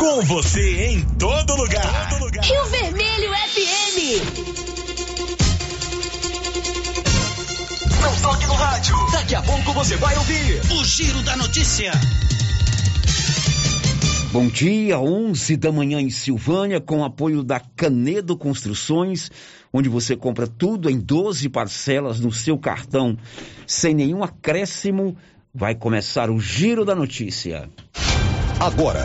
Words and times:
Com 0.00 0.22
você 0.22 0.86
em 0.86 1.02
todo 1.18 1.54
lugar. 1.56 2.08
Todo 2.08 2.24
lugar. 2.24 2.42
Rio 2.42 2.64
Vermelho 2.70 3.30
FM. 3.34 3.98
Não 8.00 8.16
toque 8.22 8.46
no 8.46 8.54
rádio. 8.54 8.96
Daqui 9.12 9.34
a 9.34 9.42
pouco 9.42 9.74
você 9.74 9.96
vai 9.96 10.16
ouvir 10.16 10.58
o 10.72 10.84
Giro 10.86 11.22
da 11.22 11.36
Notícia. 11.36 11.92
Bom 14.32 14.46
dia, 14.48 14.98
11 14.98 15.58
da 15.58 15.70
manhã 15.70 16.00
em 16.00 16.08
Silvânia, 16.08 16.80
com 16.80 17.04
apoio 17.04 17.42
da 17.42 17.60
Canedo 17.60 18.38
Construções, 18.38 19.30
onde 19.70 19.90
você 19.90 20.16
compra 20.16 20.46
tudo 20.46 20.88
em 20.88 20.98
12 20.98 21.46
parcelas 21.50 22.20
no 22.20 22.32
seu 22.32 22.56
cartão, 22.56 23.18
sem 23.66 23.92
nenhum 23.92 24.24
acréscimo. 24.24 25.14
Vai 25.54 25.74
começar 25.74 26.30
o 26.30 26.40
Giro 26.40 26.86
da 26.86 26.94
Notícia. 26.94 27.68
Agora, 28.58 29.04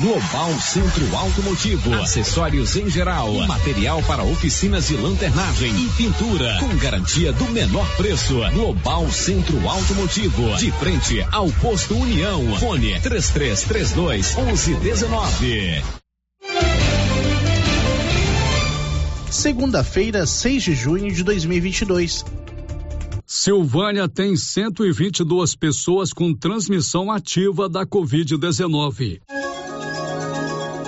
Global 0.00 0.60
Centro 0.60 1.16
Automotivo, 1.16 1.94
acessórios 1.94 2.74
em 2.74 2.90
geral, 2.90 3.32
material 3.46 4.02
para 4.02 4.24
oficinas 4.24 4.88
de 4.88 4.96
lanternagem 4.96 5.70
e 5.70 5.88
pintura, 5.90 6.58
com 6.58 6.76
garantia 6.76 7.32
do 7.32 7.44
menor 7.50 7.88
preço. 7.96 8.34
Global 8.52 9.10
Centro 9.12 9.68
Automotivo, 9.68 10.56
de 10.56 10.72
frente 10.72 11.24
ao 11.30 11.48
posto 11.52 11.96
União. 11.96 12.56
Fone 12.58 13.00
3332 13.00 14.34
1119. 14.34 15.82
Segunda-feira, 19.30 20.26
6 20.26 20.62
de 20.62 20.74
junho 20.74 21.12
de 21.12 21.22
2022. 21.22 22.24
Silvânia 23.26 24.08
tem 24.08 24.36
122 24.36 25.54
pessoas 25.54 26.12
com 26.12 26.34
transmissão 26.34 27.10
ativa 27.10 27.68
da 27.68 27.86
Covid-19. 27.86 29.20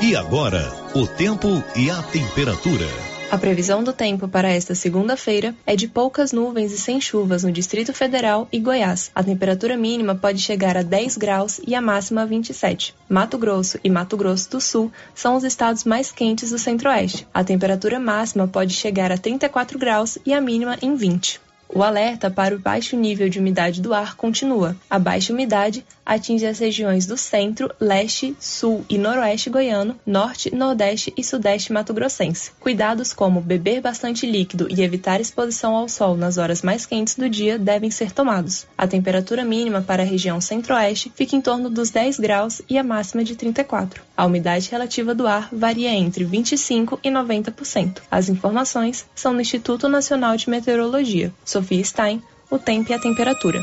E 0.06 0.14
agora, 0.14 0.72
o 0.94 1.04
tempo 1.04 1.48
e 1.74 1.90
a 1.90 2.00
temperatura. 2.00 2.86
A 3.28 3.36
previsão 3.36 3.82
do 3.82 3.92
tempo 3.92 4.28
para 4.28 4.48
esta 4.48 4.72
segunda-feira 4.72 5.52
é 5.66 5.74
de 5.74 5.88
poucas 5.88 6.30
nuvens 6.30 6.70
e 6.70 6.78
sem 6.78 7.00
chuvas 7.00 7.42
no 7.42 7.50
Distrito 7.50 7.92
Federal 7.92 8.46
e 8.52 8.60
Goiás. 8.60 9.10
A 9.12 9.24
temperatura 9.24 9.76
mínima 9.76 10.14
pode 10.14 10.38
chegar 10.38 10.76
a 10.76 10.82
10 10.82 11.16
graus 11.16 11.60
e 11.66 11.74
a 11.74 11.80
máxima 11.80 12.22
a 12.22 12.24
27. 12.24 12.94
Mato 13.08 13.36
Grosso 13.36 13.80
e 13.82 13.90
Mato 13.90 14.16
Grosso 14.16 14.48
do 14.48 14.60
Sul 14.60 14.92
são 15.12 15.34
os 15.34 15.42
estados 15.42 15.82
mais 15.82 16.12
quentes 16.12 16.52
do 16.52 16.58
Centro-Oeste. 16.58 17.26
A 17.34 17.42
temperatura 17.42 17.98
máxima 17.98 18.46
pode 18.46 18.74
chegar 18.74 19.10
a 19.10 19.18
34 19.18 19.76
graus 19.76 20.18
e 20.24 20.32
a 20.32 20.40
mínima 20.40 20.78
em 20.80 20.94
20. 20.94 21.40
O 21.68 21.82
alerta 21.82 22.30
para 22.30 22.54
o 22.54 22.60
baixo 22.60 22.96
nível 22.96 23.28
de 23.28 23.40
umidade 23.40 23.82
do 23.82 23.92
ar 23.92 24.14
continua. 24.14 24.76
A 24.88 25.00
baixa 25.00 25.32
umidade 25.32 25.84
atinge 26.06 26.46
as 26.46 26.60
regiões 26.60 27.04
do 27.04 27.16
centro, 27.16 27.70
leste, 27.80 28.36
sul 28.38 28.84
e 28.88 28.96
noroeste 28.96 29.50
goiano, 29.50 29.98
norte, 30.06 30.54
nordeste 30.54 31.12
e 31.16 31.24
sudeste 31.24 31.72
mato-grossense. 31.72 32.52
Cuidados 32.60 33.12
como 33.12 33.40
beber 33.40 33.80
bastante 33.80 34.24
líquido 34.24 34.68
e 34.70 34.82
evitar 34.82 35.20
exposição 35.20 35.74
ao 35.74 35.88
sol 35.88 36.16
nas 36.16 36.38
horas 36.38 36.62
mais 36.62 36.86
quentes 36.86 37.16
do 37.16 37.28
dia 37.28 37.58
devem 37.58 37.90
ser 37.90 38.12
tomados. 38.12 38.66
A 38.78 38.86
temperatura 38.86 39.44
mínima 39.44 39.82
para 39.82 40.04
a 40.04 40.06
região 40.06 40.40
centro-oeste 40.40 41.12
fica 41.14 41.34
em 41.34 41.40
torno 41.40 41.68
dos 41.68 41.90
10 41.90 42.20
graus 42.20 42.62
e 42.70 42.78
a 42.78 42.84
máxima 42.84 43.24
de 43.24 43.34
34. 43.34 44.02
A 44.16 44.24
umidade 44.24 44.70
relativa 44.70 45.14
do 45.14 45.26
ar 45.26 45.48
varia 45.52 45.90
entre 45.90 46.24
25 46.24 47.00
e 47.02 47.10
90%. 47.10 48.02
As 48.10 48.28
informações 48.28 49.04
são 49.14 49.32
no 49.32 49.40
Instituto 49.40 49.88
Nacional 49.88 50.36
de 50.36 50.48
Meteorologia. 50.48 51.32
Sofia 51.44 51.82
Stein, 51.82 52.22
o 52.50 52.58
tempo 52.58 52.92
e 52.92 52.94
a 52.94 52.98
temperatura. 52.98 53.60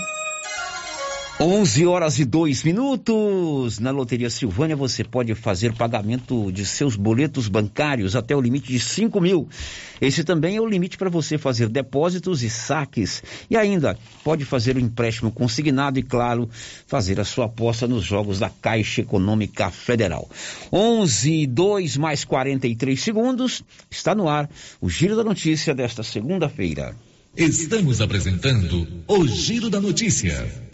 11 1.46 1.86
horas 1.86 2.20
e 2.20 2.26
2 2.26 2.64
minutos. 2.64 3.78
Na 3.78 3.92
Loteria 3.92 4.30
Silvânia 4.30 4.78
você 4.78 5.04
pode 5.04 5.36
fazer 5.36 5.74
pagamento 5.74 6.50
de 6.54 6.66
seus 6.66 6.96
boletos 6.96 7.50
bancários 7.50 8.16
até 8.16 8.34
o 8.34 8.40
limite 8.40 8.72
de 8.72 8.80
5 8.80 9.20
mil. 9.20 9.50
Esse 10.00 10.24
também 10.24 10.56
é 10.56 10.62
o 10.62 10.66
limite 10.66 10.98
para 10.98 11.10
você 11.10 11.38
fazer 11.38 11.68
depósitos 11.68 12.44
e 12.44 12.50
saques. 12.50 13.22
E 13.50 13.58
ainda 13.58 13.98
pode 14.24 14.46
fazer 14.46 14.78
o 14.78 14.80
empréstimo 14.80 15.34
consignado 15.34 16.00
e, 16.00 16.04
claro, 16.04 16.50
fazer 16.88 17.20
a 17.20 17.26
sua 17.26 17.46
aposta 17.46 17.90
nos 17.90 18.06
jogos 18.06 18.40
da 18.40 18.50
Caixa 18.50 19.02
Econômica 19.02 19.70
Federal. 19.70 20.30
11 20.72 21.30
e 21.30 21.46
2 21.46 21.98
mais 21.98 22.24
43 22.24 23.02
segundos. 23.02 23.64
Está 23.92 24.16
no 24.16 24.30
ar 24.30 24.50
o 24.80 24.90
Giro 24.90 25.18
da 25.18 25.26
Notícia 25.26 25.76
desta 25.76 26.04
segunda-feira. 26.04 26.96
Estamos 27.36 28.00
apresentando 28.00 28.88
o 29.10 29.28
Giro 29.28 29.70
da 29.70 29.82
Notícia. 29.82 30.73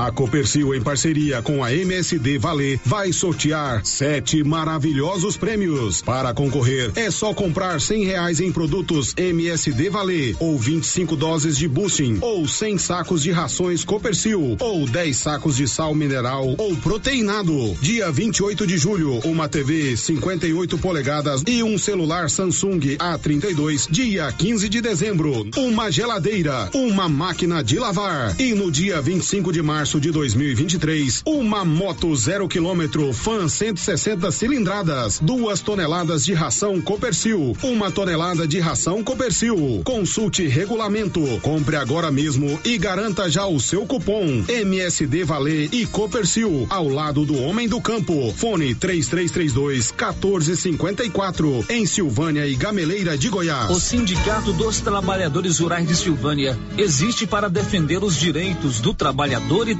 A 0.00 0.10
Copercil, 0.10 0.74
em 0.74 0.80
parceria 0.80 1.42
com 1.42 1.62
a 1.62 1.74
MSD 1.74 2.38
Valer, 2.38 2.80
vai 2.86 3.12
sortear 3.12 3.84
sete 3.84 4.42
maravilhosos 4.42 5.36
prêmios. 5.36 6.00
Para 6.00 6.32
concorrer, 6.32 6.90
é 6.96 7.10
só 7.10 7.34
comprar 7.34 7.78
cem 7.82 8.06
reais 8.06 8.40
em 8.40 8.50
produtos 8.50 9.12
MSD 9.14 9.90
Valer, 9.90 10.34
ou 10.40 10.58
25 10.58 11.14
doses 11.16 11.58
de 11.58 11.68
boosting, 11.68 12.16
ou 12.22 12.48
100 12.48 12.78
sacos 12.78 13.22
de 13.22 13.30
rações 13.30 13.84
Copercil, 13.84 14.56
ou 14.58 14.86
10 14.86 15.14
sacos 15.14 15.56
de 15.56 15.68
sal 15.68 15.94
mineral 15.94 16.54
ou 16.56 16.74
proteinado. 16.76 17.76
Dia 17.82 18.10
28 18.10 18.66
de 18.66 18.78
julho, 18.78 19.18
uma 19.18 19.50
TV 19.50 19.98
58 19.98 20.78
polegadas 20.78 21.42
e 21.46 21.62
um 21.62 21.76
celular 21.76 22.30
Samsung 22.30 22.96
A32. 22.96 23.86
Dia 23.90 24.32
15 24.32 24.66
de 24.66 24.80
dezembro, 24.80 25.46
uma 25.58 25.90
geladeira, 25.90 26.70
uma 26.72 27.06
máquina 27.06 27.62
de 27.62 27.78
lavar. 27.78 28.34
E 28.40 28.54
no 28.54 28.72
dia 28.72 29.02
25 29.02 29.52
de 29.52 29.60
março, 29.60 29.89
março 29.90 30.00
de 30.00 30.12
2023, 30.12 31.22
uma 31.26 31.64
moto 31.64 32.14
zero 32.14 32.46
quilômetro 32.46 33.12
Fan 33.12 33.48
160 33.48 34.30
cilindradas, 34.30 35.18
duas 35.18 35.60
toneladas 35.60 36.24
de 36.24 36.32
ração 36.32 36.80
Copercil, 36.80 37.56
uma 37.60 37.90
tonelada 37.90 38.46
de 38.46 38.60
ração 38.60 39.02
Copercil. 39.02 39.82
Consulte 39.84 40.46
regulamento, 40.46 41.20
compre 41.42 41.74
agora 41.74 42.08
mesmo 42.08 42.60
e 42.64 42.78
garanta 42.78 43.28
já 43.28 43.46
o 43.46 43.58
seu 43.58 43.84
cupom 43.84 44.44
MSD 44.46 45.24
Valer 45.24 45.68
e 45.72 45.84
Copercil 45.86 46.68
ao 46.70 46.86
lado 46.86 47.24
do 47.24 47.36
homem 47.42 47.68
do 47.68 47.80
campo. 47.80 48.32
Fone 48.36 48.76
3332 48.76 49.90
1454 49.90 51.64
em 51.68 51.84
Silvânia 51.84 52.46
e 52.46 52.54
Gameleira 52.54 53.18
de 53.18 53.28
Goiás. 53.28 53.70
O 53.70 53.80
Sindicato 53.80 54.52
dos 54.52 54.80
Trabalhadores 54.80 55.58
Rurais 55.58 55.88
de 55.88 55.96
Silvânia 55.96 56.56
existe 56.78 57.26
para 57.26 57.48
defender 57.48 58.04
os 58.04 58.16
direitos 58.16 58.78
do 58.78 58.94
trabalhador 58.94 59.68
e 59.68 59.79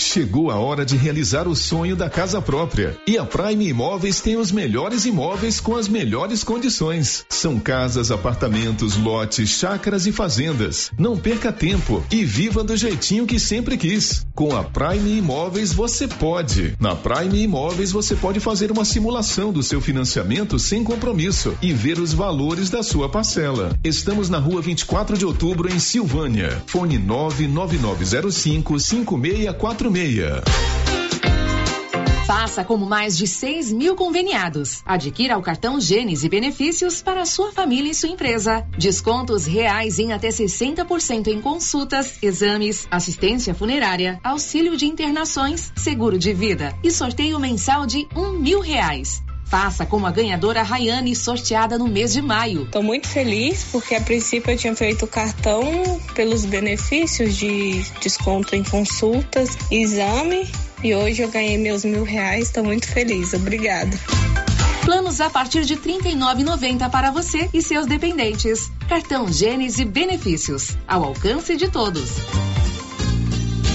Chegou 0.00 0.50
a 0.50 0.56
hora 0.56 0.84
de 0.86 0.96
realizar 0.96 1.48
o 1.48 1.56
sonho 1.56 1.96
da 1.96 2.08
casa 2.08 2.40
própria. 2.40 2.96
E 3.06 3.18
a 3.18 3.24
Prime 3.24 3.68
Imóveis 3.68 4.20
tem 4.20 4.36
os 4.36 4.52
melhores 4.52 5.04
imóveis 5.04 5.58
com 5.58 5.76
as 5.76 5.88
melhores 5.88 6.44
condições. 6.44 7.26
São 7.28 7.58
casas, 7.58 8.12
apartamentos, 8.12 8.96
lotes, 8.96 9.50
chácaras 9.50 10.06
e 10.06 10.12
fazendas. 10.12 10.92
Não 10.96 11.16
perca 11.16 11.52
tempo 11.52 12.04
e 12.12 12.24
viva 12.24 12.62
do 12.62 12.76
jeitinho 12.76 13.26
que 13.26 13.40
sempre 13.40 13.76
quis. 13.76 14.24
Com 14.34 14.56
a 14.56 14.62
Prime 14.62 15.18
Imóveis 15.18 15.72
você 15.72 16.06
pode. 16.06 16.76
Na 16.78 16.94
Prime 16.94 17.42
Imóveis 17.42 17.90
você 17.90 18.14
pode 18.14 18.38
fazer 18.38 18.70
uma 18.70 18.84
simulação 18.84 19.52
do 19.52 19.64
seu 19.64 19.80
financiamento 19.80 20.60
sem 20.60 20.84
compromisso 20.84 21.54
e 21.60 21.72
ver 21.72 21.98
os 21.98 22.12
valores 22.12 22.70
da 22.70 22.84
sua 22.84 23.08
parcela. 23.08 23.76
Estamos 23.82 24.28
na 24.30 24.38
rua 24.38 24.62
24 24.62 25.18
de 25.18 25.26
outubro 25.26 25.68
em 25.68 25.80
Silvânia. 25.80 26.62
Fone 26.66 26.98
99905 26.98 28.78
5646. 29.90 30.68
Faça 32.26 32.62
como 32.62 32.84
mais 32.84 33.16
de 33.16 33.26
6 33.26 33.72
mil 33.72 33.96
conveniados. 33.96 34.82
Adquira 34.84 35.38
o 35.38 35.42
cartão 35.42 35.80
Gênesis 35.80 36.24
e 36.24 36.28
benefícios 36.28 37.00
para 37.00 37.24
sua 37.24 37.52
família 37.52 37.90
e 37.90 37.94
sua 37.94 38.10
empresa. 38.10 38.66
Descontos 38.76 39.46
reais 39.46 39.98
em 39.98 40.12
até 40.12 40.28
60% 40.28 41.28
em 41.28 41.40
consultas, 41.40 42.22
exames, 42.22 42.86
assistência 42.90 43.54
funerária, 43.54 44.20
auxílio 44.22 44.76
de 44.76 44.86
internações, 44.86 45.72
seguro 45.76 46.18
de 46.18 46.32
vida 46.34 46.74
e 46.84 46.90
sorteio 46.90 47.40
mensal 47.40 47.86
de 47.86 48.06
um 48.14 48.32
mil 48.32 48.60
reais. 48.60 49.22
Faça 49.48 49.86
como 49.86 50.06
a 50.06 50.10
ganhadora 50.10 50.62
Rayane, 50.62 51.16
sorteada 51.16 51.78
no 51.78 51.88
mês 51.88 52.12
de 52.12 52.20
maio. 52.20 52.64
Estou 52.64 52.82
muito 52.82 53.08
feliz 53.08 53.64
porque 53.72 53.94
a 53.94 54.00
princípio 54.00 54.50
eu 54.50 54.58
tinha 54.58 54.76
feito 54.76 55.06
o 55.06 55.08
cartão 55.08 55.62
pelos 56.14 56.44
benefícios 56.44 57.34
de 57.34 57.82
desconto 58.00 58.54
em 58.54 58.62
consultas, 58.62 59.56
exame 59.70 60.46
e 60.84 60.94
hoje 60.94 61.22
eu 61.22 61.30
ganhei 61.30 61.56
meus 61.56 61.82
mil 61.84 62.04
reais. 62.04 62.48
Estou 62.48 62.62
muito 62.62 62.86
feliz. 62.86 63.32
Obrigada. 63.32 63.98
Planos 64.84 65.20
a 65.20 65.30
partir 65.30 65.64
de 65.64 65.74
R$ 65.74 65.80
39,90 65.80 66.90
para 66.90 67.10
você 67.10 67.48
e 67.52 67.62
seus 67.62 67.86
dependentes. 67.86 68.70
Cartão 68.88 69.30
Gênesis 69.32 69.86
Benefícios. 69.86 70.76
Ao 70.86 71.04
alcance 71.04 71.56
de 71.56 71.68
todos. 71.68 72.10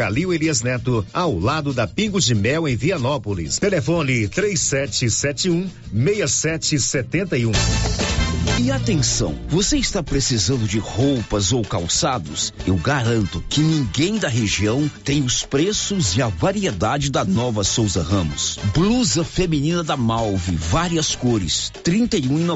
Calil 0.00 0.32
Elias 0.32 0.62
Neto, 0.62 1.04
ao 1.12 1.38
lado 1.38 1.74
da 1.74 1.86
Pingo 1.86 2.18
de 2.18 2.34
Mel 2.34 2.66
em 2.66 2.74
Vianópolis. 2.74 3.58
Telefone 3.58 4.28
3771 4.28 5.68
6771. 5.92 8.19
E 8.62 8.70
atenção, 8.70 9.34
você 9.48 9.78
está 9.78 10.02
precisando 10.02 10.66
de 10.66 10.78
roupas 10.78 11.52
ou 11.52 11.62
calçados? 11.62 12.52
Eu 12.66 12.76
garanto 12.76 13.42
que 13.48 13.60
ninguém 13.60 14.18
da 14.18 14.28
região 14.28 14.90
tem 15.04 15.22
os 15.22 15.42
preços 15.42 16.16
e 16.16 16.22
a 16.22 16.28
variedade 16.28 17.10
da 17.10 17.24
nova 17.24 17.64
Souza 17.64 18.02
Ramos. 18.02 18.58
Blusa 18.74 19.24
feminina 19.24 19.82
da 19.82 19.96
Malve, 19.96 20.56
várias 20.56 21.14
cores, 21.14 21.72
trinta 21.82 22.16
e 22.16 22.28
um 22.28 22.50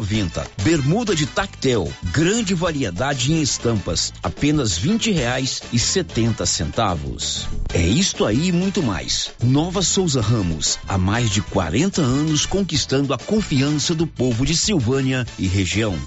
Bermuda 0.63 1.15
de 1.15 1.27
tactel, 1.27 1.91
grande 2.13 2.55
variedade 2.55 3.33
em 3.33 3.41
estampas, 3.41 4.13
apenas 4.23 4.77
vinte 4.77 5.11
reais 5.11 5.63
e 5.73 5.79
setenta 5.79 6.45
centavos. 6.45 7.47
É 7.73 7.81
isto 7.81 8.25
aí 8.25 8.49
e 8.49 8.53
muito 8.53 8.83
mais. 8.83 9.31
Nova 9.43 9.83
Souza 9.83 10.21
Ramos, 10.21 10.79
há 10.87 10.99
mais 10.99 11.31
de 11.31 11.41
40 11.41 12.03
anos 12.03 12.45
conquistando 12.45 13.15
a 13.15 13.19
confiança 13.19 13.95
do 13.95 14.07
povo 14.07 14.45
de 14.45 14.57
Silvânia 14.57 15.27
e 15.39 15.47
região 15.47 15.74
região. 15.75 15.99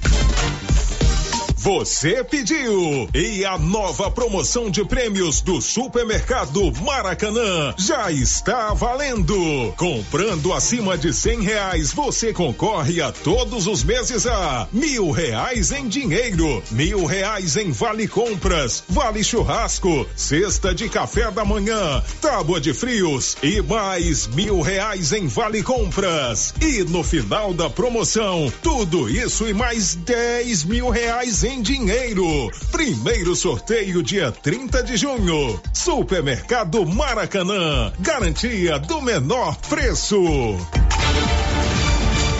Você 1.60 2.24
pediu! 2.24 3.10
E 3.16 3.44
a 3.44 3.58
nova 3.58 4.12
promoção 4.12 4.70
de 4.70 4.86
prêmios 4.86 5.42
do 5.42 5.60
Supermercado 5.60 6.72
Maracanã 6.84 7.74
já 7.76 8.12
está 8.12 8.76
valendo! 8.76 9.74
Comprando 9.76 10.54
acima 10.54 10.96
de 10.96 11.12
cem 11.12 11.42
reais, 11.42 11.92
você 11.92 12.32
concorre 12.32 13.02
a 13.02 13.12
todos 13.12 13.66
os 13.66 13.84
meses 13.84 14.28
a 14.28 14.68
mil 14.72 15.10
reais 15.10 15.72
em 15.72 15.88
dinheiro, 15.88 16.62
mil 16.70 17.06
reais 17.06 17.58
em 17.58 17.72
vale 17.72 18.08
compras, 18.08 18.84
vale 18.88 19.24
churrasco, 19.24 20.06
cesta 20.16 20.76
de 20.76 20.88
café 20.88 21.32
da 21.32 21.44
manhã, 21.44 22.04
tábua 22.22 22.62
de 22.62 22.72
frios 22.72 23.36
e 23.42 23.64
mais 23.64 24.28
mil 24.28 24.62
reais 24.62 25.12
em 25.12 25.26
vale 25.26 25.64
compras. 25.64 26.54
E 26.62 26.84
no 26.84 27.04
final 27.04 27.52
da 27.52 27.68
promoção, 27.68 28.54
tudo 28.62 29.10
isso 29.10 29.48
e 29.48 29.56
mais 29.56 29.96
dez 29.96 30.64
mil 30.64 30.90
reais 30.90 31.44
em 31.44 31.47
dinheiro. 31.62 32.52
Primeiro 32.72 33.36
sorteio 33.36 34.04
dia 34.04 34.32
30 34.32 34.84
de 34.84 34.98
junho. 34.98 35.60
Supermercado 35.74 36.86
Maracanã. 36.86 37.92
Garantia 38.00 38.78
do 38.78 39.02
menor 39.02 39.56
preço. 39.70 40.18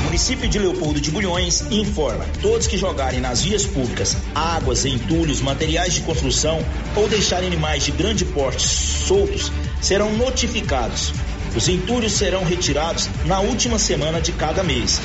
município 0.04 0.50
de 0.50 0.60
Leopoldo 0.60 1.00
de 1.00 1.10
Bulhões 1.10 1.62
informa: 1.72 2.26
todos 2.42 2.68
que 2.68 2.78
jogarem 2.78 3.22
nas 3.22 3.42
vias 3.44 3.66
públicas 3.66 4.18
águas, 4.36 4.86
entulhos, 4.86 5.42
materiais 5.42 5.94
de 5.94 6.02
construção 6.02 6.60
ou 6.96 7.08
deixarem 7.08 7.48
animais 7.48 7.84
de 7.84 7.92
grande 7.92 8.26
porte 8.26 8.68
soltos 8.68 9.52
serão 9.82 10.12
notificados. 10.18 11.14
Os 11.56 11.70
entulhos 11.70 12.12
serão 12.12 12.44
retirados 12.44 13.10
na 13.26 13.40
última 13.40 13.80
semana 13.80 14.20
de 14.20 14.34
cada 14.34 14.64
mês 14.64 15.00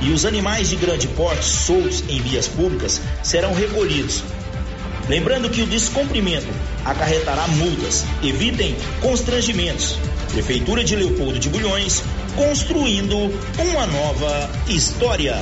e 0.00 0.10
os 0.10 0.24
animais 0.24 0.70
de 0.70 0.76
grande 0.76 1.08
porte 1.08 1.44
soltos 1.44 2.04
em 2.08 2.20
vias 2.20 2.48
públicas 2.48 3.00
serão 3.22 3.52
recolhidos. 3.54 4.22
Lembrando 5.08 5.48
que 5.48 5.62
o 5.62 5.66
descumprimento 5.66 6.48
acarretará 6.84 7.46
multas. 7.48 8.04
Evitem 8.22 8.76
constrangimentos. 9.00 9.96
Prefeitura 10.32 10.82
de 10.82 10.96
Leopoldo 10.96 11.38
de 11.38 11.48
Bulhões, 11.48 12.02
construindo 12.34 13.16
uma 13.16 13.86
nova 13.86 14.50
história. 14.68 15.36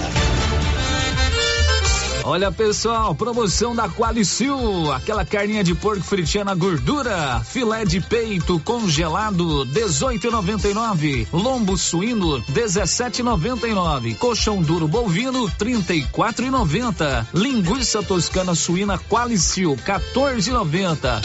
Olha 2.27 2.51
pessoal, 2.51 3.15
promoção 3.15 3.77
da 3.77 3.87
Qualicil, 3.87 4.91
aquela 4.93 5.27
carninha 5.27 5.63
de 5.63 5.75
porco 5.75 6.03
fritinha 6.03 6.43
na 6.43 6.55
gordura, 6.55 7.43
filé 7.45 7.85
de 7.85 8.01
peito 8.01 8.59
congelado 8.61 9.67
18,99, 9.67 11.27
lombo 11.31 11.77
suíno 11.77 12.41
17,99, 12.45 14.17
colchão 14.17 14.63
duro 14.63 14.89
bovino 14.89 15.47
34,90, 15.51 17.27
linguiça 17.35 18.03
toscana 18.03 18.55
suína 18.55 18.99
Qualicil 18.99 19.77
14,90. 19.87 21.21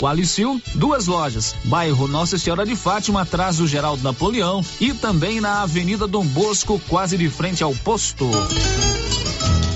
Qualicil, 0.00 0.60
duas 0.74 1.06
lojas, 1.06 1.54
bairro 1.66 2.08
Nossa 2.08 2.36
Senhora 2.36 2.66
de 2.66 2.74
Fátima, 2.74 3.22
atrás 3.22 3.58
do 3.58 3.68
Geraldo 3.68 4.02
Napoleão 4.02 4.60
e 4.80 4.92
também 4.92 5.40
na 5.40 5.62
Avenida 5.62 6.08
Dom 6.08 6.24
Bosco, 6.24 6.80
quase 6.88 7.16
de 7.16 7.30
frente 7.30 7.62
ao 7.62 7.72
posto. 7.76 8.28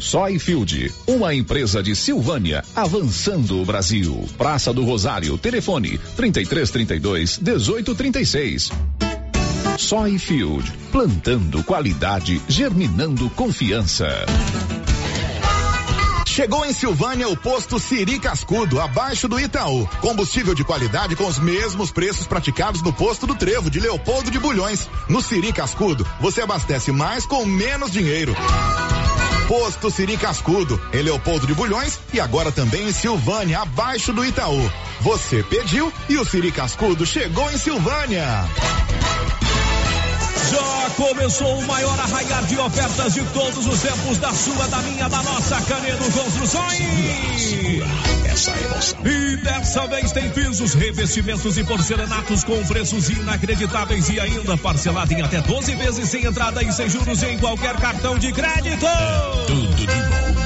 Soyfield, 0.00 0.92
uma 1.06 1.34
empresa 1.34 1.82
de 1.82 1.94
Silvânia, 1.94 2.64
avançando 2.74 3.60
o 3.60 3.64
Brasil. 3.64 4.26
Praça 4.36 4.72
do 4.72 4.84
Rosário, 4.84 5.36
telefone 5.38 5.98
3332 6.16 7.38
1836. 7.38 8.70
Soyfield, 9.78 10.72
plantando 10.92 11.62
qualidade, 11.64 12.40
germinando 12.48 13.28
confiança. 13.30 14.08
Chegou 16.26 16.66
em 16.66 16.72
Silvânia 16.72 17.28
o 17.28 17.36
posto 17.36 17.78
Siri 17.78 18.18
Cascudo, 18.18 18.80
abaixo 18.80 19.28
do 19.28 19.38
Itaú. 19.38 19.86
Combustível 20.00 20.52
de 20.52 20.64
qualidade 20.64 21.14
com 21.14 21.28
os 21.28 21.38
mesmos 21.38 21.92
preços 21.92 22.26
praticados 22.26 22.82
no 22.82 22.92
posto 22.92 23.24
do 23.24 23.36
Trevo 23.36 23.70
de 23.70 23.78
Leopoldo 23.78 24.32
de 24.32 24.38
Bulhões. 24.40 24.88
No 25.08 25.22
Siri 25.22 25.52
Cascudo, 25.52 26.04
você 26.20 26.40
abastece 26.40 26.90
mais 26.90 27.24
com 27.24 27.46
menos 27.46 27.92
dinheiro. 27.92 28.34
Posto 29.46 29.90
Siri 29.90 30.16
Cascudo, 30.16 30.80
em 30.92 31.02
Leopoldo 31.02 31.46
de 31.46 31.54
Bulhões 31.54 31.98
e 32.12 32.20
agora 32.20 32.50
também 32.50 32.88
em 32.88 32.92
Silvânia, 32.92 33.60
abaixo 33.60 34.12
do 34.12 34.24
Itaú. 34.24 34.70
Você 35.00 35.42
pediu 35.42 35.92
e 36.08 36.16
o 36.16 36.24
Siri 36.24 36.50
Cascudo 36.50 37.04
chegou 37.04 37.50
em 37.50 37.58
Silvânia. 37.58 38.24
Começou 40.96 41.58
o 41.58 41.66
maior 41.66 41.98
arraiar 41.98 42.44
de 42.44 42.58
ofertas 42.58 43.14
de 43.14 43.22
todos 43.26 43.66
os 43.66 43.80
tempos 43.80 44.18
da 44.18 44.32
sua, 44.32 44.66
da 44.68 44.78
minha, 44.78 45.08
da 45.08 45.22
nossa 45.22 45.60
Canedo 45.62 46.04
Construções. 46.12 46.80
Essa 48.24 48.50
emoção. 48.50 48.98
E 49.04 49.36
dessa 49.38 49.86
vez 49.86 50.12
tem 50.12 50.30
pisos, 50.30 50.74
revestimentos 50.74 51.56
e 51.58 51.64
porcelanatos 51.64 52.44
com 52.44 52.62
preços 52.64 53.08
inacreditáveis 53.10 54.08
e 54.08 54.20
ainda 54.20 54.56
parcelado 54.56 55.12
em 55.12 55.22
até 55.22 55.40
12 55.40 55.74
vezes 55.74 56.08
sem 56.08 56.24
entrada 56.24 56.62
e 56.62 56.72
sem 56.72 56.88
juros 56.88 57.22
em 57.22 57.38
qualquer 57.38 57.76
cartão 57.76 58.18
de 58.18 58.32
crédito. 58.32 58.86
Tudo 59.46 59.74
de 59.74 59.86
bom. 59.86 60.43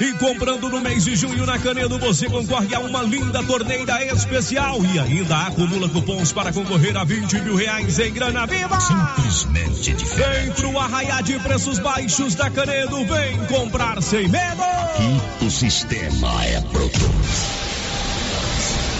E 0.00 0.12
comprando 0.14 0.68
no 0.68 0.80
mês 0.80 1.04
de 1.04 1.14
junho 1.14 1.46
na 1.46 1.58
Canedo, 1.60 1.96
você 1.98 2.28
concorre 2.28 2.74
a 2.74 2.80
uma 2.80 3.02
linda 3.02 3.40
torneira 3.44 4.04
especial 4.04 4.84
e 4.84 4.98
ainda 4.98 5.46
acumula 5.46 5.88
cupons 5.88 6.32
para 6.32 6.52
concorrer 6.52 6.96
a 6.96 7.04
20 7.04 7.40
mil 7.42 7.54
reais 7.54 7.96
em 8.00 8.12
grana 8.12 8.46
viva. 8.46 8.80
Simplesmente 8.80 9.92
diferente. 9.92 10.46
Vem 10.46 10.52
pro 10.52 10.78
arraiar 10.78 11.22
de 11.22 11.38
preços 11.38 11.78
baixos 11.78 12.34
da 12.34 12.50
Canedo, 12.50 13.04
vem 13.04 13.46
comprar 13.46 14.02
sem 14.02 14.28
medo. 14.28 14.62
Aqui 14.62 15.44
o 15.44 15.50
sistema 15.50 16.44
é 16.44 16.60
bruto. 16.62 17.65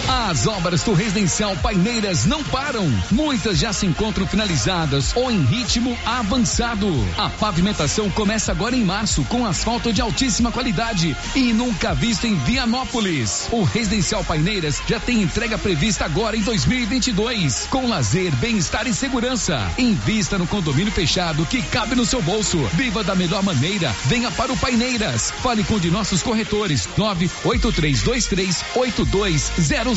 As 0.07 0.47
obras 0.47 0.83
do 0.83 0.93
residencial 0.93 1.53
Paineiras 1.57 2.25
não 2.25 2.41
param. 2.45 2.87
Muitas 3.11 3.57
já 3.57 3.73
se 3.73 3.85
encontram 3.85 4.25
finalizadas 4.25 5.13
ou 5.13 5.29
em 5.29 5.43
ritmo 5.43 5.97
avançado. 6.05 6.87
A 7.17 7.29
pavimentação 7.29 8.09
começa 8.09 8.53
agora 8.53 8.73
em 8.73 8.85
março 8.85 9.25
com 9.25 9.45
asfalto 9.45 9.91
de 9.91 9.99
altíssima 9.99 10.49
qualidade 10.49 11.15
e 11.35 11.51
nunca 11.51 11.93
visto 11.93 12.25
em 12.25 12.35
Vianópolis. 12.35 13.49
O 13.51 13.63
residencial 13.63 14.23
Paineiras 14.23 14.81
já 14.87 14.97
tem 14.97 15.21
entrega 15.21 15.57
prevista 15.57 16.05
agora 16.05 16.37
em 16.37 16.41
2022, 16.41 17.67
com 17.69 17.89
lazer, 17.89 18.33
bem-estar 18.37 18.87
e 18.87 18.93
segurança. 18.93 19.59
Invista 19.77 20.37
no 20.37 20.47
condomínio 20.47 20.93
fechado 20.93 21.45
que 21.45 21.61
cabe 21.63 21.95
no 21.95 22.05
seu 22.05 22.21
bolso. 22.21 22.59
Viva 22.75 23.03
da 23.03 23.13
melhor 23.13 23.43
maneira. 23.43 23.93
Venha 24.05 24.31
para 24.31 24.53
o 24.53 24.57
Paineiras. 24.57 25.31
Fale 25.43 25.65
com 25.65 25.75
um 25.75 25.79
de 25.79 25.91
nossos 25.91 26.21
corretores 26.21 26.87
98323 26.95 28.63
8200 28.73 29.57
zero. 29.61 29.96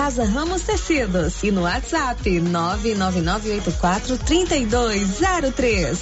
Casa 0.00 0.24
Ramos 0.24 0.62
Tecidos 0.62 1.44
e 1.44 1.50
no 1.50 1.64
WhatsApp 1.64 2.40
99984 2.40 4.16
3203. 4.16 5.98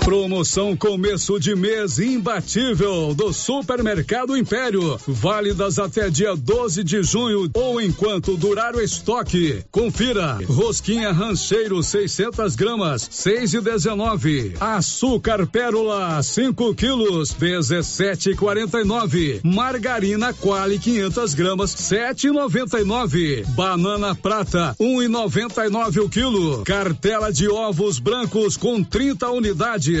Promoção 0.00 0.74
começo 0.74 1.38
de 1.38 1.54
mês 1.54 1.98
imbatível 1.98 3.14
do 3.14 3.32
Supermercado 3.32 4.36
Império. 4.36 4.98
Válidas 5.06 5.78
até 5.78 6.08
dia 6.08 6.34
12 6.34 6.82
de 6.82 7.02
junho 7.02 7.50
ou 7.52 7.80
enquanto 7.80 8.36
durar 8.36 8.74
o 8.74 8.80
estoque. 8.80 9.62
Confira. 9.70 10.38
Rosquinha 10.46 11.12
rancheiro 11.12 11.82
600 11.82 12.56
gramas, 12.56 13.06
6 13.10 13.54
e 13.54 13.60
19. 13.60 14.54
Açúcar 14.58 15.46
pérola 15.46 16.22
5 16.22 16.74
quilos, 16.74 17.34
17,49. 17.34 19.40
Margarina 19.44 20.32
Quali 20.32 20.78
500 20.78 21.34
gramas, 21.34 21.74
7,99. 21.74 23.44
Banana 23.48 24.14
prata 24.14 24.74
1,99 24.80 26.02
o 26.02 26.08
quilo. 26.08 26.64
Cartela 26.64 27.30
de 27.30 27.48
ovos 27.48 27.98
brancos 27.98 28.56
com 28.56 28.82
30 28.82 29.30
unidades 29.30 29.97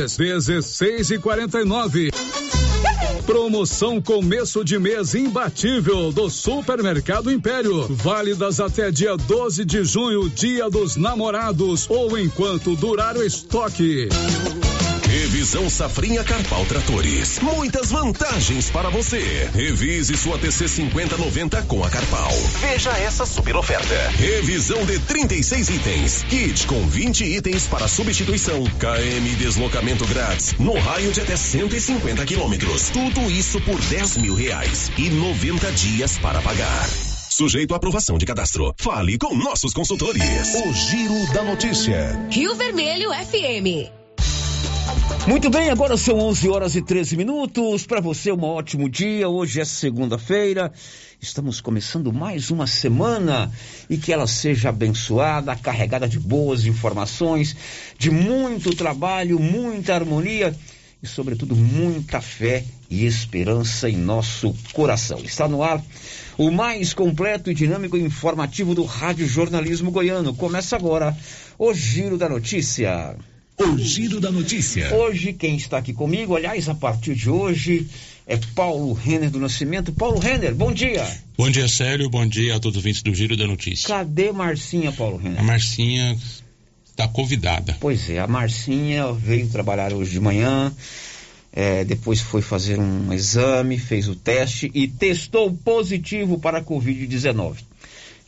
e 1.10 1.18
quarenta 1.18 1.60
e 1.60 1.64
nove. 1.64 2.10
Promoção 3.26 4.00
começo 4.00 4.64
de 4.64 4.78
mês 4.78 5.14
imbatível 5.14 6.12
do 6.12 6.30
Supermercado 6.30 7.32
Império. 7.32 7.86
Válidas 7.90 8.60
até 8.60 8.90
dia 8.92 9.16
12 9.16 9.64
de 9.64 9.84
junho, 9.84 10.28
dia 10.30 10.70
dos 10.70 10.96
namorados 10.96 11.90
ou 11.90 12.16
enquanto 12.16 12.76
durar 12.76 13.16
o 13.16 13.24
estoque. 13.24 14.08
Revisão 15.08 15.70
Safrinha 15.70 16.22
Carpal 16.22 16.66
Tratores. 16.66 17.38
Muitas 17.40 17.90
vantagens 17.90 18.68
para 18.68 18.90
você. 18.90 19.48
Revise 19.54 20.14
sua 20.18 20.38
TC 20.38 20.68
5090 20.68 21.62
com 21.62 21.82
a 21.82 21.88
Carpal. 21.88 22.30
Veja 22.60 22.90
essa 22.90 23.24
super 23.24 23.56
oferta. 23.56 23.94
Revisão 24.10 24.84
de 24.84 24.98
36 24.98 25.70
itens. 25.70 26.24
Kit 26.24 26.66
com 26.66 26.86
20 26.86 27.24
itens 27.24 27.66
para 27.66 27.88
substituição. 27.88 28.62
KM 28.64 29.34
deslocamento 29.36 30.06
grátis. 30.06 30.54
No 30.58 30.78
raio 30.78 31.10
de 31.10 31.22
até 31.22 31.36
150 31.36 32.26
quilômetros. 32.26 32.90
Tudo 32.90 33.30
isso 33.30 33.58
por 33.62 33.80
10 33.80 34.18
mil 34.18 34.34
reais. 34.34 34.92
E 34.98 35.08
90 35.08 35.72
dias 35.72 36.18
para 36.18 36.42
pagar. 36.42 36.86
Sujeito 37.30 37.72
à 37.72 37.78
aprovação 37.78 38.18
de 38.18 38.26
cadastro. 38.26 38.74
Fale 38.76 39.16
com 39.16 39.34
nossos 39.34 39.72
consultores. 39.72 40.54
O 40.66 40.72
Giro 40.74 41.32
da 41.32 41.44
Notícia. 41.44 42.28
Rio 42.30 42.54
Vermelho 42.56 43.08
FM. 43.10 43.97
Muito 45.28 45.50
bem, 45.50 45.68
agora 45.68 45.94
são 45.98 46.18
11 46.20 46.48
horas 46.48 46.74
e 46.74 46.80
13 46.80 47.14
minutos. 47.14 47.86
Para 47.86 48.00
você, 48.00 48.32
um 48.32 48.42
ótimo 48.44 48.88
dia. 48.88 49.28
Hoje 49.28 49.60
é 49.60 49.64
segunda-feira. 49.66 50.72
Estamos 51.20 51.60
começando 51.60 52.10
mais 52.10 52.50
uma 52.50 52.66
semana 52.66 53.52
e 53.90 53.98
que 53.98 54.10
ela 54.10 54.26
seja 54.26 54.70
abençoada, 54.70 55.54
carregada 55.54 56.08
de 56.08 56.18
boas 56.18 56.64
informações, 56.64 57.54
de 57.98 58.10
muito 58.10 58.74
trabalho, 58.74 59.38
muita 59.38 59.94
harmonia 59.94 60.56
e, 61.02 61.06
sobretudo, 61.06 61.54
muita 61.54 62.22
fé 62.22 62.64
e 62.88 63.04
esperança 63.04 63.90
em 63.90 63.98
nosso 63.98 64.56
coração. 64.72 65.18
Está 65.18 65.46
no 65.46 65.62
ar 65.62 65.84
o 66.38 66.50
mais 66.50 66.94
completo 66.94 67.50
e 67.50 67.54
dinâmico 67.54 67.98
e 67.98 68.02
informativo 68.02 68.74
do 68.74 68.84
Rádio 68.84 69.26
Jornalismo 69.26 69.90
Goiano. 69.90 70.32
Começa 70.32 70.74
agora 70.74 71.14
o 71.58 71.74
Giro 71.74 72.16
da 72.16 72.30
Notícia. 72.30 73.14
O 73.60 73.76
Giro 73.76 74.20
da 74.20 74.30
Notícia. 74.30 74.94
Hoje, 74.94 75.32
quem 75.32 75.56
está 75.56 75.78
aqui 75.78 75.92
comigo, 75.92 76.36
aliás, 76.36 76.68
a 76.68 76.76
partir 76.76 77.16
de 77.16 77.28
hoje, 77.28 77.88
é 78.24 78.36
Paulo 78.54 78.92
Renner 78.92 79.30
do 79.30 79.40
Nascimento. 79.40 79.92
Paulo 79.92 80.20
Renner, 80.20 80.54
bom 80.54 80.72
dia. 80.72 81.04
Bom 81.36 81.50
dia, 81.50 81.66
Célio. 81.66 82.08
Bom 82.08 82.24
dia 82.24 82.54
a 82.54 82.60
todos 82.60 82.76
os 82.76 82.84
ouvintes 82.84 83.02
do 83.02 83.12
Giro 83.12 83.36
da 83.36 83.48
Notícia. 83.48 83.88
Cadê 83.88 84.30
Marcinha, 84.30 84.92
Paulo 84.92 85.16
Renner? 85.16 85.40
A 85.40 85.42
Marcinha 85.42 86.16
está 86.88 87.08
convidada. 87.08 87.76
Pois 87.80 88.08
é, 88.08 88.20
a 88.20 88.28
Marcinha 88.28 89.12
veio 89.12 89.48
trabalhar 89.48 89.92
hoje 89.92 90.12
de 90.12 90.20
manhã, 90.20 90.72
é, 91.52 91.84
depois 91.84 92.20
foi 92.20 92.40
fazer 92.40 92.78
um 92.78 93.12
exame, 93.12 93.76
fez 93.76 94.06
o 94.06 94.14
teste 94.14 94.70
e 94.72 94.86
testou 94.86 95.52
positivo 95.52 96.38
para 96.38 96.58
a 96.58 96.62
Covid-19. 96.62 97.56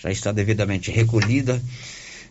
Já 0.01 0.11
está 0.11 0.33
devidamente 0.33 0.91
recolhida 0.91 1.63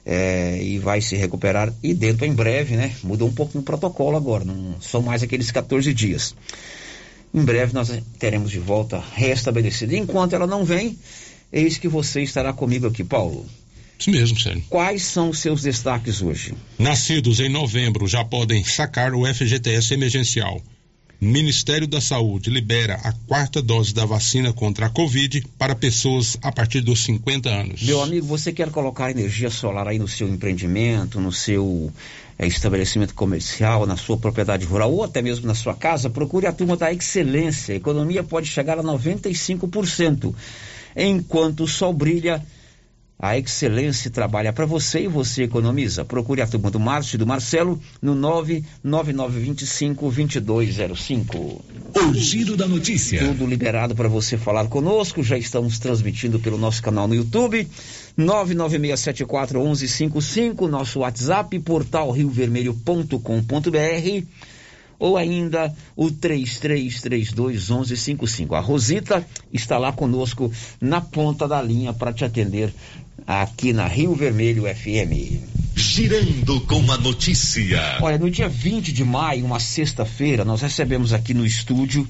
é, 0.05 0.61
e 0.61 0.79
vai 0.79 1.01
se 1.01 1.15
recuperar 1.15 1.73
e 1.83 1.93
dentro 1.93 2.25
em 2.25 2.33
breve, 2.33 2.75
né? 2.75 2.95
Mudou 3.03 3.27
um 3.27 3.33
pouco 3.33 3.57
o 3.57 3.63
protocolo 3.63 4.17
agora, 4.17 4.43
não 4.43 4.79
são 4.81 5.01
mais 5.01 5.23
aqueles 5.23 5.51
14 5.51 5.93
dias. 5.93 6.35
Em 7.33 7.43
breve 7.43 7.73
nós 7.73 7.91
teremos 8.17 8.49
de 8.49 8.59
volta 8.59 9.03
restabelecida. 9.13 9.95
Enquanto 9.95 10.33
ela 10.33 10.47
não 10.47 10.63
vem, 10.63 10.97
eis 11.53 11.77
que 11.77 11.87
você 11.87 12.21
estará 12.21 12.51
comigo 12.53 12.87
aqui, 12.87 13.03
Paulo. 13.03 13.45
Isso 13.99 14.09
mesmo, 14.09 14.39
Sérgio. 14.39 14.63
Quais 14.69 15.03
são 15.03 15.29
os 15.29 15.39
seus 15.39 15.61
destaques 15.61 16.21
hoje? 16.21 16.53
Nascidos 16.77 17.39
em 17.41 17.49
novembro 17.49 18.07
já 18.07 18.23
podem 18.23 18.63
sacar 18.63 19.13
o 19.13 19.25
FGTS 19.25 19.93
emergencial. 19.93 20.61
Ministério 21.21 21.85
da 21.85 21.99
Saúde 21.99 22.49
libera 22.49 22.95
a 23.03 23.11
quarta 23.27 23.61
dose 23.61 23.93
da 23.93 24.05
vacina 24.05 24.53
contra 24.53 24.85
a 24.85 24.89
Covid 24.89 25.45
para 25.57 25.75
pessoas 25.75 26.37
a 26.41 26.49
partir 26.49 26.79
dos 26.79 27.03
50 27.03 27.49
anos. 27.49 27.83
Meu 27.83 28.01
amigo, 28.01 28.25
você 28.25 28.53
quer 28.53 28.71
colocar 28.71 29.11
energia 29.11 29.49
solar 29.49 29.85
aí 29.85 29.99
no 29.99 30.07
seu 30.07 30.29
empreendimento, 30.29 31.19
no 31.19 31.29
seu 31.29 31.91
é, 32.37 32.47
estabelecimento 32.47 33.13
comercial, 33.13 33.85
na 33.85 33.97
sua 33.97 34.15
propriedade 34.15 34.65
rural 34.65 34.93
ou 34.93 35.03
até 35.03 35.21
mesmo 35.21 35.45
na 35.45 35.53
sua 35.53 35.75
casa? 35.75 36.09
Procure 36.09 36.47
a 36.47 36.53
turma 36.53 36.77
da 36.77 36.93
Excelência. 36.93 37.73
A 37.73 37.77
economia 37.77 38.23
pode 38.23 38.47
chegar 38.47 38.79
a 38.79 38.83
95%. 38.83 40.33
Enquanto 40.95 41.65
o 41.65 41.67
sol 41.67 41.91
brilha, 41.91 42.41
a 43.21 43.37
excelência 43.37 44.09
trabalha 44.09 44.53
para 44.53 44.65
você 44.65 45.01
e 45.01 45.07
você 45.07 45.43
economiza. 45.43 46.05
Procure 46.05 46.41
a 46.41 46.47
turma 46.47 46.71
do 46.71 46.79
Márcio 46.79 47.15
e 47.15 47.17
do 47.17 47.27
Marcelo 47.27 47.77
no 48.01 48.15
99925-2205. 48.85 51.35
O 51.35 51.61
Giro 52.13 52.55
da 52.55 52.65
Notícia. 52.65 53.19
Tudo 53.19 53.45
liberado 53.45 53.93
para 53.93 54.07
você 54.07 54.37
falar 54.37 54.69
conosco. 54.69 55.21
Já 55.21 55.37
estamos 55.37 55.79
transmitindo 55.79 56.39
pelo 56.39 56.57
nosso 56.57 56.81
canal 56.81 57.09
no 57.09 57.15
YouTube. 57.15 57.67
996741155, 58.17 60.69
nosso 60.69 60.99
WhatsApp, 60.99 61.59
portal 61.59 62.11
riovermelho.com.br 62.11 64.23
ou 64.97 65.17
ainda 65.17 65.75
o 65.95 66.07
33321155. 66.07 68.53
A 68.53 68.59
Rosita 68.59 69.23
está 69.51 69.77
lá 69.77 69.91
conosco 69.93 70.51
na 70.79 70.99
ponta 70.99 71.47
da 71.47 71.61
linha 71.61 71.93
para 71.93 72.11
te 72.11 72.25
atender 72.25 72.73
aqui 73.29 73.71
na 73.71 73.85
Rio 73.85 74.15
Vermelho 74.15 74.63
FM. 74.63 75.37
Girando 75.75 76.61
com 76.61 76.91
a 76.91 76.97
notícia. 76.97 77.99
Olha, 78.01 78.17
no 78.17 78.27
dia 78.27 78.49
20 78.49 78.91
de 78.91 79.03
maio, 79.05 79.45
uma 79.45 79.59
sexta-feira, 79.59 80.43
nós 80.43 80.63
recebemos 80.63 81.13
aqui 81.13 81.31
no 81.31 81.45
estúdio, 81.45 82.07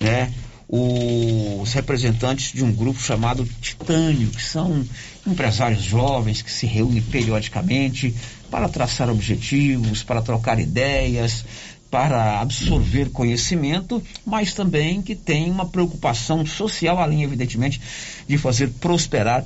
né, 0.00 0.32
os 0.66 1.70
representantes 1.74 2.50
de 2.50 2.64
um 2.64 2.72
grupo 2.72 2.98
chamado 2.98 3.46
Titânio, 3.60 4.30
que 4.30 4.42
são 4.42 4.82
empresários 5.26 5.82
jovens 5.82 6.40
que 6.40 6.50
se 6.50 6.64
reúnem 6.64 7.02
periodicamente 7.02 8.14
para 8.50 8.66
traçar 8.66 9.10
objetivos, 9.10 10.02
para 10.02 10.22
trocar 10.22 10.58
ideias, 10.58 11.44
para 11.90 12.40
absorver 12.40 13.10
conhecimento, 13.10 14.02
mas 14.24 14.54
também 14.54 15.02
que 15.02 15.14
tem 15.14 15.50
uma 15.50 15.66
preocupação 15.66 16.44
social, 16.46 16.98
além, 16.98 17.22
evidentemente, 17.22 17.80
de 18.26 18.38
fazer 18.38 18.70
prosperar 18.80 19.44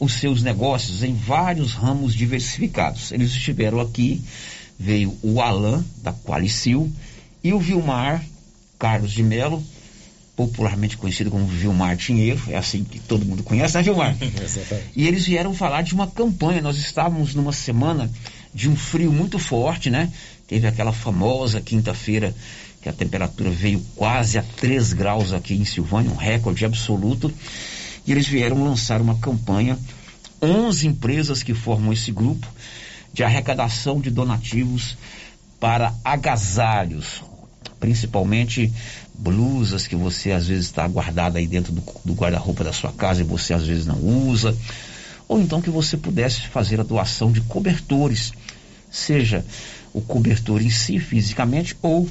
os 0.00 0.14
seus 0.14 0.42
negócios 0.42 1.02
em 1.02 1.14
vários 1.14 1.74
ramos 1.74 2.14
diversificados. 2.14 3.12
Eles 3.12 3.30
estiveram 3.32 3.78
aqui, 3.80 4.22
veio 4.78 5.16
o 5.22 5.42
Alain, 5.42 5.84
da 6.02 6.12
Qualicil, 6.12 6.90
e 7.44 7.52
o 7.52 7.60
Vilmar 7.60 8.24
Carlos 8.78 9.12
de 9.12 9.22
Melo, 9.22 9.62
popularmente 10.34 10.96
conhecido 10.96 11.30
como 11.30 11.46
Vilmar 11.46 11.98
Tinheiro, 11.98 12.40
é 12.48 12.56
assim 12.56 12.82
que 12.82 12.98
todo 12.98 13.26
mundo 13.26 13.42
conhece, 13.42 13.76
né, 13.76 13.82
Vilmar? 13.82 14.16
e 14.96 15.06
eles 15.06 15.26
vieram 15.26 15.52
falar 15.52 15.82
de 15.82 15.92
uma 15.92 16.06
campanha. 16.06 16.62
Nós 16.62 16.78
estávamos 16.78 17.34
numa 17.34 17.52
semana 17.52 18.10
de 18.54 18.70
um 18.70 18.74
frio 18.74 19.12
muito 19.12 19.38
forte, 19.38 19.90
né? 19.90 20.10
Teve 20.48 20.66
aquela 20.66 20.92
famosa 20.92 21.60
quinta-feira 21.60 22.34
que 22.80 22.88
a 22.88 22.92
temperatura 22.92 23.50
veio 23.50 23.84
quase 23.94 24.38
a 24.38 24.42
3 24.42 24.94
graus 24.94 25.34
aqui 25.34 25.54
em 25.54 25.66
Silvânia, 25.66 26.10
um 26.10 26.16
recorde 26.16 26.64
absoluto 26.64 27.30
eles 28.12 28.26
vieram 28.26 28.64
lançar 28.64 29.00
uma 29.00 29.16
campanha, 29.18 29.78
11 30.42 30.86
empresas 30.86 31.42
que 31.42 31.54
formam 31.54 31.92
esse 31.92 32.10
grupo, 32.10 32.46
de 33.12 33.22
arrecadação 33.22 34.00
de 34.00 34.10
donativos 34.10 34.96
para 35.58 35.92
agasalhos, 36.04 37.22
principalmente 37.78 38.72
blusas 39.14 39.86
que 39.86 39.96
você 39.96 40.32
às 40.32 40.46
vezes 40.46 40.66
está 40.66 40.86
guardada 40.88 41.38
aí 41.38 41.46
dentro 41.46 41.72
do, 41.72 41.82
do 42.04 42.14
guarda-roupa 42.14 42.64
da 42.64 42.72
sua 42.72 42.92
casa 42.92 43.20
e 43.20 43.24
você 43.24 43.52
às 43.52 43.66
vezes 43.66 43.86
não 43.86 43.98
usa, 43.98 44.56
ou 45.28 45.40
então 45.40 45.60
que 45.60 45.70
você 45.70 45.96
pudesse 45.96 46.40
fazer 46.48 46.80
a 46.80 46.84
doação 46.84 47.30
de 47.30 47.40
cobertores, 47.42 48.32
seja 48.90 49.44
o 49.92 50.00
cobertor 50.00 50.62
em 50.62 50.70
si 50.70 50.98
fisicamente 50.98 51.76
ou 51.82 52.08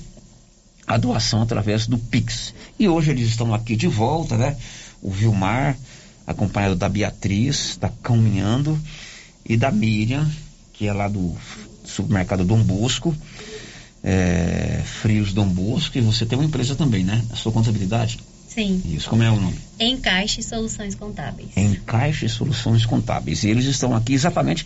a 0.86 0.98
doação 0.98 1.42
através 1.42 1.86
do 1.88 1.98
Pix. 1.98 2.54
E 2.80 2.88
hoje 2.88 3.12
eles 3.12 3.30
estão 3.30 3.54
aqui 3.54 3.76
de 3.76 3.88
volta, 3.88 4.38
né? 4.38 4.56
O 5.02 5.10
Vilmar, 5.10 5.78
acompanhado 6.26 6.76
da 6.76 6.90
Beatriz, 6.90 7.78
da 7.78 7.90
Caminhando, 8.04 8.80
e 9.46 9.58
da 9.58 9.72
Miriam, 9.72 10.30
que 10.74 10.88
é 10.88 10.94
lá 10.94 11.08
do 11.08 11.36
supermercado 11.84 12.46
Dom 12.46 12.62
Bosco, 12.62 13.16
é, 14.04 14.82
Frios 14.86 15.34
Dom 15.34 15.48
Bosco, 15.48 15.98
e 15.98 16.02
você 16.02 16.26
tem 16.26 16.38
uma 16.38 16.46
empresa 16.46 16.76
também, 16.76 17.04
né? 17.04 17.26
A 17.32 17.36
sua 17.36 17.52
contabilidade? 17.52 18.20
Sim. 18.48 18.82
Isso, 18.86 19.10
como 19.10 19.24
é 19.24 19.32
o 19.32 19.40
nome? 19.40 19.58
Encaixe 19.80 20.42
Soluções 20.44 20.96
Contábeis. 20.96 21.50
Encaixe 21.56 22.28
Soluções 22.30 22.86
Contábeis. 22.86 23.44
E 23.44 23.50
eles 23.50 23.66
estão 23.66 23.96
aqui 23.96 24.14
exatamente 24.14 24.66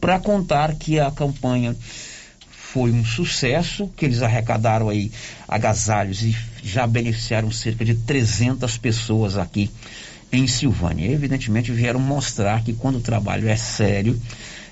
para 0.00 0.18
contar 0.20 0.74
que 0.74 0.98
a 0.98 1.10
campanha 1.10 1.76
foi 2.78 2.92
um 2.92 3.04
sucesso, 3.04 3.90
que 3.96 4.04
eles 4.04 4.22
arrecadaram 4.22 4.88
aí 4.88 5.10
agasalhos 5.48 6.22
e 6.22 6.36
já 6.62 6.86
beneficiaram 6.86 7.50
cerca 7.50 7.84
de 7.84 7.92
300 7.92 8.78
pessoas 8.78 9.36
aqui 9.36 9.68
em 10.30 10.46
Silvânia. 10.46 11.08
E, 11.08 11.12
evidentemente 11.12 11.72
vieram 11.72 11.98
mostrar 11.98 12.62
que 12.62 12.72
quando 12.72 12.98
o 12.98 13.00
trabalho 13.00 13.48
é 13.48 13.56
sério, 13.56 14.16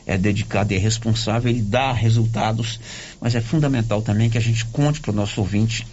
é 0.07 0.17
dedicado 0.17 0.73
e 0.73 0.77
é 0.77 0.79
responsável, 0.79 1.51
ele 1.51 1.63
dá 1.63 1.93
resultados, 1.93 2.79
mas 3.21 3.35
é 3.35 3.41
fundamental 3.41 4.01
também 4.01 4.31
que 4.31 4.39
a 4.39 4.41
gente 4.41 4.65
conte 4.67 5.01
para 5.01 5.11
o 5.11 5.15
nosso 5.15 5.41
ouvinte 5.41 5.85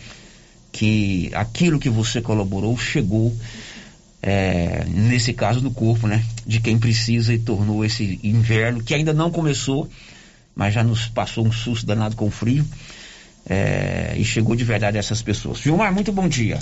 que 0.71 1.31
aquilo 1.33 1.79
que 1.79 1.89
você 1.89 2.21
colaborou 2.21 2.77
chegou, 2.77 3.35
é, 4.21 4.85
nesse 4.87 5.33
caso, 5.33 5.61
no 5.61 5.71
corpo, 5.71 6.05
né? 6.05 6.23
De 6.45 6.61
quem 6.61 6.77
precisa 6.77 7.33
e 7.33 7.39
tornou 7.39 7.83
esse 7.83 8.19
inverno, 8.23 8.83
que 8.83 8.93
ainda 8.93 9.13
não 9.13 9.31
começou, 9.31 9.89
mas 10.55 10.73
já 10.73 10.83
nos 10.83 11.07
passou 11.07 11.45
um 11.45 11.51
susto 11.51 11.85
danado 11.85 12.15
com 12.15 12.27
o 12.27 12.31
frio 12.31 12.65
é, 13.49 14.15
e 14.17 14.23
chegou 14.23 14.55
de 14.55 14.63
verdade 14.63 14.97
a 14.97 14.99
essas 14.99 15.21
pessoas. 15.21 15.59
Vilmar, 15.59 15.93
muito 15.93 16.11
bom 16.11 16.27
dia. 16.27 16.59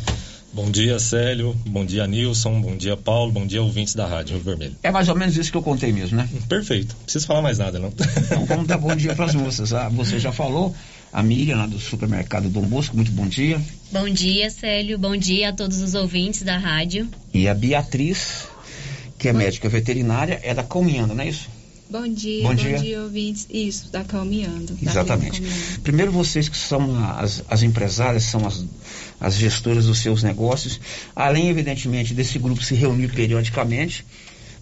Bom 0.53 0.69
dia, 0.69 0.99
Célio. 0.99 1.55
Bom 1.65 1.85
dia, 1.85 2.05
Nilson. 2.05 2.59
Bom 2.59 2.75
dia, 2.75 2.97
Paulo. 2.97 3.31
Bom 3.31 3.45
dia, 3.45 3.61
ouvintes 3.61 3.95
da 3.95 4.05
Rádio 4.05 4.35
Rio 4.35 4.43
Vermelho. 4.43 4.75
É 4.83 4.91
mais 4.91 5.07
ou 5.07 5.15
menos 5.15 5.37
isso 5.37 5.49
que 5.49 5.57
eu 5.57 5.61
contei 5.61 5.93
mesmo, 5.93 6.17
né? 6.17 6.27
Perfeito. 6.49 6.93
Não 6.93 7.03
preciso 7.03 7.25
falar 7.25 7.41
mais 7.41 7.57
nada, 7.57 7.79
não. 7.79 7.87
Então 7.87 8.45
vamos 8.45 8.67
dar 8.67 8.77
bom 8.77 8.93
dia 8.93 9.15
para 9.15 9.25
as 9.25 9.35
moças. 9.35 9.73
Ah, 9.73 9.87
você 9.87 10.19
já 10.19 10.33
falou, 10.33 10.75
a 11.13 11.23
Miriam, 11.23 11.55
lá 11.55 11.67
do 11.67 11.79
supermercado 11.79 12.49
Dom 12.49 12.63
Bosco, 12.63 12.97
muito 12.97 13.11
bom 13.11 13.27
dia. 13.27 13.61
Bom 13.91 14.09
dia, 14.09 14.49
Célio. 14.49 14.99
Bom 14.99 15.15
dia 15.15 15.49
a 15.49 15.53
todos 15.53 15.79
os 15.79 15.93
ouvintes 15.93 16.41
da 16.41 16.57
rádio. 16.57 17.07
E 17.33 17.47
a 17.47 17.53
Beatriz, 17.53 18.47
que 19.17 19.29
é 19.29 19.33
médica 19.33 19.69
veterinária, 19.69 20.37
é 20.43 20.53
da 20.53 20.63
Cominhando, 20.63 21.15
não 21.15 21.23
é 21.23 21.29
isso? 21.29 21.47
Bom 21.91 22.07
dia, 22.07 22.43
Bom 22.43 22.49
bom 22.49 22.55
dia. 22.55 22.77
dia, 22.79 23.01
ouvintes. 23.01 23.45
Isso, 23.51 23.91
da 23.91 24.01
Calmeando. 24.05 24.73
da 24.81 24.91
Exatamente. 24.91 25.41
Calmeando. 25.41 25.81
Primeiro 25.83 26.09
vocês 26.09 26.47
que 26.47 26.55
são 26.55 26.97
as, 27.19 27.43
as 27.49 27.63
empresárias, 27.63 28.23
são 28.23 28.47
as, 28.47 28.63
as 29.19 29.35
gestoras 29.35 29.87
dos 29.87 29.99
seus 29.99 30.23
negócios, 30.23 30.79
além, 31.13 31.49
evidentemente, 31.49 32.13
desse 32.13 32.39
grupo 32.39 32.63
se 32.63 32.75
reunir 32.75 33.11
periodicamente 33.13 34.05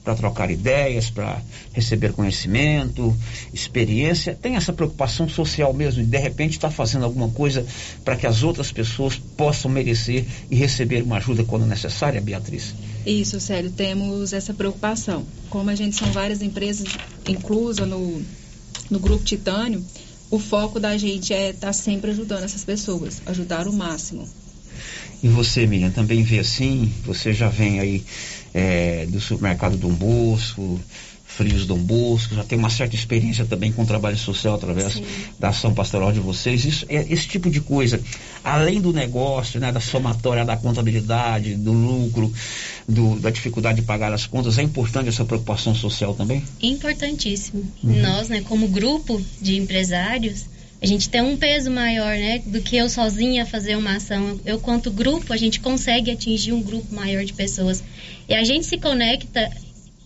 para 0.03 0.15
trocar 0.15 0.49
ideias, 0.49 1.09
para 1.09 1.41
receber 1.73 2.13
conhecimento, 2.13 3.15
experiência, 3.53 4.37
tem 4.39 4.55
essa 4.55 4.73
preocupação 4.73 5.27
social 5.27 5.73
mesmo, 5.73 6.03
de 6.03 6.09
de 6.09 6.17
repente 6.17 6.53
estar 6.53 6.71
fazendo 6.71 7.05
alguma 7.05 7.29
coisa 7.29 7.65
para 8.03 8.15
que 8.15 8.27
as 8.27 8.43
outras 8.43 8.71
pessoas 8.71 9.17
possam 9.37 9.69
merecer 9.69 10.25
e 10.49 10.55
receber 10.55 11.03
uma 11.03 11.17
ajuda 11.17 11.43
quando 11.43 11.65
necessária, 11.65 12.19
Beatriz? 12.19 12.73
Isso, 13.05 13.39
Célio, 13.39 13.71
temos 13.71 14.33
essa 14.33 14.53
preocupação. 14.53 15.25
Como 15.49 15.69
a 15.69 15.75
gente 15.75 15.95
são 15.95 16.11
várias 16.11 16.41
empresas 16.41 16.87
inclusas 17.27 17.87
no, 17.87 18.21
no 18.89 18.99
grupo 18.99 19.23
Titânio, 19.23 19.83
o 20.29 20.37
foco 20.37 20.79
da 20.79 20.97
gente 20.97 21.33
é 21.33 21.49
estar 21.49 21.73
sempre 21.73 22.11
ajudando 22.11 22.43
essas 22.43 22.63
pessoas, 22.63 23.21
ajudar 23.25 23.67
o 23.67 23.73
máximo. 23.73 24.27
E 25.21 25.27
você, 25.27 25.65
Miriam, 25.65 25.91
também 25.91 26.23
vê 26.23 26.39
assim? 26.39 26.91
Você 27.05 27.33
já 27.33 27.49
vem 27.49 27.79
aí 27.79 28.05
é, 28.53 29.05
do 29.07 29.19
supermercado 29.19 29.77
Dom 29.77 29.93
Bosco, 29.93 30.79
Frios 31.25 31.65
Dom 31.65 31.77
Bosco, 31.77 32.33
já 32.35 32.43
tem 32.43 32.57
uma 32.57 32.69
certa 32.71 32.95
experiência 32.95 33.45
também 33.45 33.71
com 33.71 33.83
o 33.83 33.85
trabalho 33.85 34.17
social 34.17 34.55
através 34.55 34.93
Sim. 34.93 35.03
da 35.39 35.49
ação 35.49 35.73
pastoral 35.73 36.11
de 36.11 36.19
vocês. 36.19 36.65
Isso, 36.65 36.85
é, 36.89 37.05
esse 37.09 37.27
tipo 37.27 37.49
de 37.49 37.61
coisa, 37.61 38.01
além 38.43 38.81
do 38.81 38.91
negócio, 38.91 39.59
né, 39.59 39.71
da 39.71 39.79
somatória 39.79 40.43
da 40.43 40.57
contabilidade, 40.57 41.55
do 41.55 41.71
lucro, 41.71 42.33
do- 42.87 43.19
da 43.19 43.29
dificuldade 43.29 43.79
de 43.81 43.85
pagar 43.85 44.11
as 44.11 44.25
contas, 44.25 44.57
é 44.57 44.63
importante 44.63 45.07
essa 45.07 45.23
preocupação 45.23 45.73
social 45.75 46.13
também? 46.15 46.43
Importantíssimo. 46.61 47.63
Uhum. 47.83 48.01
Nós, 48.01 48.27
né, 48.27 48.41
como 48.41 48.67
grupo 48.67 49.21
de 49.39 49.55
empresários, 49.57 50.45
a 50.81 50.85
gente 50.87 51.09
tem 51.09 51.21
um 51.21 51.37
peso 51.37 51.69
maior, 51.69 52.17
né, 52.17 52.41
do 52.45 52.59
que 52.61 52.75
eu 52.75 52.89
sozinha 52.89 53.45
fazer 53.45 53.77
uma 53.77 53.95
ação. 53.97 54.39
Eu, 54.45 54.59
quanto 54.59 54.89
grupo, 54.89 55.31
a 55.31 55.37
gente 55.37 55.59
consegue 55.59 56.09
atingir 56.09 56.53
um 56.53 56.61
grupo 56.61 56.93
maior 56.93 57.23
de 57.23 57.33
pessoas. 57.33 57.83
E 58.29 58.35
a 58.35 58.43
gente 58.43 58.67
se 58.67 58.77
conecta 58.77 59.49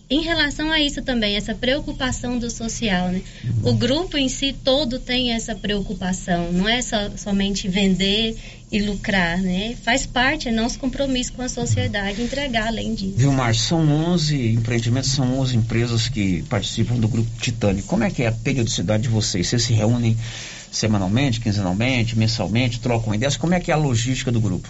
em 0.08 0.22
relação 0.22 0.70
a 0.70 0.80
isso 0.80 1.02
também, 1.02 1.36
essa 1.36 1.54
preocupação 1.54 2.38
do 2.38 2.50
social, 2.50 3.08
né? 3.08 3.22
O 3.62 3.72
grupo 3.72 4.16
em 4.16 4.28
si 4.28 4.54
todo 4.64 4.98
tem 4.98 5.32
essa 5.32 5.54
preocupação, 5.54 6.52
não 6.52 6.68
é 6.68 6.82
só, 6.82 7.10
somente 7.16 7.68
vender 7.68 8.36
e 8.70 8.80
lucrar, 8.82 9.38
né? 9.38 9.76
Faz 9.82 10.04
parte, 10.06 10.48
é 10.48 10.52
nosso 10.52 10.78
compromisso 10.78 11.32
com 11.32 11.42
a 11.42 11.48
sociedade 11.48 12.20
entregar 12.20 12.68
além 12.68 12.94
disso. 12.94 13.14
Vilmar, 13.16 13.54
são 13.54 13.80
11 13.80 14.52
empreendimentos, 14.52 15.10
são 15.10 15.38
11 15.38 15.56
empresas 15.56 16.08
que 16.08 16.42
participam 16.44 16.96
do 16.96 17.08
grupo 17.08 17.30
Titânio. 17.40 17.82
Como 17.84 18.04
é 18.04 18.10
que 18.10 18.22
é 18.22 18.28
a 18.28 18.32
periodicidade 18.32 19.04
de 19.04 19.08
vocês? 19.08 19.48
Vocês 19.48 19.62
se 19.62 19.72
reúnem 19.72 20.16
semanalmente, 20.74 21.40
quinzenalmente, 21.40 22.18
mensalmente, 22.18 22.80
trocam 22.80 23.14
ideias? 23.14 23.36
Como 23.36 23.54
é 23.54 23.60
que 23.60 23.70
é 23.70 23.74
a 23.74 23.76
logística 23.76 24.32
do 24.32 24.40
grupo? 24.40 24.68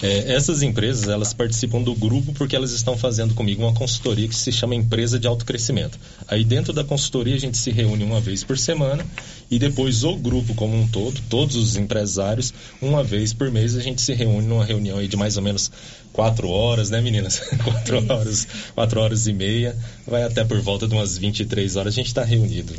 É, 0.00 0.32
essas 0.34 0.62
empresas, 0.62 1.08
elas 1.08 1.34
participam 1.34 1.82
do 1.82 1.94
grupo 1.94 2.32
porque 2.32 2.54
elas 2.54 2.70
estão 2.70 2.96
fazendo 2.96 3.34
comigo 3.34 3.62
uma 3.62 3.74
consultoria 3.74 4.28
que 4.28 4.36
se 4.36 4.52
chama 4.52 4.74
Empresa 4.74 5.18
de 5.18 5.26
Autocrescimento. 5.26 5.98
Aí 6.28 6.44
dentro 6.44 6.72
da 6.72 6.84
consultoria 6.84 7.34
a 7.34 7.38
gente 7.38 7.58
se 7.58 7.70
reúne 7.72 8.04
uma 8.04 8.20
vez 8.20 8.44
por 8.44 8.56
semana 8.56 9.04
e 9.50 9.58
depois 9.58 10.04
o 10.04 10.16
grupo 10.16 10.54
como 10.54 10.80
um 10.80 10.86
todo, 10.86 11.20
todos 11.28 11.56
os 11.56 11.76
empresários, 11.76 12.54
uma 12.80 13.02
vez 13.02 13.32
por 13.32 13.50
mês 13.50 13.74
a 13.76 13.80
gente 13.80 14.00
se 14.00 14.14
reúne 14.14 14.46
numa 14.46 14.64
reunião 14.64 14.98
aí 14.98 15.08
de 15.08 15.16
mais 15.16 15.36
ou 15.36 15.42
menos 15.42 15.70
quatro 16.12 16.48
horas, 16.48 16.88
né 16.88 17.00
meninas? 17.00 17.40
quatro 17.64 18.12
horas, 18.12 18.46
quatro 18.74 19.00
horas 19.00 19.26
e 19.26 19.32
meia, 19.32 19.76
vai 20.06 20.22
até 20.22 20.44
por 20.44 20.60
volta 20.60 20.86
de 20.86 20.94
umas 20.94 21.18
23 21.18 21.74
horas 21.74 21.92
a 21.92 21.96
gente 21.96 22.06
está 22.06 22.22
reunido. 22.24 22.74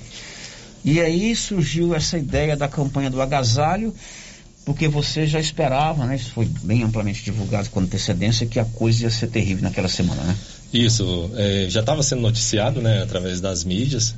E 0.88 1.02
aí 1.02 1.36
surgiu 1.36 1.94
essa 1.94 2.18
ideia 2.18 2.56
da 2.56 2.66
campanha 2.66 3.10
do 3.10 3.22
agasalho, 3.22 3.94
porque 4.64 4.88
você 4.88 5.28
já 5.28 5.38
esperava, 5.38 6.06
né? 6.06 6.16
Isso 6.16 6.32
foi 6.32 6.46
bem 6.46 6.82
amplamente 6.82 7.26
divulgado 7.26 7.70
com 7.70 7.82
antecedência, 7.82 8.48
que 8.48 8.58
a 8.58 8.64
coisa 8.64 9.04
ia 9.04 9.10
ser 9.10 9.28
terrível 9.28 9.64
naquela 9.64 9.90
semana, 9.90 10.24
né? 10.24 10.38
Isso, 10.74 11.30
é, 11.36 11.66
já 11.70 11.82
estava 11.82 12.02
sendo 12.02 12.22
noticiado, 12.22 12.82
né, 12.82 13.04
através 13.04 13.42
das 13.42 13.66
mídias, 13.66 14.16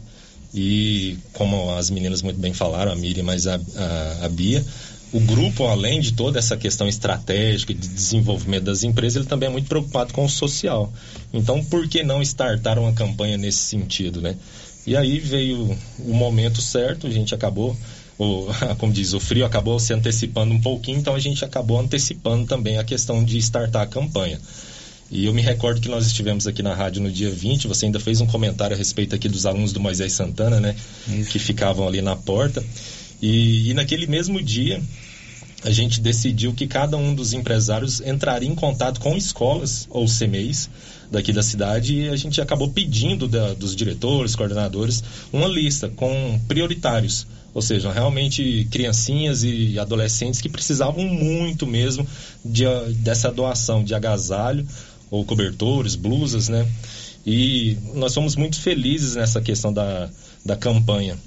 e 0.53 1.17
como 1.33 1.71
as 1.71 1.89
meninas 1.89 2.21
muito 2.21 2.39
bem 2.39 2.53
falaram, 2.53 2.91
a 2.91 2.95
Miriam, 2.95 3.23
mas 3.23 3.47
a, 3.47 3.55
a, 3.55 4.25
a 4.25 4.29
Bia, 4.29 4.63
o 5.11 5.19
grupo, 5.19 5.65
além 5.65 5.99
de 5.99 6.13
toda 6.13 6.37
essa 6.37 6.55
questão 6.55 6.87
estratégica 6.87 7.73
de 7.73 7.87
desenvolvimento 7.87 8.65
das 8.65 8.83
empresas, 8.83 9.15
ele 9.15 9.25
também 9.25 9.49
é 9.49 9.51
muito 9.51 9.67
preocupado 9.67 10.13
com 10.13 10.23
o 10.23 10.29
social. 10.29 10.93
Então, 11.33 11.65
por 11.65 11.87
que 11.87 12.03
não 12.03 12.21
startar 12.21 12.77
uma 12.77 12.93
campanha 12.93 13.37
nesse 13.37 13.57
sentido, 13.57 14.21
né? 14.21 14.35
E 14.89 14.97
aí 14.97 15.19
veio 15.19 15.77
o 15.99 16.13
momento 16.15 16.63
certo, 16.63 17.05
a 17.05 17.11
gente 17.11 17.35
acabou, 17.35 17.77
o, 18.17 18.47
como 18.79 18.91
diz, 18.91 19.13
o 19.13 19.19
frio 19.19 19.45
acabou 19.45 19.79
se 19.79 19.93
antecipando 19.93 20.51
um 20.51 20.59
pouquinho, 20.59 20.97
então 20.97 21.13
a 21.13 21.19
gente 21.19 21.45
acabou 21.45 21.79
antecipando 21.79 22.47
também 22.47 22.79
a 22.79 22.83
questão 22.83 23.23
de 23.23 23.37
startar 23.37 23.83
a 23.83 23.85
campanha. 23.85 24.41
E 25.11 25.25
eu 25.25 25.33
me 25.33 25.43
recordo 25.43 25.79
que 25.79 25.89
nós 25.89 26.07
estivemos 26.07 26.47
aqui 26.47 26.63
na 26.63 26.73
rádio 26.73 27.03
no 27.03 27.11
dia 27.11 27.29
20, 27.29 27.67
você 27.67 27.85
ainda 27.85 27.99
fez 27.99 28.19
um 28.19 28.25
comentário 28.25 28.75
a 28.75 28.77
respeito 28.77 29.13
aqui 29.13 29.29
dos 29.29 29.45
alunos 29.45 29.71
do 29.71 29.79
Moisés 29.79 30.11
Santana, 30.13 30.59
né? 30.59 30.75
Isso. 31.07 31.29
Que 31.29 31.37
ficavam 31.37 31.87
ali 31.87 32.01
na 32.01 32.15
porta. 32.15 32.65
E, 33.21 33.69
e 33.69 33.73
naquele 33.75 34.07
mesmo 34.07 34.41
dia, 34.41 34.81
a 35.63 35.71
gente 35.71 35.99
decidiu 35.99 36.53
que 36.53 36.67
cada 36.67 36.95
um 36.95 37.13
dos 37.13 37.33
empresários 37.33 37.99
entraria 38.01 38.49
em 38.49 38.55
contato 38.55 38.99
com 38.99 39.17
escolas 39.17 39.87
ou 39.89 40.05
CMEs 40.05 40.69
daqui 41.11 41.33
da 41.33 41.43
cidade 41.43 41.95
e 41.95 42.09
a 42.09 42.15
gente 42.15 42.39
acabou 42.39 42.69
pedindo 42.69 43.27
da, 43.27 43.53
dos 43.53 43.75
diretores, 43.75 44.35
coordenadores, 44.35 45.03
uma 45.33 45.47
lista 45.47 45.89
com 45.89 46.39
prioritários. 46.47 47.27
Ou 47.53 47.61
seja, 47.61 47.91
realmente 47.91 48.67
criancinhas 48.69 49.43
e 49.43 49.77
adolescentes 49.79 50.39
que 50.39 50.47
precisavam 50.47 51.03
muito 51.03 51.65
mesmo 51.65 52.07
de, 52.45 52.63
dessa 52.97 53.31
doação 53.31 53.83
de 53.83 53.93
agasalho 53.95 54.65
ou 55.09 55.25
cobertores, 55.25 55.95
blusas, 55.95 56.47
né? 56.47 56.67
E 57.25 57.75
nós 57.95 58.13
somos 58.13 58.35
muito 58.35 58.61
felizes 58.61 59.15
nessa 59.15 59.41
questão 59.41 59.73
da, 59.73 60.09
da 60.45 60.55
campanha. 60.55 61.17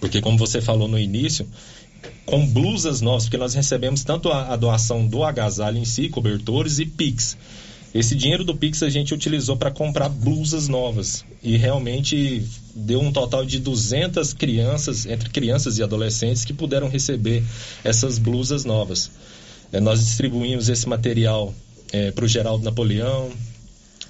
Porque 0.00 0.20
como 0.20 0.38
você 0.38 0.60
falou 0.60 0.88
no 0.88 0.98
início, 0.98 1.46
com 2.24 2.46
blusas 2.46 3.00
novas, 3.00 3.24
porque 3.24 3.36
nós 3.36 3.54
recebemos 3.54 4.04
tanto 4.04 4.30
a, 4.30 4.52
a 4.52 4.56
doação 4.56 5.06
do 5.06 5.24
agasalho 5.24 5.78
em 5.78 5.84
si, 5.84 6.08
cobertores 6.08 6.78
e 6.78 6.86
Pix. 6.86 7.36
Esse 7.94 8.14
dinheiro 8.14 8.42
do 8.42 8.56
Pix 8.56 8.82
a 8.82 8.88
gente 8.88 9.12
utilizou 9.12 9.54
para 9.56 9.70
comprar 9.70 10.08
blusas 10.08 10.66
novas 10.66 11.24
e 11.42 11.58
realmente 11.58 12.42
deu 12.74 13.00
um 13.00 13.12
total 13.12 13.44
de 13.44 13.58
200 13.58 14.32
crianças, 14.32 15.04
entre 15.04 15.28
crianças 15.28 15.76
e 15.76 15.82
adolescentes, 15.82 16.44
que 16.44 16.54
puderam 16.54 16.88
receber 16.88 17.42
essas 17.84 18.18
blusas 18.18 18.64
novas. 18.64 19.10
É, 19.70 19.78
nós 19.78 20.02
distribuímos 20.02 20.70
esse 20.70 20.88
material 20.88 21.54
é, 21.92 22.10
para 22.10 22.24
o 22.24 22.28
Geraldo 22.28 22.64
Napoleão, 22.64 23.30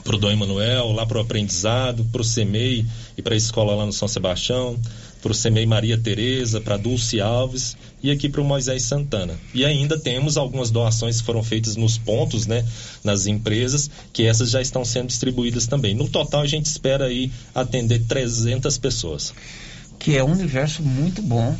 para 0.05 0.15
o 0.15 0.19
Dom 0.19 0.31
Emanuel, 0.31 0.93
lá 0.93 1.05
para 1.05 1.19
o 1.19 1.21
aprendizado, 1.21 2.05
para 2.05 2.23
o 2.23 2.25
CEMEI 2.25 2.87
e 3.17 3.23
para 3.23 3.35
a 3.35 3.37
escola 3.37 3.75
lá 3.75 3.87
no 3.87 3.93
São 3.93 4.07
Sebastião, 4.07 4.79
para 5.23 5.31
o 5.31 5.35
CEMEI 5.35 5.65
Maria 5.65 5.97
Tereza, 5.97 6.61
para 6.61 6.77
Dulce 6.77 7.21
Alves 7.21 7.77
e 8.03 8.11
aqui 8.11 8.29
para 8.29 8.41
o 8.41 8.45
Moisés 8.45 8.83
Santana. 8.83 9.39
E 9.55 9.65
ainda 9.65 9.97
temos 9.99 10.37
algumas 10.37 10.71
doações 10.71 11.21
que 11.21 11.27
foram 11.27 11.45
feitas 11.45 11.77
nos 11.77 11.97
pontos, 11.97 12.47
né, 12.47 12.67
nas 13.05 13.27
empresas, 13.27 13.89
que 14.13 14.25
essas 14.25 14.51
já 14.51 14.61
estão 14.61 14.85
sendo 14.85 15.07
distribuídas 15.07 15.69
também. 15.69 15.95
No 15.95 16.09
total, 16.09 16.43
a 16.43 16.47
gente 16.47 16.67
espera 16.67 17.07
aí 17.07 17.31
atender 17.55 18.01
300 18.07 18.77
pessoas. 18.79 19.33
Que 19.99 20.17
é 20.17 20.25
um 20.25 20.33
universo 20.33 20.83
muito 20.83 21.23
bom 21.23 21.57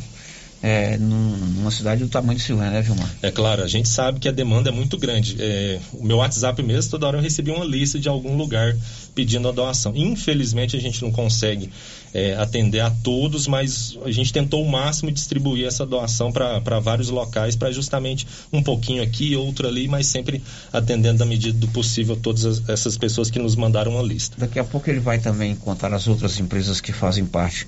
é, 0.63 0.97
numa 0.97 1.69
cidade 1.69 2.01
do 2.01 2.07
tamanho 2.07 2.37
de 2.37 2.45
Silvânia, 2.45 2.71
né, 2.71 2.81
Vilmar? 2.81 3.13
É 3.21 3.29
claro, 3.29 3.63
a 3.63 3.67
gente 3.67 3.89
sabe 3.89 4.21
que 4.21 4.29
a 4.29 4.31
demanda 4.31 4.69
é 4.69 4.71
muito 4.71 4.97
grande. 4.97 5.35
É, 5.37 5.77
o 5.91 6.05
meu 6.05 6.17
WhatsApp 6.17 6.63
mesmo, 6.63 6.89
toda 6.89 7.05
hora 7.05 7.17
eu 7.17 7.21
recebi 7.21 7.51
uma 7.51 7.65
lista 7.65 7.99
de 7.99 8.07
algum 8.07 8.37
lugar 8.37 8.73
pedindo 9.13 9.47
a 9.47 9.51
doação. 9.51 9.93
Infelizmente, 9.95 10.75
a 10.75 10.79
gente 10.79 11.01
não 11.01 11.11
consegue 11.11 11.69
é, 12.13 12.35
atender 12.35 12.79
a 12.79 12.89
todos, 12.89 13.47
mas 13.47 13.97
a 14.05 14.11
gente 14.11 14.31
tentou 14.31 14.63
o 14.63 14.69
máximo 14.69 15.11
distribuir 15.11 15.65
essa 15.65 15.85
doação 15.85 16.31
para 16.31 16.79
vários 16.79 17.09
locais, 17.09 17.55
para 17.55 17.71
justamente 17.71 18.27
um 18.51 18.61
pouquinho 18.61 19.01
aqui, 19.01 19.35
outro 19.35 19.67
ali, 19.67 19.87
mas 19.87 20.07
sempre 20.07 20.41
atendendo 20.71 21.19
da 21.19 21.25
medida 21.25 21.57
do 21.57 21.67
possível 21.69 22.15
todas 22.15 22.45
as, 22.45 22.69
essas 22.69 22.97
pessoas 22.97 23.29
que 23.29 23.39
nos 23.39 23.55
mandaram 23.55 23.93
uma 23.93 24.03
lista. 24.03 24.35
Daqui 24.37 24.59
a 24.59 24.63
pouco 24.63 24.89
ele 24.89 24.99
vai 24.99 25.19
também 25.19 25.55
contar 25.55 25.93
as 25.93 26.07
outras 26.07 26.39
empresas 26.39 26.79
que 26.79 26.91
fazem 26.91 27.25
parte 27.25 27.67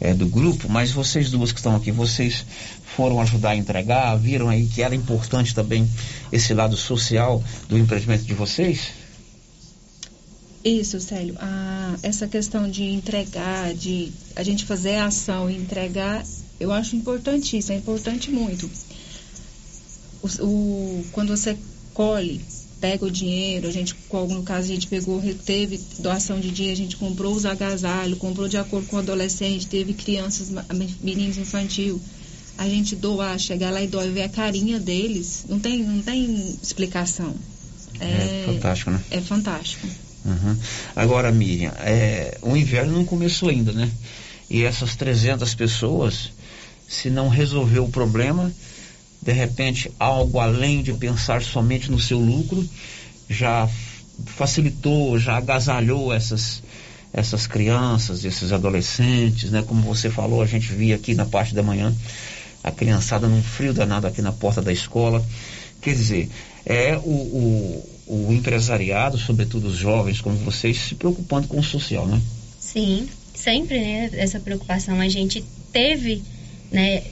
é, 0.00 0.12
do 0.12 0.26
grupo, 0.26 0.68
mas 0.68 0.90
vocês 0.90 1.30
duas 1.30 1.52
que 1.52 1.58
estão 1.58 1.76
aqui, 1.76 1.92
vocês 1.92 2.44
foram 2.96 3.20
ajudar 3.20 3.50
a 3.50 3.56
entregar, 3.56 4.16
viram 4.16 4.48
aí 4.48 4.66
que 4.66 4.82
era 4.82 4.94
importante 4.94 5.54
também 5.54 5.88
esse 6.32 6.52
lado 6.52 6.76
social 6.76 7.42
do 7.68 7.78
empreendimento 7.78 8.24
de 8.24 8.34
vocês? 8.34 9.03
Isso, 10.64 10.98
Célio. 10.98 11.36
Ah, 11.38 11.94
essa 12.02 12.26
questão 12.26 12.70
de 12.70 12.84
entregar, 12.84 13.74
de 13.74 14.10
a 14.34 14.42
gente 14.42 14.64
fazer 14.64 14.96
a 14.96 15.06
ação 15.06 15.50
e 15.50 15.56
entregar, 15.56 16.24
eu 16.58 16.72
acho 16.72 16.96
importantíssimo, 16.96 17.74
é 17.74 17.78
importante 17.78 18.30
muito. 18.30 18.70
O, 20.22 20.28
o, 20.42 21.06
quando 21.12 21.36
você 21.36 21.54
colhe, 21.92 22.40
pega 22.80 23.04
o 23.04 23.10
dinheiro, 23.10 23.68
a 23.68 23.70
gente, 23.70 23.94
no 24.10 24.42
caso, 24.42 24.64
a 24.64 24.74
gente 24.74 24.86
pegou, 24.86 25.22
teve 25.44 25.78
doação 25.98 26.40
de 26.40 26.50
dinheiro, 26.50 26.80
a 26.80 26.82
gente 26.82 26.96
comprou 26.96 27.34
os 27.34 27.44
agasalhos, 27.44 28.18
comprou 28.18 28.48
de 28.48 28.56
acordo 28.56 28.86
com 28.86 28.96
o 28.96 29.00
adolescente, 29.00 29.66
teve 29.66 29.92
crianças, 29.92 30.50
meninos 31.02 31.36
infantil. 31.36 32.00
A 32.56 32.66
gente 32.68 32.96
doar, 32.96 33.38
chegar 33.38 33.70
lá 33.70 33.82
e 33.82 33.86
doar 33.86 34.06
e 34.06 34.12
ver 34.12 34.22
a 34.22 34.28
carinha 34.30 34.78
deles, 34.80 35.44
não 35.46 35.60
tem, 35.60 35.82
não 35.82 36.00
tem 36.00 36.56
explicação. 36.62 37.34
É, 38.00 38.06
é 38.06 38.44
fantástico, 38.46 38.90
né? 38.90 39.04
É 39.10 39.20
fantástico. 39.20 40.03
Uhum. 40.24 40.56
Agora, 40.96 41.30
Miriam, 41.30 41.72
é, 41.78 42.38
o 42.40 42.56
inverno 42.56 42.92
não 42.92 43.04
começou 43.04 43.50
ainda, 43.50 43.72
né? 43.72 43.90
E 44.48 44.64
essas 44.64 44.96
300 44.96 45.54
pessoas, 45.54 46.32
se 46.88 47.10
não 47.10 47.28
resolver 47.28 47.80
o 47.80 47.88
problema, 47.88 48.50
de 49.20 49.32
repente 49.32 49.90
algo 49.98 50.38
além 50.38 50.82
de 50.82 50.92
pensar 50.94 51.42
somente 51.42 51.90
no 51.90 51.98
seu 51.98 52.18
lucro, 52.18 52.66
já 53.28 53.68
facilitou, 54.26 55.18
já 55.18 55.36
agasalhou 55.36 56.12
essas, 56.12 56.62
essas 57.12 57.46
crianças, 57.46 58.24
esses 58.24 58.52
adolescentes, 58.52 59.50
né? 59.50 59.62
Como 59.66 59.82
você 59.82 60.08
falou, 60.10 60.40
a 60.40 60.46
gente 60.46 60.72
via 60.72 60.96
aqui 60.96 61.14
na 61.14 61.26
parte 61.26 61.54
da 61.54 61.62
manhã 61.62 61.94
a 62.62 62.70
criançada 62.70 63.28
num 63.28 63.42
frio 63.42 63.74
danado 63.74 64.06
aqui 64.06 64.22
na 64.22 64.32
porta 64.32 64.62
da 64.62 64.72
escola. 64.72 65.24
Quer 65.82 65.94
dizer, 65.94 66.30
é 66.64 66.96
o, 66.96 67.10
o 67.10 67.93
o 68.06 68.32
empresariado, 68.32 69.18
sobretudo 69.18 69.68
os 69.68 69.76
jovens 69.76 70.20
como 70.20 70.36
vocês, 70.36 70.76
se 70.76 70.94
preocupando 70.94 71.48
com 71.48 71.58
o 71.58 71.64
social, 71.64 72.06
né? 72.06 72.20
Sim, 72.58 73.08
sempre, 73.34 73.78
né? 73.78 74.10
Essa 74.14 74.38
preocupação. 74.40 75.00
A 75.00 75.08
gente 75.08 75.44
teve, 75.72 76.22
né? 76.70 77.02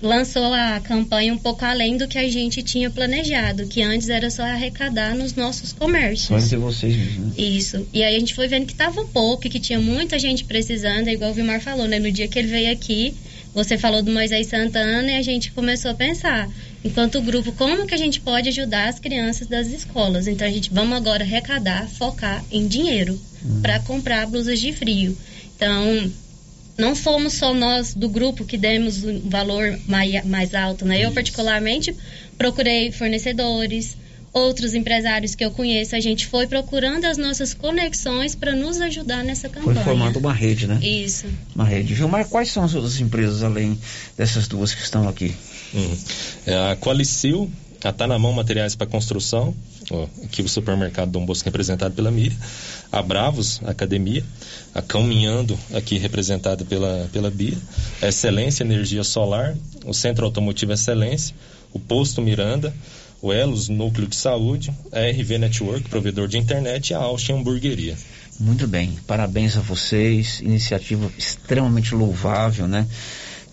lançou 0.00 0.52
a 0.52 0.80
campanha 0.80 1.32
um 1.32 1.38
pouco 1.38 1.64
além 1.64 1.96
do 1.96 2.08
que 2.08 2.18
a 2.18 2.28
gente 2.28 2.62
tinha 2.62 2.90
planejado, 2.90 3.66
que 3.68 3.80
antes 3.80 4.08
era 4.08 4.28
só 4.28 4.42
arrecadar 4.42 5.14
nos 5.14 5.34
nossos 5.34 5.72
comércios. 5.72 6.28
Só 6.28 6.38
entre 6.38 6.56
vocês 6.56 6.96
mesmo. 6.96 7.26
Né? 7.26 7.32
Isso. 7.38 7.86
E 7.92 8.02
aí 8.02 8.16
a 8.16 8.18
gente 8.18 8.34
foi 8.34 8.48
vendo 8.48 8.66
que 8.66 8.74
tava 8.74 9.04
pouco, 9.04 9.48
que 9.48 9.60
tinha 9.60 9.78
muita 9.78 10.18
gente 10.18 10.44
precisando, 10.44 11.06
é 11.06 11.12
igual 11.12 11.30
o 11.30 11.34
Vilmar 11.34 11.60
falou, 11.60 11.86
né? 11.86 11.98
No 12.00 12.10
dia 12.10 12.26
que 12.26 12.38
ele 12.38 12.48
veio 12.48 12.72
aqui, 12.72 13.14
você 13.54 13.76
falou 13.76 14.02
do 14.02 14.10
Moisés 14.10 14.46
Santana 14.46 15.12
e 15.12 15.16
a 15.16 15.22
gente 15.22 15.52
começou 15.52 15.90
a 15.90 15.94
pensar 15.94 16.48
enquanto 16.84 17.20
grupo, 17.20 17.52
como 17.52 17.86
que 17.86 17.94
a 17.94 17.98
gente 17.98 18.20
pode 18.20 18.48
ajudar 18.48 18.88
as 18.88 18.98
crianças 18.98 19.46
das 19.46 19.68
escolas. 19.68 20.26
Então 20.26 20.46
a 20.46 20.50
gente 20.50 20.70
vamos 20.72 20.96
agora 20.96 21.22
arrecadar, 21.22 21.88
focar 21.88 22.42
em 22.50 22.66
dinheiro 22.66 23.18
uhum. 23.44 23.60
para 23.60 23.78
comprar 23.80 24.26
blusas 24.26 24.58
de 24.58 24.72
frio. 24.72 25.16
Então, 25.54 26.10
não 26.78 26.94
somos 26.94 27.34
só 27.34 27.52
nós 27.52 27.94
do 27.94 28.08
grupo 28.08 28.44
que 28.44 28.56
demos 28.56 29.04
um 29.04 29.28
valor 29.28 29.78
mais, 29.86 30.24
mais 30.24 30.54
alto, 30.54 30.84
né? 30.84 31.04
Eu 31.04 31.12
particularmente 31.12 31.94
procurei 32.36 32.90
fornecedores, 32.90 33.96
outros 34.32 34.74
empresários 34.74 35.34
que 35.34 35.44
eu 35.44 35.50
conheço, 35.50 35.94
a 35.94 36.00
gente 36.00 36.26
foi 36.26 36.46
procurando 36.46 37.04
as 37.04 37.18
nossas 37.18 37.52
conexões 37.52 38.34
para 38.34 38.54
nos 38.54 38.80
ajudar 38.80 39.22
nessa 39.22 39.48
campanha. 39.48 39.74
Foi 39.74 39.84
formando 39.84 40.18
uma 40.18 40.32
rede, 40.32 40.66
né? 40.66 40.78
Isso. 40.82 41.26
Uma 41.54 41.64
rede. 41.64 41.94
Vilmar, 41.94 42.26
quais 42.26 42.50
são 42.50 42.64
as 42.64 42.74
outras 42.74 43.00
empresas 43.00 43.42
além 43.42 43.78
dessas 44.16 44.48
duas 44.48 44.74
que 44.74 44.82
estão 44.82 45.08
aqui? 45.08 45.34
Uhum. 45.74 45.98
É 46.46 46.72
a 46.72 46.76
Qualicil, 46.76 47.50
a 47.84 47.92
Tá 47.92 48.06
na 48.06 48.18
Mão 48.18 48.32
Materiais 48.32 48.74
para 48.74 48.86
Construção, 48.86 49.54
ó, 49.90 50.06
aqui 50.24 50.40
o 50.40 50.48
supermercado 50.48 51.10
Dom 51.10 51.26
Bosco 51.26 51.44
representado 51.44 51.94
pela 51.94 52.10
Miriam, 52.10 52.36
a 52.90 53.02
Bravos 53.02 53.60
Academia, 53.64 54.24
a 54.74 54.80
Caminhando, 54.80 55.58
aqui 55.74 55.98
representada 55.98 56.64
pela, 56.64 57.08
pela 57.12 57.30
Bia, 57.30 57.56
a 58.00 58.08
Excelência 58.08 58.62
Energia 58.62 59.02
Solar, 59.04 59.56
o 59.84 59.92
Centro 59.92 60.24
Automotivo 60.24 60.72
Excelência, 60.72 61.34
o 61.72 61.78
Posto 61.78 62.22
Miranda, 62.22 62.72
o 63.22 63.32
Elos 63.32 63.68
Núcleo 63.68 64.08
de 64.08 64.16
Saúde, 64.16 64.74
a 64.90 64.98
RV 64.98 65.38
Network, 65.38 65.88
provedor 65.88 66.26
de 66.26 66.38
internet, 66.38 66.90
e 66.90 66.94
a 66.94 66.98
Austin 66.98 67.34
Hamburgueria. 67.34 67.96
Muito 68.40 68.66
bem, 68.66 68.98
parabéns 69.06 69.56
a 69.56 69.60
vocês, 69.60 70.40
iniciativa 70.40 71.08
extremamente 71.16 71.94
louvável, 71.94 72.66
né? 72.66 72.84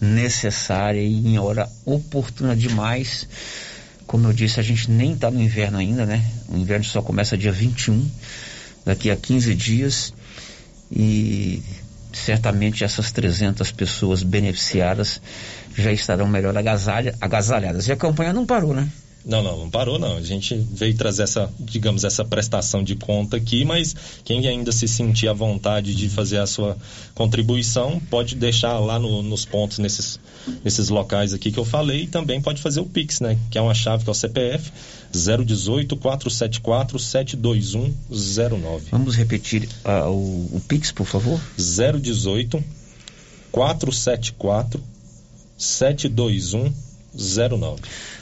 Necessária 0.01 0.99
e 0.99 1.27
em 1.27 1.37
hora 1.37 1.69
oportuna 1.85 2.55
demais. 2.55 3.27
Como 4.07 4.27
eu 4.27 4.33
disse, 4.33 4.59
a 4.59 4.63
gente 4.63 4.89
nem 4.89 5.13
está 5.13 5.29
no 5.29 5.39
inverno 5.39 5.77
ainda, 5.77 6.03
né? 6.03 6.25
O 6.47 6.57
inverno 6.57 6.83
só 6.83 6.99
começa 6.99 7.37
dia 7.37 7.51
21, 7.51 8.09
daqui 8.83 9.11
a 9.11 9.15
15 9.15 9.53
dias. 9.53 10.13
E 10.91 11.61
certamente 12.11 12.83
essas 12.83 13.11
300 13.11 13.71
pessoas 13.71 14.23
beneficiadas 14.23 15.21
já 15.77 15.91
estarão 15.91 16.27
melhor 16.27 16.55
agasalhadas. 16.57 17.87
E 17.87 17.91
a 17.91 17.95
campanha 17.95 18.33
não 18.33 18.47
parou, 18.47 18.73
né? 18.73 18.89
Não, 19.25 19.43
não, 19.43 19.57
não 19.57 19.69
parou 19.69 19.99
não. 19.99 20.17
A 20.17 20.21
gente 20.21 20.55
veio 20.55 20.95
trazer 20.95 21.23
essa, 21.23 21.51
digamos, 21.59 22.03
essa 22.03 22.23
prestação 22.23 22.83
de 22.83 22.95
conta 22.95 23.37
aqui, 23.37 23.65
mas 23.65 23.95
quem 24.23 24.47
ainda 24.47 24.71
se 24.71 24.87
sentir 24.87 25.27
à 25.27 25.33
vontade 25.33 25.93
de 25.93 26.09
fazer 26.09 26.37
a 26.37 26.47
sua 26.47 26.77
contribuição, 27.13 28.01
pode 28.09 28.35
deixar 28.35 28.79
lá 28.79 28.97
no, 28.97 29.21
nos 29.21 29.45
pontos, 29.45 29.77
nesses, 29.77 30.19
nesses 30.63 30.89
locais 30.89 31.33
aqui 31.33 31.51
que 31.51 31.59
eu 31.59 31.65
falei, 31.65 32.03
e 32.03 32.07
também 32.07 32.41
pode 32.41 32.61
fazer 32.61 32.79
o 32.79 32.85
Pix, 32.85 33.19
né? 33.19 33.37
Que 33.51 33.57
é 33.57 33.61
uma 33.61 33.73
chave 33.73 34.03
que 34.03 34.09
é 34.09 34.11
o 34.11 34.15
CPF 34.15 34.71
018 35.11 35.97
474 35.97 36.97
72109. 36.97 38.87
Vamos 38.91 39.15
repetir 39.15 39.67
uh, 39.83 40.09
o, 40.09 40.57
o 40.57 40.61
Pix, 40.67 40.91
por 40.91 41.05
favor? 41.05 41.39
018 41.57 42.63
474 43.51 44.81
72109. 45.57 47.81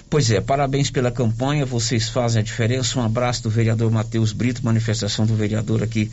Pois 0.10 0.32
é, 0.32 0.40
parabéns 0.40 0.90
pela 0.90 1.12
campanha, 1.12 1.66
vocês 1.66 2.08
fazem 2.08 2.40
a 2.40 2.44
diferença. 2.44 2.98
Um 2.98 3.04
abraço 3.04 3.44
do 3.44 3.50
vereador 3.50 3.92
Matheus 3.92 4.32
Brito, 4.32 4.64
manifestação 4.64 5.26
do 5.26 5.36
vereador 5.36 5.84
aqui 5.84 6.10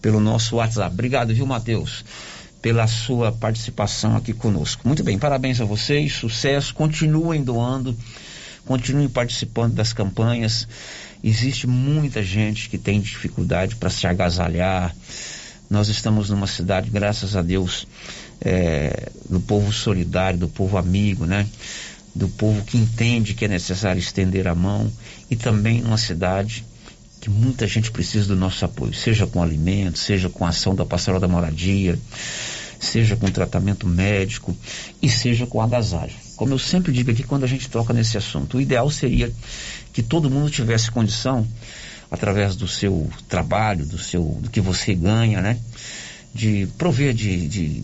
pelo 0.00 0.18
nosso 0.18 0.56
WhatsApp. 0.56 0.94
Obrigado, 0.94 1.34
viu, 1.34 1.44
Matheus, 1.44 2.06
pela 2.62 2.86
sua 2.86 3.30
participação 3.30 4.16
aqui 4.16 4.32
conosco. 4.32 4.88
Muito 4.88 5.04
bem, 5.04 5.18
parabéns 5.18 5.60
a 5.60 5.66
vocês, 5.66 6.14
sucesso, 6.14 6.74
continuem 6.74 7.44
doando, 7.44 7.94
continuem 8.64 9.10
participando 9.10 9.74
das 9.74 9.92
campanhas. 9.92 10.66
Existe 11.22 11.66
muita 11.66 12.22
gente 12.22 12.70
que 12.70 12.78
tem 12.78 12.98
dificuldade 12.98 13.76
para 13.76 13.90
se 13.90 14.06
agasalhar. 14.06 14.96
Nós 15.68 15.88
estamos 15.88 16.30
numa 16.30 16.46
cidade, 16.46 16.88
graças 16.88 17.36
a 17.36 17.42
Deus, 17.42 17.86
é, 18.40 19.10
do 19.28 19.38
povo 19.38 19.70
solidário, 19.70 20.38
do 20.38 20.48
povo 20.48 20.78
amigo, 20.78 21.26
né? 21.26 21.46
Do 22.14 22.28
povo 22.28 22.64
que 22.64 22.76
entende 22.76 23.34
que 23.34 23.44
é 23.44 23.48
necessário 23.48 24.00
estender 24.00 24.48
a 24.48 24.54
mão 24.54 24.90
e 25.30 25.36
também 25.36 25.80
numa 25.80 25.98
cidade 25.98 26.64
que 27.20 27.28
muita 27.28 27.66
gente 27.66 27.90
precisa 27.90 28.28
do 28.28 28.36
nosso 28.36 28.64
apoio, 28.64 28.94
seja 28.94 29.26
com 29.26 29.42
alimentos, 29.42 30.02
seja 30.02 30.28
com 30.28 30.44
a 30.44 30.50
ação 30.50 30.74
da 30.74 30.84
pastoral 30.84 31.20
da 31.20 31.26
moradia, 31.26 31.98
seja 32.78 33.16
com 33.16 33.26
tratamento 33.26 33.86
médico 33.86 34.56
e 35.02 35.08
seja 35.08 35.46
com 35.46 35.60
agasalho. 35.60 36.12
Como 36.36 36.54
eu 36.54 36.58
sempre 36.58 36.92
digo 36.92 37.10
aqui 37.10 37.24
quando 37.24 37.44
a 37.44 37.48
gente 37.48 37.68
toca 37.68 37.92
nesse 37.92 38.16
assunto, 38.16 38.56
o 38.56 38.60
ideal 38.60 38.88
seria 38.90 39.32
que 39.92 40.02
todo 40.02 40.30
mundo 40.30 40.50
tivesse 40.50 40.90
condição, 40.90 41.46
através 42.10 42.56
do 42.56 42.66
seu 42.66 43.10
trabalho, 43.28 43.84
do 43.84 43.98
seu, 43.98 44.22
do 44.40 44.48
que 44.48 44.60
você 44.60 44.94
ganha, 44.94 45.40
né, 45.40 45.58
de 46.34 46.68
prover 46.78 47.12
de, 47.12 47.48
de 47.48 47.82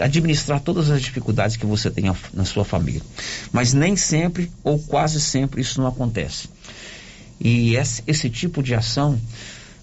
administrar 0.00 0.60
todas 0.60 0.90
as 0.90 1.02
dificuldades 1.02 1.56
que 1.56 1.66
você 1.66 1.90
tem 1.90 2.04
na 2.32 2.44
sua 2.44 2.64
família. 2.64 3.02
Mas 3.52 3.72
nem 3.72 3.96
sempre, 3.96 4.50
ou 4.62 4.78
quase 4.78 5.20
sempre, 5.20 5.60
isso 5.60 5.80
não 5.80 5.88
acontece. 5.88 6.48
E 7.40 7.76
esse, 7.76 8.02
esse 8.06 8.28
tipo 8.28 8.62
de 8.62 8.74
ação 8.74 9.20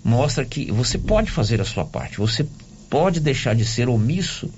mostra 0.04 0.46
que 0.46 0.72
você 0.72 0.98
pode 0.98 1.32
fazer 1.32 1.62
a 1.62 1.66
sua 1.66 1.86
parte, 1.86 2.18
você 2.18 2.46
pode 2.90 3.20
deixar 3.20 3.56
de 3.56 3.66
ser 3.66 3.90
omisso 3.90 4.50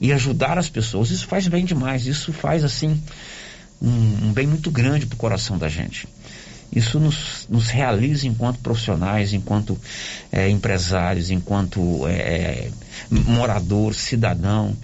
e 0.00 0.12
ajudar 0.12 0.56
as 0.58 0.68
pessoas. 0.68 1.10
Isso 1.10 1.26
faz 1.26 1.46
bem 1.48 1.64
demais, 1.64 2.06
isso 2.06 2.32
faz 2.32 2.64
assim 2.64 3.00
um, 3.80 3.88
um 4.26 4.32
bem 4.32 4.46
muito 4.46 4.70
grande 4.70 5.06
para 5.06 5.14
o 5.14 5.18
coração 5.18 5.58
da 5.58 5.68
gente. 5.68 6.08
Isso 6.72 7.00
nos, 7.00 7.46
nos 7.48 7.68
realiza 7.68 8.28
enquanto 8.28 8.60
profissionais, 8.60 9.32
enquanto 9.32 9.76
é, 10.30 10.48
empresários, 10.48 11.30
enquanto 11.30 12.06
é, 12.06 12.70
morador, 13.10 13.94
cidadão. 13.94 14.76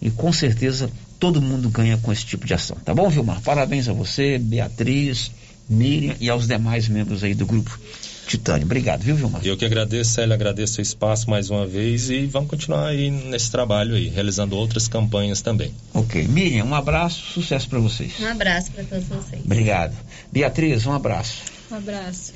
E 0.00 0.10
com 0.10 0.32
certeza 0.32 0.90
todo 1.18 1.42
mundo 1.42 1.68
ganha 1.68 1.98
com 1.98 2.12
esse 2.12 2.24
tipo 2.24 2.46
de 2.46 2.54
ação. 2.54 2.76
Tá 2.84 2.94
bom, 2.94 3.08
Vilmar? 3.08 3.40
Parabéns 3.42 3.88
a 3.88 3.92
você, 3.92 4.38
Beatriz, 4.38 5.30
Miriam 5.68 6.14
e 6.20 6.30
aos 6.30 6.46
demais 6.46 6.88
membros 6.88 7.24
aí 7.24 7.34
do 7.34 7.44
grupo 7.44 7.78
Titânio. 8.26 8.64
Obrigado, 8.64 9.02
viu, 9.02 9.16
Vilmar? 9.16 9.40
Eu 9.44 9.56
que 9.56 9.64
agradeço, 9.64 10.12
Célia, 10.12 10.34
agradeço 10.34 10.78
o 10.78 10.82
espaço 10.82 11.28
mais 11.28 11.50
uma 11.50 11.66
vez 11.66 12.10
e 12.10 12.26
vamos 12.26 12.50
continuar 12.50 12.88
aí 12.88 13.10
nesse 13.10 13.50
trabalho 13.50 13.94
aí, 13.94 14.08
realizando 14.08 14.54
outras 14.54 14.86
campanhas 14.86 15.40
também. 15.40 15.72
Ok. 15.94 16.28
Miriam, 16.28 16.66
um 16.66 16.74
abraço, 16.74 17.32
sucesso 17.32 17.68
para 17.68 17.78
vocês. 17.78 18.12
Um 18.20 18.26
abraço 18.26 18.70
para 18.70 18.84
todos 18.84 19.06
vocês. 19.08 19.42
Obrigado. 19.44 19.96
Beatriz, 20.30 20.86
um 20.86 20.92
abraço. 20.92 21.42
Um 21.70 21.76
abraço. 21.76 22.32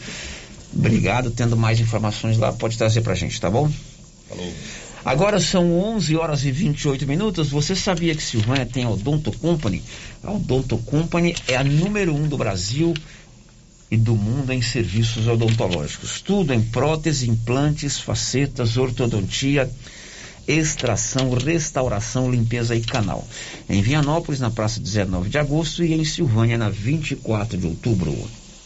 Obrigado. 0.74 1.30
Tendo 1.30 1.56
mais 1.56 1.78
informações 1.78 2.38
lá, 2.38 2.52
pode 2.52 2.78
trazer 2.78 3.02
pra 3.02 3.14
gente, 3.14 3.38
tá 3.40 3.50
bom? 3.50 3.70
Falou. 4.28 4.52
Agora 5.04 5.40
são 5.40 5.78
11 5.80 6.16
horas 6.16 6.44
e 6.44 6.52
28 6.52 7.06
minutos. 7.08 7.50
Você 7.50 7.74
sabia 7.74 8.14
que 8.14 8.22
Silvânia 8.22 8.64
tem 8.64 8.84
a 8.84 8.90
Odonto 8.90 9.32
Company? 9.32 9.82
A 10.22 10.30
Odonto 10.30 10.78
Company 10.78 11.34
é 11.48 11.56
a 11.56 11.64
número 11.64 12.14
um 12.14 12.28
do 12.28 12.36
Brasil 12.36 12.94
e 13.90 13.96
do 13.96 14.14
mundo 14.14 14.52
em 14.52 14.62
serviços 14.62 15.26
odontológicos. 15.26 16.20
Tudo 16.20 16.54
em 16.54 16.62
prótese, 16.62 17.28
implantes, 17.28 17.98
facetas, 17.98 18.76
ortodontia, 18.76 19.68
extração, 20.46 21.30
restauração, 21.34 22.30
limpeza 22.30 22.76
e 22.76 22.80
canal. 22.80 23.26
Em 23.68 23.82
Vianópolis, 23.82 24.38
na 24.38 24.50
praça 24.50 24.80
19 24.80 25.28
de 25.28 25.38
agosto 25.38 25.82
e 25.82 25.94
em 25.94 26.04
Silvânia, 26.04 26.56
na 26.56 26.68
24 26.68 27.58
de 27.58 27.66
outubro. 27.66 28.16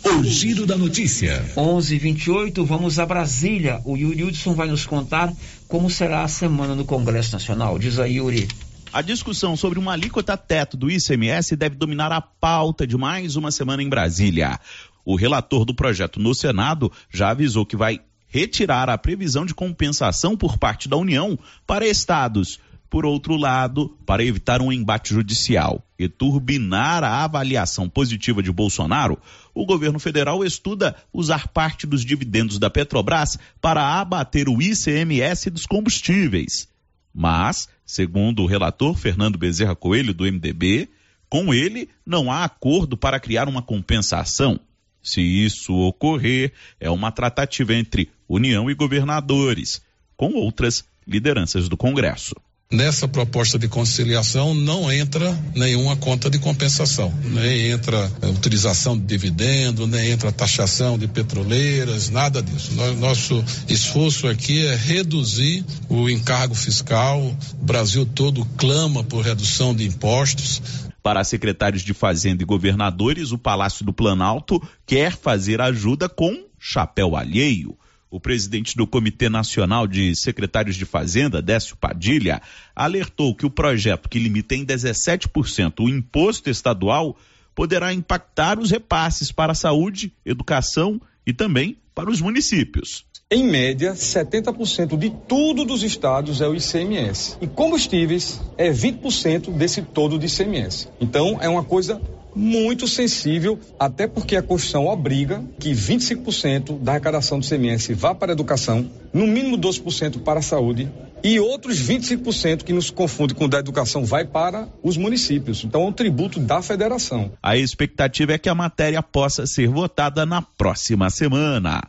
O 0.08 0.22
giro 0.22 0.64
da 0.64 0.76
notícia. 0.76 1.44
11:28. 1.56 2.64
Vamos 2.64 3.00
a 3.00 3.04
Brasília. 3.04 3.80
O 3.84 3.96
Yuri 3.96 4.22
Hudson 4.22 4.54
vai 4.54 4.68
nos 4.68 4.86
contar 4.86 5.32
como 5.66 5.90
será 5.90 6.22
a 6.22 6.28
semana 6.28 6.76
no 6.76 6.84
Congresso 6.84 7.32
Nacional. 7.32 7.76
Diz 7.76 7.98
aí, 7.98 8.18
Yuri. 8.18 8.46
A 8.92 9.02
discussão 9.02 9.56
sobre 9.56 9.80
uma 9.80 9.94
alíquota 9.94 10.36
teto 10.36 10.76
do 10.76 10.88
ICMS 10.88 11.56
deve 11.56 11.74
dominar 11.74 12.12
a 12.12 12.20
pauta 12.20 12.86
de 12.86 12.96
mais 12.96 13.34
uma 13.34 13.50
semana 13.50 13.82
em 13.82 13.88
Brasília. 13.88 14.60
O 15.04 15.16
relator 15.16 15.64
do 15.64 15.74
projeto 15.74 16.20
no 16.20 16.36
Senado 16.36 16.90
já 17.10 17.30
avisou 17.30 17.66
que 17.66 17.76
vai 17.76 18.00
retirar 18.28 18.88
a 18.88 18.96
previsão 18.96 19.44
de 19.44 19.54
compensação 19.54 20.36
por 20.36 20.56
parte 20.56 20.88
da 20.88 20.96
União 20.96 21.36
para 21.66 21.84
estados. 21.84 22.60
Por 22.88 23.04
outro 23.04 23.36
lado, 23.36 23.96
para 24.06 24.24
evitar 24.24 24.62
um 24.62 24.72
embate 24.72 25.12
judicial 25.12 25.84
e 25.98 26.08
turbinar 26.08 27.02
a 27.02 27.24
avaliação 27.24 27.88
positiva 27.88 28.42
de 28.42 28.52
Bolsonaro, 28.52 29.18
o 29.52 29.66
governo 29.66 29.98
federal 29.98 30.44
estuda 30.44 30.94
usar 31.12 31.48
parte 31.48 31.86
dos 31.86 32.04
dividendos 32.04 32.58
da 32.58 32.70
Petrobras 32.70 33.38
para 33.60 34.00
abater 34.00 34.48
o 34.48 34.62
ICMS 34.62 35.50
dos 35.50 35.66
combustíveis. 35.66 36.68
Mas, 37.12 37.68
segundo 37.84 38.42
o 38.42 38.46
relator 38.46 38.94
Fernando 38.94 39.38
Bezerra 39.38 39.74
Coelho, 39.74 40.14
do 40.14 40.24
MDB, 40.24 40.88
com 41.28 41.52
ele 41.52 41.88
não 42.04 42.30
há 42.30 42.44
acordo 42.44 42.96
para 42.96 43.18
criar 43.18 43.48
uma 43.48 43.62
compensação. 43.62 44.60
Se 45.02 45.20
isso 45.20 45.72
ocorrer, 45.74 46.52
é 46.78 46.90
uma 46.90 47.10
tratativa 47.10 47.74
entre 47.74 48.10
União 48.28 48.70
e 48.70 48.74
governadores, 48.74 49.80
com 50.16 50.34
outras 50.34 50.84
lideranças 51.06 51.68
do 51.68 51.76
Congresso. 51.76 52.34
Nessa 52.70 53.06
proposta 53.06 53.56
de 53.60 53.68
conciliação 53.68 54.52
não 54.52 54.90
entra 54.90 55.32
nenhuma 55.54 55.96
conta 55.96 56.28
de 56.28 56.36
compensação, 56.40 57.14
nem 57.22 57.70
entra 57.70 58.10
a 58.20 58.26
utilização 58.26 58.98
de 58.98 59.04
dividendo, 59.04 59.86
nem 59.86 60.10
entra 60.10 60.32
taxação 60.32 60.98
de 60.98 61.06
petroleiras, 61.06 62.10
nada 62.10 62.42
disso. 62.42 62.72
Nosso 62.98 63.44
esforço 63.68 64.26
aqui 64.26 64.66
é 64.66 64.74
reduzir 64.74 65.64
o 65.88 66.10
encargo 66.10 66.56
fiscal. 66.56 67.22
O 67.52 67.64
Brasil 67.64 68.04
todo 68.04 68.44
clama 68.56 69.04
por 69.04 69.24
redução 69.24 69.72
de 69.72 69.86
impostos. 69.86 70.60
Para 71.04 71.22
secretários 71.22 71.82
de 71.82 71.94
Fazenda 71.94 72.42
e 72.42 72.46
governadores, 72.46 73.30
o 73.30 73.38
Palácio 73.38 73.86
do 73.86 73.92
Planalto 73.92 74.60
quer 74.84 75.16
fazer 75.16 75.60
ajuda 75.60 76.08
com 76.08 76.44
chapéu 76.58 77.14
alheio. 77.14 77.78
O 78.10 78.20
presidente 78.20 78.76
do 78.76 78.86
Comitê 78.86 79.28
Nacional 79.28 79.86
de 79.86 80.14
Secretários 80.14 80.76
de 80.76 80.84
Fazenda, 80.84 81.42
Décio 81.42 81.76
Padilha, 81.76 82.40
alertou 82.74 83.34
que 83.34 83.44
o 83.44 83.50
projeto 83.50 84.08
que 84.08 84.18
limita 84.18 84.54
em 84.54 84.64
17% 84.64 85.80
o 85.80 85.88
imposto 85.88 86.48
estadual 86.48 87.16
poderá 87.54 87.92
impactar 87.92 88.58
os 88.58 88.70
repasses 88.70 89.32
para 89.32 89.52
a 89.52 89.56
saúde, 89.56 90.12
educação 90.24 91.00
e 91.26 91.32
também 91.32 91.76
para 91.94 92.10
os 92.10 92.20
municípios. 92.20 93.04
Em 93.28 93.42
média, 93.42 93.92
70% 93.94 94.96
de 94.96 95.10
tudo 95.26 95.64
dos 95.64 95.82
estados 95.82 96.40
é 96.40 96.46
o 96.46 96.54
ICMS. 96.54 97.36
E 97.40 97.46
combustíveis 97.48 98.40
é 98.56 98.70
20% 98.70 99.50
desse 99.50 99.82
todo 99.82 100.16
de 100.16 100.26
ICMS. 100.26 100.88
Então, 101.00 101.38
é 101.40 101.48
uma 101.48 101.64
coisa 101.64 102.00
muito 102.36 102.86
sensível, 102.86 103.58
até 103.80 104.06
porque 104.06 104.36
a 104.36 104.42
Constituição 104.42 104.86
obriga 104.86 105.42
que 105.58 105.70
25% 105.70 106.78
da 106.78 106.92
arrecadação 106.92 107.40
do 107.40 107.48
CMS 107.48 107.88
vá 107.94 108.14
para 108.14 108.32
a 108.32 108.34
educação, 108.34 108.90
no 109.12 109.26
mínimo 109.26 109.56
12% 109.56 110.22
para 110.22 110.40
a 110.40 110.42
saúde 110.42 110.86
e 111.24 111.40
outros 111.40 111.80
25% 111.80 112.62
que 112.62 112.74
nos 112.74 112.90
confunde 112.90 113.34
com 113.34 113.46
o 113.46 113.48
da 113.48 113.58
educação 113.58 114.04
vai 114.04 114.26
para 114.26 114.68
os 114.82 114.98
municípios. 114.98 115.64
Então 115.64 115.82
é 115.82 115.86
um 115.86 115.92
tributo 115.92 116.38
da 116.38 116.60
federação. 116.60 117.32
A 117.42 117.56
expectativa 117.56 118.34
é 118.34 118.38
que 118.38 118.50
a 118.50 118.54
matéria 118.54 119.02
possa 119.02 119.46
ser 119.46 119.68
votada 119.68 120.26
na 120.26 120.42
próxima 120.42 121.08
semana. 121.08 121.82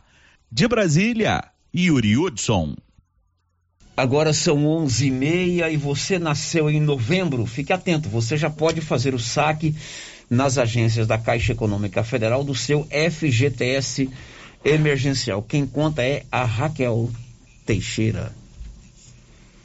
De 0.50 0.66
Brasília, 0.66 1.44
Yuri 1.76 2.16
Hudson. 2.16 2.74
Agora 3.94 4.32
são 4.32 4.64
onze 4.64 5.08
e 5.08 5.10
meia 5.10 5.68
e 5.68 5.76
você 5.76 6.18
nasceu 6.18 6.70
em 6.70 6.80
novembro. 6.80 7.44
Fique 7.44 7.72
atento, 7.72 8.08
você 8.08 8.36
já 8.36 8.48
pode 8.48 8.80
fazer 8.80 9.12
o 9.12 9.18
saque 9.18 9.74
nas 10.28 10.58
agências 10.58 11.06
da 11.06 11.18
Caixa 11.18 11.52
Econômica 11.52 12.02
Federal 12.02 12.44
do 12.44 12.54
seu 12.54 12.86
FGTS 12.90 14.10
emergencial. 14.64 15.42
Quem 15.42 15.66
conta 15.66 16.02
é 16.02 16.24
a 16.30 16.44
Raquel 16.44 17.10
Teixeira. 17.64 18.32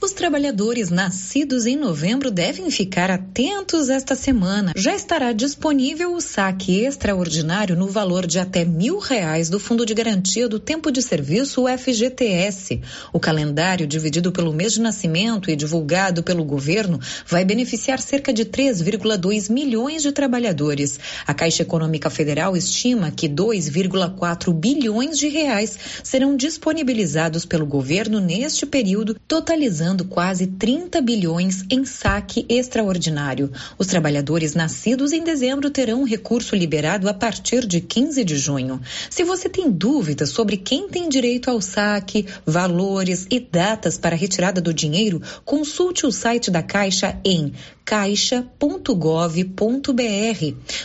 Os 0.04 0.12
trabalhadores 0.12 0.89
nascidos 0.89 1.66
em 1.66 1.78
novembro 1.78 2.30
devem 2.30 2.70
ficar 2.70 3.10
atentos 3.10 3.89
esta 3.89 4.16
semana. 4.16 4.74
Já 4.76 4.94
estará 4.94 5.32
disponível 5.32 6.13
o 6.13 6.20
saque 6.20 6.84
extraordinário 6.84 7.74
no 7.74 7.88
valor 7.88 8.28
de 8.28 8.38
até 8.38 8.66
mil 8.66 9.00
reais 9.00 9.50
do 9.50 9.62
Fundo 9.62 9.86
de 9.86 9.94
Garantia 9.94 10.50
do 10.50 10.60
Tempo 10.60 10.92
de 10.92 11.02
Serviço, 11.02 11.63
o 11.63 11.68
FGTS. 11.70 12.82
O 13.13 13.20
calendário, 13.20 13.88
dividido 13.88 14.30
pelo 14.34 14.52
mês 14.52 14.74
de 14.74 14.82
nascimento 14.82 15.50
e 15.50 15.56
divulgado 15.56 16.22
pelo 16.22 16.44
governo, 16.44 17.00
vai 17.26 17.46
beneficiar 17.46 18.02
cerca 18.02 18.34
de 18.34 18.44
3,2 18.44 19.50
milhões 19.50 20.02
de 20.02 20.12
trabalhadores. 20.12 21.00
A 21.26 21.34
Caixa 21.34 21.63
Econômica 21.63 22.10
Federal 22.10 22.58
estima 22.58 23.10
que 23.10 23.30
2,4 23.30 24.54
bilhões 24.54 25.18
de 25.18 25.30
reais 25.30 25.80
serão 26.04 26.36
disponibilizados 26.36 27.46
pelo 27.46 27.66
governo 27.66 28.20
neste 28.20 28.66
período, 28.66 29.16
totalizando 29.26 29.92
quase 30.06 30.47
30 30.47 31.01
bilhões 31.01 31.63
em 31.69 31.86
saque 31.86 32.45
extraordinário. 32.49 33.51
Os 33.77 33.88
trabalhadores 33.88 34.56
nascidos 34.56 35.12
em 35.12 35.23
dezembro 35.23 35.69
terão 35.69 36.01
um 36.01 36.06
recurso 36.06 36.56
liberado 36.56 37.08
a 37.08 37.13
partir 37.13 37.67
de 37.67 37.79
15 37.79 38.23
de 38.23 38.38
junho. 38.38 38.82
Se 39.10 39.23
você 39.23 39.47
tem 39.47 39.69
dúvidas 39.69 40.29
sobre 40.29 40.58
quem 40.58 40.88
tem 40.88 41.08
direito 41.08 41.49
ao 41.49 41.62
saque, 41.62 42.25
valores 42.45 43.27
e 43.29 43.39
datas 43.39 43.97
para 43.97 44.15
retirada 44.15 44.60
do 44.60 44.73
dinheiro, 44.73 45.21
consulte 45.45 46.06
o 46.06 46.12
site 46.12 46.49
da 46.49 46.63
Caixa 46.63 47.19
em 47.23 47.53
caixa.gov.br. 47.86 48.53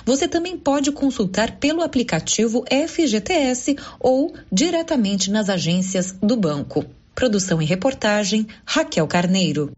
Você 0.05 0.29
também 0.29 0.57
pode 0.57 0.93
consultar 0.93 1.59
pelo 1.59 1.83
aplicativo 1.83 2.65
FGTS 2.89 3.77
ou 4.01 4.35
diretamente 4.53 5.31
nas 5.31 5.49
agências 5.49 6.13
do 6.21 6.37
banco. 6.37 6.98
Produção 7.19 7.61
e 7.61 7.65
reportagem, 7.65 8.47
Raquel 8.65 9.05
Carneiro. 9.09 9.73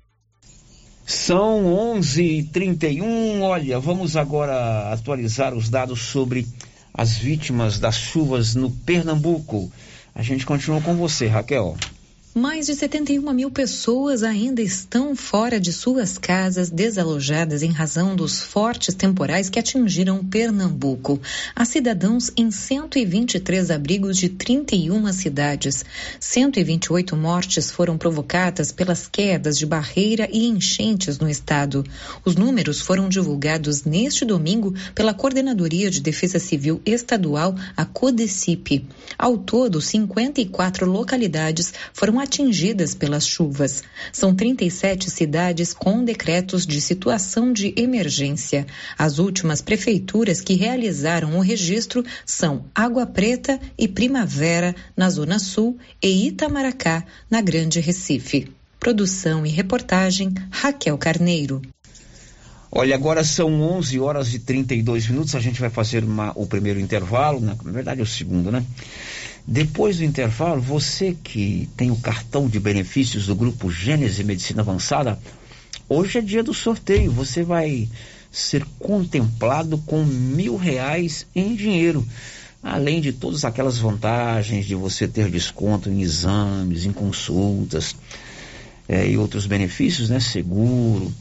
São 1.07 1.64
11:31. 1.96 3.40
Olha, 3.40 3.81
vamos 3.81 4.14
agora 4.14 4.92
atualizar 4.92 5.55
os 5.55 5.70
dados 5.70 6.03
sobre 6.03 6.46
as 6.92 7.16
vítimas 7.16 7.79
das 7.79 7.96
chuvas 7.96 8.55
no 8.55 8.70
Pernambuco. 8.70 9.72
A 10.14 10.20
gente 10.20 10.44
continua 10.44 10.83
com 10.83 10.94
você, 10.96 11.29
Raquel. 11.29 11.79
Mais 12.32 12.66
de 12.66 12.76
71 12.76 13.32
mil 13.32 13.50
pessoas 13.50 14.22
ainda 14.22 14.62
estão 14.62 15.16
fora 15.16 15.58
de 15.58 15.72
suas 15.72 16.16
casas, 16.16 16.70
desalojadas 16.70 17.60
em 17.60 17.72
razão 17.72 18.14
dos 18.14 18.40
fortes 18.40 18.94
temporais 18.94 19.50
que 19.50 19.58
atingiram 19.58 20.24
Pernambuco. 20.24 21.20
Há 21.56 21.64
cidadãos 21.64 22.30
em 22.36 22.52
123 22.52 23.72
abrigos 23.72 24.16
de 24.16 24.28
31 24.28 25.12
cidades. 25.12 25.84
128 26.20 27.16
mortes 27.16 27.68
foram 27.72 27.98
provocadas 27.98 28.70
pelas 28.70 29.08
quedas 29.08 29.58
de 29.58 29.66
barreira 29.66 30.28
e 30.30 30.46
enchentes 30.46 31.18
no 31.18 31.28
estado. 31.28 31.84
Os 32.24 32.36
números 32.36 32.80
foram 32.80 33.08
divulgados 33.08 33.82
neste 33.82 34.24
domingo 34.24 34.72
pela 34.94 35.12
Coordenadoria 35.12 35.90
de 35.90 36.00
Defesa 36.00 36.38
Civil 36.38 36.80
Estadual, 36.86 37.56
a 37.76 37.84
CODECIP. 37.84 38.86
Ao 39.18 39.36
todo, 39.36 39.80
54 39.80 40.88
localidades 40.88 41.72
foram 41.92 42.19
atingidas 42.22 42.94
pelas 42.94 43.26
chuvas. 43.26 43.83
São 44.12 44.35
37 44.35 45.11
cidades 45.11 45.72
com 45.72 46.04
decretos 46.04 46.66
de 46.66 46.80
situação 46.80 47.52
de 47.52 47.74
emergência. 47.76 48.66
As 48.98 49.18
últimas 49.18 49.61
prefeituras 49.61 50.40
que 50.40 50.54
realizaram 50.54 51.37
o 51.37 51.40
registro 51.40 52.04
são 52.24 52.64
Água 52.74 53.06
Preta 53.06 53.61
e 53.76 53.88
Primavera, 53.88 54.74
na 54.96 55.11
Zona 55.11 55.38
Sul, 55.38 55.78
e 56.02 56.28
Itamaracá, 56.28 57.04
na 57.30 57.40
Grande 57.40 57.80
Recife. 57.80 58.52
Produção 58.78 59.44
e 59.44 59.50
reportagem 59.50 60.33
Raquel 60.50 60.96
Carneiro. 60.96 61.61
Olha, 62.72 62.94
agora 62.94 63.24
são 63.24 63.61
11 63.61 63.98
horas 63.98 64.33
e 64.33 64.38
32 64.38 65.09
minutos. 65.09 65.35
A 65.35 65.40
gente 65.40 65.61
vai 65.61 65.70
fazer 65.70 66.04
uma, 66.04 66.33
o 66.37 66.46
primeiro 66.46 66.78
intervalo, 66.78 67.40
né? 67.40 67.56
na 67.64 67.72
verdade, 67.72 68.00
é 68.00 68.04
o 68.04 68.06
segundo, 68.06 68.52
né? 68.52 68.64
Depois 69.46 69.98
do 69.98 70.05
intervalo, 70.05 70.61
você 70.61 71.16
que 71.22 71.68
tem 71.76 71.90
o 71.90 71.96
cartão 71.96 72.48
de 72.48 72.61
benefícios 72.61 73.26
do 73.26 73.35
grupo 73.35 73.70
Gênese 73.70 74.22
Medicina 74.22 74.62
Avançada, 74.62 75.18
hoje 75.88 76.18
é 76.18 76.20
dia 76.20 76.42
do 76.42 76.55
sorteio. 76.55 77.11
Você 77.12 77.42
vai 77.42 77.88
ser 78.31 78.64
contemplado 78.79 79.79
com 79.79 80.05
mil 80.05 80.57
reais 80.57 81.26
em 81.35 81.55
dinheiro. 81.55 82.07
Além 82.62 83.00
de 83.00 83.12
todas 83.12 83.44
aquelas 83.44 83.79
vantagens 83.79 84.66
de 84.66 84.74
você 84.74 85.09
ter 85.09 85.31
desconto 85.31 85.88
em 85.88 86.03
exames, 86.03 86.85
em 86.85 86.92
consultas 86.92 87.96
é, 88.87 89.09
e 89.09 89.16
outros 89.16 89.46
benefícios, 89.46 90.11
né? 90.11 90.20
Seguro, 90.20 91.12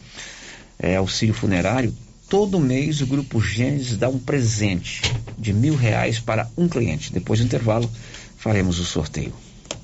é, 0.77 0.97
auxílio 0.97 1.33
funerário. 1.33 1.93
Todo 2.29 2.59
mês 2.59 3.01
o 3.01 3.07
Grupo 3.07 3.41
Gênesis 3.41 3.97
dá 3.97 4.07
um 4.07 4.19
presente 4.19 5.01
de 5.35 5.51
mil 5.51 5.75
reais 5.75 6.19
para 6.19 6.47
um 6.55 6.67
cliente. 6.67 7.11
Depois 7.11 7.39
do 7.39 7.45
intervalo, 7.47 7.89
faremos 8.37 8.79
o 8.79 8.85
sorteio. 8.85 9.33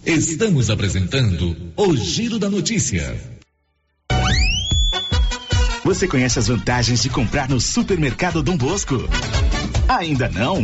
Estamos 0.05 0.69
apresentando 0.69 1.57
o 1.75 1.97
Giro 1.97 2.37
da 2.37 2.47
Notícia. 2.47 3.19
Você 5.83 6.07
conhece 6.07 6.37
as 6.37 6.47
vantagens 6.47 7.01
de 7.01 7.09
comprar 7.09 7.49
no 7.49 7.59
supermercado 7.59 8.43
Dom 8.43 8.57
Bosco? 8.57 8.95
Ainda 9.87 10.29
não? 10.29 10.63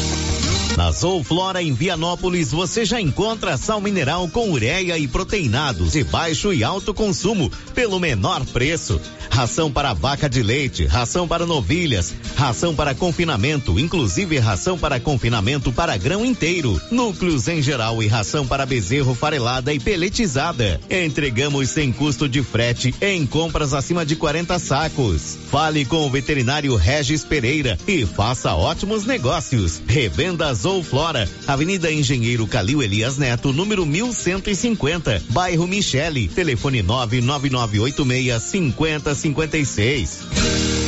Na 0.81 0.89
Zouflora 0.89 1.61
em 1.61 1.75
Vianópolis 1.75 2.51
você 2.51 2.83
já 2.83 2.99
encontra 2.99 3.55
sal 3.55 3.79
mineral 3.79 4.27
com 4.27 4.49
ureia 4.49 4.97
e 4.97 5.07
proteinados 5.07 5.91
de 5.91 6.03
baixo 6.03 6.51
e 6.51 6.63
alto 6.63 6.91
consumo 6.91 7.51
pelo 7.75 7.99
menor 7.99 8.43
preço. 8.47 8.99
Ração 9.29 9.71
para 9.71 9.93
vaca 9.93 10.27
de 10.27 10.41
leite, 10.41 10.85
ração 10.85 11.27
para 11.27 11.45
novilhas, 11.45 12.13
ração 12.35 12.75
para 12.75 12.95
confinamento, 12.95 13.79
inclusive 13.79 14.39
ração 14.39 14.77
para 14.77 14.99
confinamento 14.99 15.71
para 15.71 15.95
grão 15.95 16.25
inteiro, 16.25 16.81
núcleos 16.89 17.47
em 17.47 17.61
geral 17.61 18.01
e 18.01 18.07
ração 18.07 18.45
para 18.45 18.65
bezerro 18.65 19.13
farelada 19.13 19.71
e 19.73 19.79
peletizada. 19.79 20.81
Entregamos 20.89 21.69
sem 21.69 21.93
custo 21.93 22.27
de 22.27 22.41
frete 22.41 22.93
em 22.99 23.25
compras 23.25 23.73
acima 23.73 24.05
de 24.05 24.15
40 24.15 24.57
sacos. 24.57 25.37
Fale 25.49 25.85
com 25.85 26.07
o 26.07 26.09
veterinário 26.09 26.75
Regis 26.75 27.23
Pereira 27.23 27.77
e 27.87 28.05
faça 28.05 28.53
ótimos 28.55 29.05
negócios. 29.05 29.81
Revendas 29.87 30.65
ou 30.71 30.83
Flora, 30.83 31.27
Avenida 31.47 31.91
Engenheiro 31.91 32.47
Calil 32.47 32.81
Elias 32.81 33.17
Neto, 33.17 33.51
número 33.51 33.85
1150, 33.85 35.21
bairro 35.29 35.67
Michele, 35.67 36.29
telefone 36.29 36.81
99986 36.81 38.43
5056. 38.43 40.80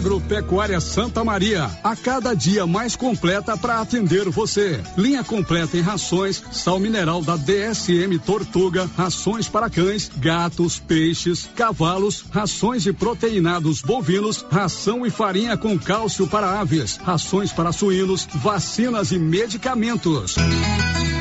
Agropecuária 0.00 0.80
Santa 0.80 1.22
Maria, 1.22 1.70
a 1.84 1.94
cada 1.94 2.32
dia 2.32 2.66
mais 2.66 2.96
completa 2.96 3.54
para 3.54 3.82
atender 3.82 4.30
você. 4.30 4.80
Linha 4.96 5.22
completa 5.22 5.76
em 5.76 5.82
rações, 5.82 6.42
sal 6.52 6.80
mineral 6.80 7.20
da 7.20 7.36
DSM 7.36 8.18
Tortuga, 8.24 8.88
rações 8.96 9.46
para 9.46 9.68
cães, 9.68 10.10
gatos, 10.16 10.78
peixes, 10.78 11.50
cavalos, 11.54 12.24
rações 12.30 12.82
de 12.82 12.94
proteinados 12.94 13.82
bovinos, 13.82 14.42
ração 14.50 15.04
e 15.04 15.10
farinha 15.10 15.54
com 15.58 15.78
cálcio 15.78 16.26
para 16.26 16.58
aves, 16.58 16.96
rações 16.96 17.52
para 17.52 17.70
suínos, 17.70 18.26
vacinas 18.36 19.12
e 19.12 19.18
medicamentos. 19.18 20.36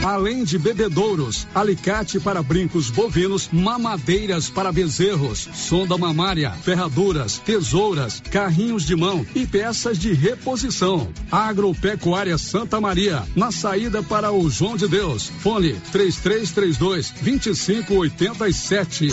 Além 0.03 0.45
de 0.45 0.57
bebedouros, 0.57 1.45
alicate 1.53 2.19
para 2.21 2.41
brincos 2.41 2.89
bovinos, 2.89 3.49
mamadeiras 3.51 4.49
para 4.49 4.71
bezerros, 4.71 5.49
sonda 5.53 5.97
mamária, 5.97 6.51
ferraduras, 6.51 7.37
tesouras, 7.39 8.23
carrinhos 8.31 8.85
de 8.85 8.95
mão 8.95 9.25
e 9.35 9.45
peças 9.45 9.99
de 9.99 10.13
reposição. 10.13 11.09
Agropecuária 11.29 12.37
Santa 12.37 12.79
Maria, 12.79 13.23
na 13.35 13.51
saída 13.51 14.01
para 14.01 14.31
o 14.31 14.49
João 14.49 14.77
de 14.77 14.87
Deus. 14.87 15.29
Fone 15.39 15.73
3332 15.91 17.13
2587. 17.21 19.09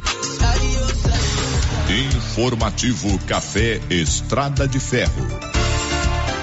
Informativo 1.89 3.19
Café 3.27 3.81
Estrada 3.91 4.69
de 4.69 4.79
Ferro. 4.79 5.56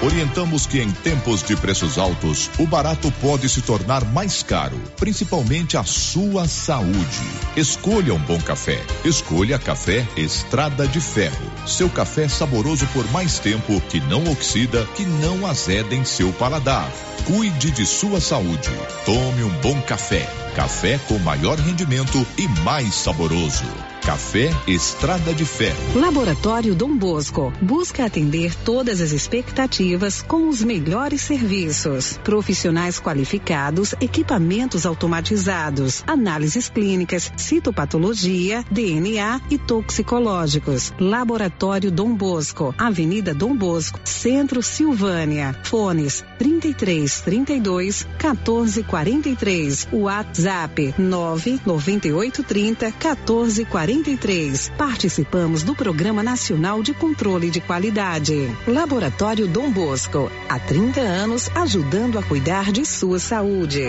Orientamos 0.04 0.66
que 0.66 0.82
em 0.82 0.90
tempos 0.90 1.42
de 1.42 1.56
preços 1.56 1.96
altos, 1.96 2.50
o 2.58 2.66
barato 2.66 3.10
pode 3.22 3.48
se 3.48 3.62
tornar 3.62 4.04
mais 4.04 4.42
caro, 4.42 4.76
principalmente 4.98 5.78
a 5.78 5.82
sua 5.82 6.46
saúde. 6.46 7.22
Escolha 7.56 8.12
um 8.12 8.18
bom 8.18 8.38
café. 8.38 8.84
Escolha 9.02 9.58
Café 9.58 10.06
Estrada 10.14 10.86
de 10.86 11.00
Ferro. 11.00 11.50
Seu 11.66 11.88
café 11.88 12.28
saboroso 12.28 12.86
por 12.88 13.10
mais 13.12 13.38
tempo, 13.38 13.80
que 13.88 13.98
não 13.98 14.30
oxida, 14.30 14.84
que 14.94 15.06
não 15.06 15.46
azeda 15.46 15.94
em 15.94 16.04
seu 16.04 16.30
paladar. 16.34 16.92
Cuide 17.26 17.70
de 17.70 17.86
sua 17.86 18.20
saúde. 18.20 18.70
Tome 19.06 19.44
um 19.44 19.60
bom 19.60 19.80
café. 19.82 20.28
Café 20.54 20.98
com 21.08 21.18
maior 21.18 21.58
rendimento 21.58 22.24
e 22.38 22.46
mais 22.62 22.94
saboroso. 22.94 23.64
Café 24.04 24.50
Estrada 24.68 25.32
de 25.32 25.46
Ferro. 25.46 25.98
Laboratório 25.98 26.74
Dom 26.74 26.94
Bosco 26.94 27.50
busca 27.60 28.04
atender 28.04 28.54
todas 28.54 29.00
as 29.00 29.12
expectativas 29.12 30.20
com 30.20 30.46
os 30.46 30.62
melhores 30.62 31.22
serviços. 31.22 32.20
Profissionais 32.22 33.00
qualificados, 33.00 33.94
equipamentos 34.02 34.84
automatizados, 34.84 36.04
análises 36.06 36.68
clínicas, 36.68 37.32
citopatologia, 37.34 38.62
DNA 38.70 39.40
e 39.50 39.56
toxicológicos. 39.56 40.92
Laboratório 41.00 41.90
Dom 41.90 42.14
Bosco, 42.14 42.74
Avenida 42.76 43.32
Dom 43.32 43.56
Bosco, 43.56 43.98
Centro 44.04 44.62
Silvânia. 44.62 45.58
Fones 45.64 46.22
33 46.38 47.03
32 47.20 48.06
14 48.18 48.82
43. 48.82 49.88
WhatsApp 49.92 50.94
998 50.98 52.42
30 52.42 52.92
14 52.92 53.64
43. 53.64 53.84
43. 53.94 54.72
Participamos 54.76 55.62
do 55.62 55.74
Programa 55.74 56.22
Nacional 56.22 56.82
de 56.82 56.94
Controle 56.94 57.50
de 57.50 57.60
Qualidade. 57.60 58.34
Laboratório 58.66 59.46
Dom 59.46 59.70
Bosco. 59.70 60.30
Há 60.48 60.58
30 60.58 61.00
anos 61.00 61.48
ajudando 61.54 62.18
a 62.18 62.22
cuidar 62.22 62.72
de 62.72 62.84
sua 62.84 63.18
saúde. 63.18 63.86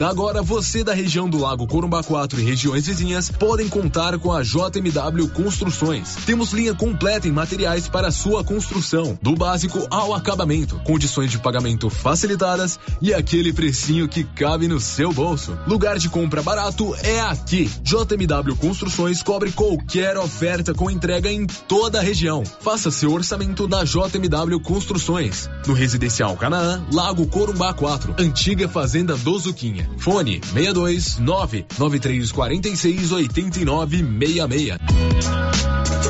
Agora 0.00 0.42
você 0.42 0.82
da 0.82 0.94
região 0.94 1.28
do 1.28 1.36
Lago 1.36 1.66
Corumbá 1.66 2.02
4 2.02 2.40
e 2.40 2.44
regiões 2.44 2.86
vizinhas 2.86 3.30
podem 3.30 3.68
contar 3.68 4.18
com 4.18 4.32
a 4.32 4.42
JMW 4.42 5.28
Construções. 5.28 6.16
Temos 6.24 6.52
linha 6.52 6.74
completa 6.74 7.28
em 7.28 7.32
materiais 7.32 7.86
para 7.86 8.10
sua 8.10 8.42
construção, 8.42 9.18
do 9.20 9.34
básico 9.34 9.86
ao 9.90 10.14
acabamento, 10.14 10.80
condições 10.84 11.30
de 11.30 11.38
pagamento 11.38 11.90
facilitadas 12.20 12.78
e 13.00 13.14
aquele 13.14 13.50
precinho 13.50 14.06
que 14.06 14.22
cabe 14.22 14.68
no 14.68 14.78
seu 14.78 15.10
bolso. 15.10 15.58
Lugar 15.66 15.98
de 15.98 16.10
compra 16.10 16.42
barato 16.42 16.94
é 17.02 17.20
aqui. 17.20 17.70
JMW 17.82 18.56
Construções 18.56 19.22
cobre 19.22 19.50
qualquer 19.52 20.18
oferta 20.18 20.74
com 20.74 20.90
entrega 20.90 21.32
em 21.32 21.46
toda 21.46 21.98
a 21.98 22.02
região. 22.02 22.44
Faça 22.44 22.90
seu 22.90 23.10
orçamento 23.12 23.66
na 23.66 23.84
JMW 23.84 24.60
Construções. 24.60 25.48
No 25.66 25.72
Residencial 25.72 26.36
Canaã, 26.36 26.84
Lago 26.92 27.26
Corumbá 27.26 27.72
4, 27.72 28.16
Antiga 28.18 28.68
Fazenda 28.68 29.16
do 29.16 29.38
Zuquinha. 29.38 29.88
Fone 29.96 30.42
62 30.52 31.18
99346 31.18 33.12
8966. 33.12 36.09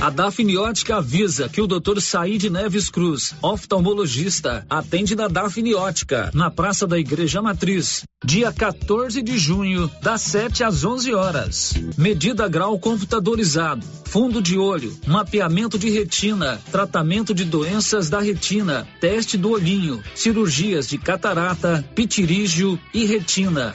A 0.00 0.10
Dafniótica 0.10 0.96
avisa 0.96 1.48
que 1.48 1.60
o 1.62 1.66
Dr. 1.66 2.00
Said 2.00 2.50
Neves 2.50 2.90
Cruz, 2.90 3.34
oftalmologista, 3.40 4.66
atende 4.68 5.14
na 5.14 5.28
Dafniótica, 5.28 6.30
na 6.34 6.50
Praça 6.50 6.86
da 6.86 6.98
Igreja 6.98 7.40
Matriz, 7.40 8.02
dia 8.22 8.52
14 8.52 9.22
de 9.22 9.38
junho, 9.38 9.90
das 10.02 10.20
7 10.22 10.62
às 10.62 10.84
11 10.84 11.14
horas. 11.14 11.74
Medida 11.96 12.48
grau 12.48 12.78
computadorizado, 12.78 13.86
fundo 14.04 14.42
de 14.42 14.58
olho, 14.58 14.94
mapeamento 15.06 15.78
de 15.78 15.88
retina, 15.88 16.60
tratamento 16.70 17.32
de 17.32 17.44
doenças 17.44 18.10
da 18.10 18.20
retina, 18.20 18.86
teste 19.00 19.38
do 19.38 19.50
olhinho, 19.50 20.02
cirurgias 20.14 20.86
de 20.88 20.98
catarata, 20.98 21.84
pitirígio 21.94 22.78
e 22.92 23.06
retina. 23.06 23.74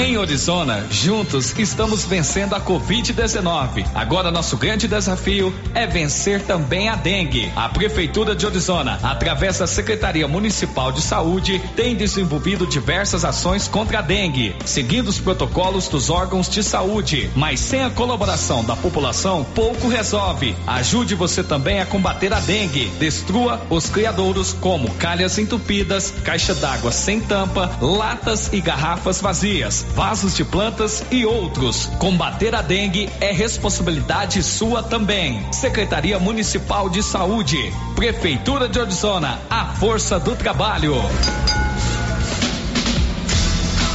Em 0.00 0.16
Orizona, 0.16 0.86
juntos 0.90 1.54
estamos 1.58 2.06
vencendo 2.06 2.54
a 2.54 2.60
Covid-19. 2.60 3.86
Agora 3.94 4.30
nosso 4.30 4.56
grande 4.56 4.88
desafio 4.88 5.54
é 5.74 5.86
vencer 5.86 6.40
também 6.40 6.88
a 6.88 6.96
dengue. 6.96 7.52
A 7.54 7.68
Prefeitura 7.68 8.34
de 8.34 8.46
Orizona, 8.46 8.98
através 9.02 9.58
da 9.58 9.66
Secretaria 9.66 10.26
Municipal 10.26 10.90
de 10.90 11.02
Saúde, 11.02 11.60
tem 11.76 11.94
desenvolvido 11.94 12.66
diversas 12.66 13.26
ações 13.26 13.68
contra 13.68 13.98
a 13.98 14.02
dengue, 14.02 14.56
seguindo 14.64 15.08
os 15.08 15.18
protocolos 15.18 15.86
dos 15.86 16.08
órgãos 16.08 16.48
de 16.48 16.62
saúde. 16.62 17.30
Mas 17.36 17.60
sem 17.60 17.84
a 17.84 17.90
colaboração 17.90 18.64
da 18.64 18.74
população, 18.74 19.44
pouco 19.54 19.86
resolve. 19.86 20.56
Ajude 20.66 21.14
você 21.14 21.44
também 21.44 21.78
a 21.78 21.84
combater 21.84 22.32
a 22.32 22.40
dengue. 22.40 22.90
Destrua 22.98 23.60
os 23.68 23.90
criadouros 23.90 24.54
como 24.54 24.90
calhas 24.94 25.36
entupidas, 25.36 26.10
caixa 26.24 26.54
d'água 26.54 26.90
sem 26.90 27.20
tampa, 27.20 27.70
latas 27.82 28.50
e 28.50 28.62
garrafas 28.62 29.20
vazias 29.20 29.89
vasos 29.94 30.36
de 30.36 30.44
plantas 30.44 31.04
e 31.10 31.24
outros. 31.24 31.86
Combater 31.98 32.54
a 32.54 32.62
dengue 32.62 33.10
é 33.20 33.32
responsabilidade 33.32 34.42
sua 34.42 34.82
também. 34.82 35.44
Secretaria 35.52 36.18
Municipal 36.18 36.88
de 36.88 37.02
Saúde, 37.02 37.58
Prefeitura 37.94 38.68
de 38.68 38.78
Orizona, 38.78 39.38
a 39.50 39.66
força 39.66 40.18
do 40.18 40.34
trabalho. 40.34 40.94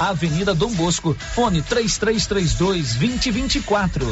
Avenida 0.00 0.54
Dom 0.54 0.72
Bosco, 0.72 1.16
fone 1.34 1.62
3332 1.62 2.94
2024. 2.94 4.06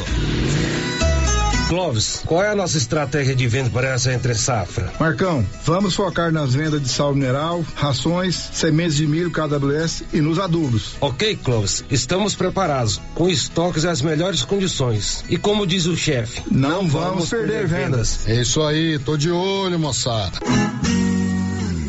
Clóvis, 1.68 2.22
qual 2.24 2.42
é 2.42 2.48
a 2.48 2.54
nossa 2.54 2.78
estratégia 2.78 3.34
de 3.34 3.46
venda 3.46 3.68
para 3.68 3.88
essa 3.88 4.10
entre 4.10 4.34
safra? 4.34 4.90
Marcão, 4.98 5.44
vamos 5.66 5.94
focar 5.94 6.32
nas 6.32 6.54
vendas 6.54 6.80
de 6.80 6.88
sal 6.88 7.14
mineral, 7.14 7.62
rações, 7.74 8.34
sementes 8.52 8.96
de 8.96 9.06
milho 9.06 9.30
KWS 9.30 10.04
e 10.14 10.20
nos 10.22 10.38
adubos. 10.38 10.96
Ok, 10.98 11.36
Clóvis, 11.44 11.84
estamos 11.90 12.34
preparados, 12.34 12.98
com 13.14 13.28
estoques 13.28 13.84
às 13.84 14.00
melhores 14.00 14.44
condições. 14.44 15.22
E 15.28 15.36
como 15.36 15.66
diz 15.66 15.84
o 15.84 15.94
chefe, 15.94 16.42
não, 16.50 16.70
não, 16.70 16.88
vamos, 16.88 16.90
vamos 16.90 17.28
perder, 17.28 17.46
perder 17.46 17.66
vendas. 17.66 18.16
vendas. 18.24 18.28
É 18.28 18.40
isso 18.40 18.62
aí, 18.62 18.98
tô 18.98 19.18
de 19.18 19.30
olho, 19.30 19.78
moçada. 19.78 20.38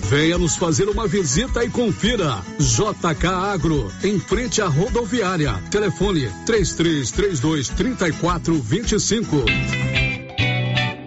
Venha 0.10 0.40
nos 0.40 0.56
fazer 0.56 0.90
uma 0.90 1.08
visita 1.08 1.64
e 1.64 1.70
confira. 1.70 2.42
JK 2.58 3.28
Agro, 3.28 3.92
em 4.04 4.20
frente 4.20 4.60
à 4.60 4.66
rodoviária. 4.66 5.54
Telefone 5.70 6.28
3332 6.48 7.70
3425. 7.70 10.09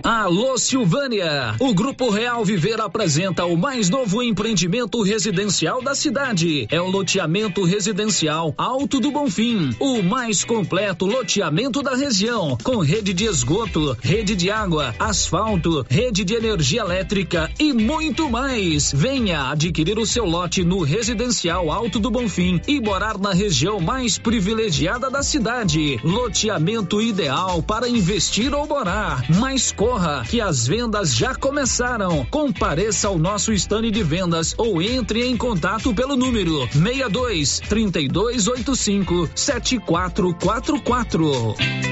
Alô 0.04 0.58
Silvânia! 0.58 1.54
O 1.60 1.72
Grupo 1.72 2.10
Real 2.10 2.44
Viver 2.44 2.80
apresenta 2.80 3.44
o 3.44 3.56
mais 3.56 3.88
novo 3.88 4.20
empreendimento 4.20 5.00
residencial 5.00 5.80
da 5.80 5.94
cidade. 5.94 6.66
É 6.72 6.80
o 6.80 6.90
loteamento 6.90 7.62
residencial 7.62 8.52
Alto 8.58 8.98
do 8.98 9.12
Bonfim, 9.12 9.70
o 9.78 10.02
mais 10.02 10.42
completo 10.42 11.06
loteamento 11.06 11.84
da 11.84 11.94
região, 11.94 12.58
com 12.64 12.78
rede 12.78 13.14
de 13.14 13.26
esgoto, 13.26 13.96
rede 14.02 14.34
de 14.34 14.50
água, 14.50 14.92
asfalto, 14.98 15.86
rede 15.88 16.24
de 16.24 16.34
energia 16.34 16.80
elétrica 16.80 17.48
e 17.56 17.72
muito 17.72 18.28
mais. 18.28 18.92
Venha 18.92 19.52
adquirir 19.52 20.00
o 20.00 20.06
seu 20.06 20.24
lote 20.24 20.64
no 20.64 20.82
residencial 20.82 21.70
Alto 21.70 22.00
do 22.00 22.10
Bonfim 22.10 22.60
e 22.66 22.80
morar 22.80 23.16
na 23.18 23.32
região 23.32 23.78
mais 23.78 24.18
privilegiada 24.18 25.08
da 25.08 25.22
cidade. 25.22 26.00
Loteamento 26.02 27.00
ideal 27.00 27.62
para 27.62 27.88
investir 27.88 28.52
ou 28.52 28.66
morar. 28.66 29.24
Mais 29.30 29.70
corra, 29.92 30.24
que 30.26 30.40
as 30.40 30.66
vendas 30.66 31.14
já 31.14 31.34
começaram. 31.34 32.24
Compareça 32.30 33.08
ao 33.08 33.18
nosso 33.18 33.52
stand 33.52 33.90
de 33.90 34.02
vendas 34.02 34.54
ou 34.56 34.80
entre 34.80 35.26
em 35.26 35.36
contato 35.36 35.94
pelo 35.94 36.16
número 36.16 36.66
62 36.72 37.60
3285 37.68 39.28
7444. 39.34 41.91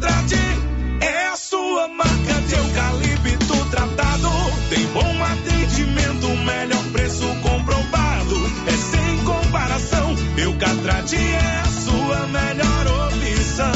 Eucatrate 10.41 11.17
é 11.17 11.61
a 11.61 11.65
sua 11.65 12.27
melhor 12.27 13.07
opção. 13.07 13.71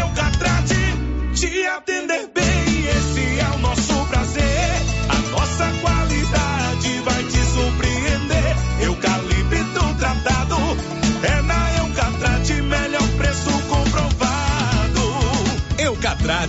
Eucatrate 0.00 0.74
te 1.34 1.66
atender 1.66 2.33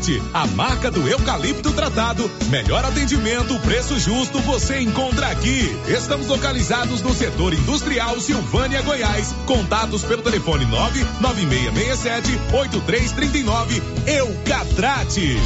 Eucatrate, 0.06 0.22
a 0.34 0.46
marca 0.48 0.92
do 0.92 1.08
eucalipto 1.08 1.72
tratado. 1.72 2.30
Melhor 2.50 2.86
atendimento, 2.86 3.60
preço 3.62 4.00
justo, 4.00 4.40
você 4.40 4.80
encontra 4.80 5.28
aqui. 5.28 5.76
Estamos 5.88 6.28
localizados 6.28 7.02
no 7.02 7.14
setor 7.14 7.54
industrial 7.54 8.20
Silvânia, 8.20 8.82
Goiás. 8.82 9.34
Contatos 9.46 10.04
pelo 10.04 10.22
telefone 10.22 10.66
99667 10.66 12.32
8339. 12.54 13.82
Eucatrate. 14.06 15.38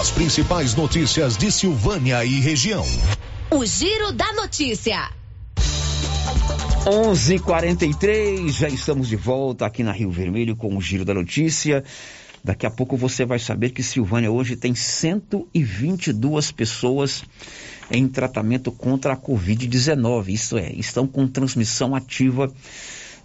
As 0.00 0.10
principais 0.10 0.74
notícias 0.74 1.36
de 1.36 1.50
Silvânia 1.50 2.24
e 2.24 2.40
região. 2.40 2.86
O 3.50 3.64
Giro 3.64 4.12
da 4.12 4.32
Notícia. 4.34 5.08
11:43 6.86 8.50
já 8.50 8.68
estamos 8.68 9.08
de 9.08 9.16
volta 9.16 9.64
aqui 9.64 9.82
na 9.82 9.92
Rio 9.92 10.10
Vermelho 10.10 10.54
com 10.54 10.76
o 10.76 10.80
Giro 10.82 11.04
da 11.04 11.14
Notícia. 11.14 11.82
Daqui 12.44 12.66
a 12.66 12.70
pouco 12.70 12.94
você 12.94 13.24
vai 13.24 13.38
saber 13.38 13.70
que 13.70 13.82
Silvânia 13.82 14.30
hoje 14.30 14.54
tem 14.54 14.74
122 14.74 16.52
pessoas 16.52 17.24
em 17.90 18.06
tratamento 18.06 18.70
contra 18.70 19.14
a 19.14 19.16
Covid-19. 19.16 20.28
Isso 20.28 20.58
é, 20.58 20.70
estão 20.72 21.06
com 21.06 21.26
transmissão 21.26 21.94
ativa 21.94 22.52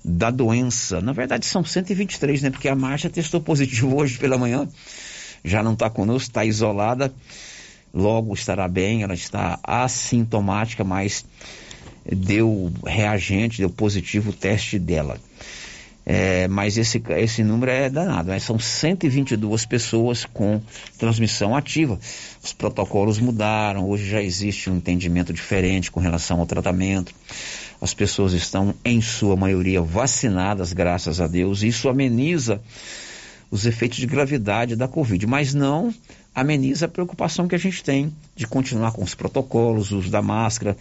da 0.06 0.32
doença. 0.32 1.02
Na 1.02 1.12
verdade, 1.12 1.46
são 1.46 1.66
123, 1.66 2.44
né? 2.44 2.50
Porque 2.50 2.70
a 2.70 2.76
Marcha 2.76 3.10
testou 3.10 3.42
positivo 3.42 3.94
hoje 3.98 4.18
pela 4.18 4.38
manhã. 4.38 4.66
Já 5.44 5.62
não 5.62 5.74
está 5.74 5.90
conosco, 5.90 6.30
está 6.30 6.46
isolada. 6.46 7.14
Logo 7.94 8.34
estará 8.34 8.70
bem, 8.70 9.04
ela 9.04 9.16
está 9.16 9.60
assintomática, 9.64 10.86
mas 10.86 11.26
deu 12.06 12.72
reagente, 12.86 13.58
deu 13.58 13.70
positivo 13.70 14.30
o 14.30 14.34
teste 14.34 14.80
dela. 14.80 15.20
É, 16.12 16.48
mas 16.48 16.76
esse, 16.76 17.00
esse 17.18 17.44
número 17.44 17.72
é 17.72 17.88
danado, 17.88 18.32
né? 18.32 18.40
são 18.40 18.58
122 18.58 19.64
pessoas 19.68 20.26
com 20.26 20.60
transmissão 20.98 21.56
ativa. 21.56 22.00
Os 22.44 22.52
protocolos 22.52 23.20
mudaram, 23.20 23.88
hoje 23.88 24.10
já 24.10 24.20
existe 24.20 24.72
um 24.72 24.78
entendimento 24.78 25.32
diferente 25.32 25.92
com 25.92 26.00
relação 26.00 26.40
ao 26.40 26.48
tratamento. 26.48 27.14
As 27.80 27.94
pessoas 27.94 28.34
estão, 28.34 28.74
em 28.84 29.00
sua 29.02 29.36
maioria, 29.36 29.84
vacinadas, 29.84 30.74
graças 30.74 31.22
a 31.22 31.28
Deus. 31.28 31.62
Isso 31.62 31.88
ameniza 31.88 32.60
os 33.52 33.68
efeitos 33.68 34.00
de 34.00 34.08
gravidade 34.08 34.76
da 34.76 34.88
Covid, 34.88 35.28
mas 35.28 35.54
não 35.54 35.94
ameniza 36.34 36.88
a 36.88 36.90
preocupação 36.90 37.48
que 37.48 37.54
a 37.54 37.60
gente 37.60 37.84
tem 37.84 38.12
de 38.36 38.48
continuar 38.48 38.94
com 38.94 39.04
os 39.04 39.14
protocolos, 39.14 39.92
uso 39.92 40.10
da 40.10 40.24
máscara 40.24 40.76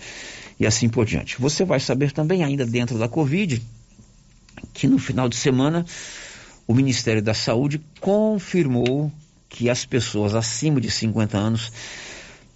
e 0.59 0.67
assim 0.67 0.89
por 0.89 1.05
diante. 1.05 1.39
Você 1.39 1.67
vai 1.67 1.81
saber 1.81 2.13
também, 2.13 2.43
ainda 2.43 2.65
dentro 2.65 2.99
da 2.99 3.09
Covid, 3.09 3.63
que 4.73 4.87
no 4.87 4.99
final 4.99 5.29
de 5.29 5.37
semana 5.37 5.85
o 6.67 6.75
Ministério 6.75 7.23
da 7.23 7.35
Saúde 7.35 7.81
confirmou 8.01 9.11
que 9.49 9.71
as 9.71 9.85
pessoas 9.85 10.35
acima 10.35 10.81
de 10.81 10.91
50 10.91 11.39
anos 11.39 11.73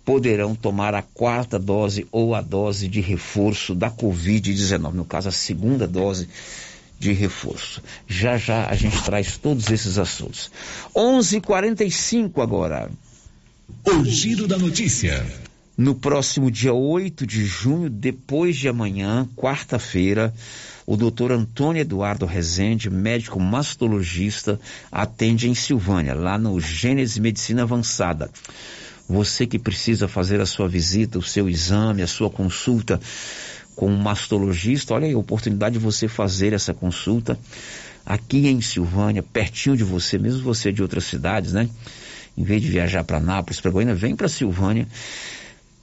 poderão 0.04 0.54
tomar 0.54 0.94
a 0.94 1.02
quarta 1.02 1.58
dose 1.58 2.06
ou 2.10 2.34
a 2.34 2.40
dose 2.40 2.88
de 2.88 3.00
reforço 3.00 3.74
da 3.74 3.90
Covid-19, 3.90 4.92
no 4.92 5.04
caso 5.04 5.28
a 5.28 5.32
segunda 5.32 5.86
dose 5.86 6.28
de 6.98 7.12
reforço. 7.12 7.82
Já 8.06 8.36
já 8.36 8.66
a 8.66 8.74
gente 8.74 9.02
traz 9.02 9.36
todos 9.36 9.70
esses 9.70 9.98
assuntos. 9.98 10.50
11:45 10.94 12.40
agora. 12.42 12.90
O 13.84 14.04
giro 14.04 14.46
da 14.46 14.58
notícia. 14.58 15.24
No 15.76 15.94
próximo 15.94 16.50
dia 16.50 16.74
8 16.74 17.26
de 17.26 17.46
junho, 17.46 17.88
depois 17.88 18.56
de 18.56 18.68
amanhã, 18.68 19.26
quarta-feira, 19.34 20.32
o 20.86 20.98
doutor 20.98 21.32
Antônio 21.32 21.80
Eduardo 21.80 22.26
Rezende, 22.26 22.90
médico 22.90 23.40
mastologista, 23.40 24.60
atende 24.90 25.48
em 25.48 25.54
Silvânia, 25.54 26.14
lá 26.14 26.36
no 26.36 26.60
Gênesis 26.60 27.16
Medicina 27.16 27.62
Avançada. 27.62 28.30
Você 29.08 29.46
que 29.46 29.58
precisa 29.58 30.06
fazer 30.06 30.42
a 30.42 30.46
sua 30.46 30.68
visita, 30.68 31.18
o 31.18 31.22
seu 31.22 31.48
exame, 31.48 32.02
a 32.02 32.06
sua 32.06 32.28
consulta 32.28 33.00
com 33.74 33.86
um 33.88 33.96
mastologista, 33.96 34.92
olha 34.92 35.06
aí 35.06 35.14
a 35.14 35.18
oportunidade 35.18 35.78
de 35.78 35.84
você 35.84 36.06
fazer 36.06 36.52
essa 36.52 36.74
consulta 36.74 37.38
aqui 38.04 38.46
em 38.46 38.60
Silvânia, 38.60 39.22
pertinho 39.22 39.74
de 39.74 39.84
você, 39.84 40.18
mesmo 40.18 40.42
você 40.42 40.70
de 40.70 40.82
outras 40.82 41.04
cidades, 41.04 41.54
né? 41.54 41.66
Em 42.36 42.44
vez 42.44 42.60
de 42.60 42.68
viajar 42.68 43.04
para 43.04 43.18
Nápoles, 43.18 43.60
para 43.60 43.70
Goiânia, 43.70 43.94
vem 43.94 44.14
para 44.14 44.28
Silvânia 44.28 44.86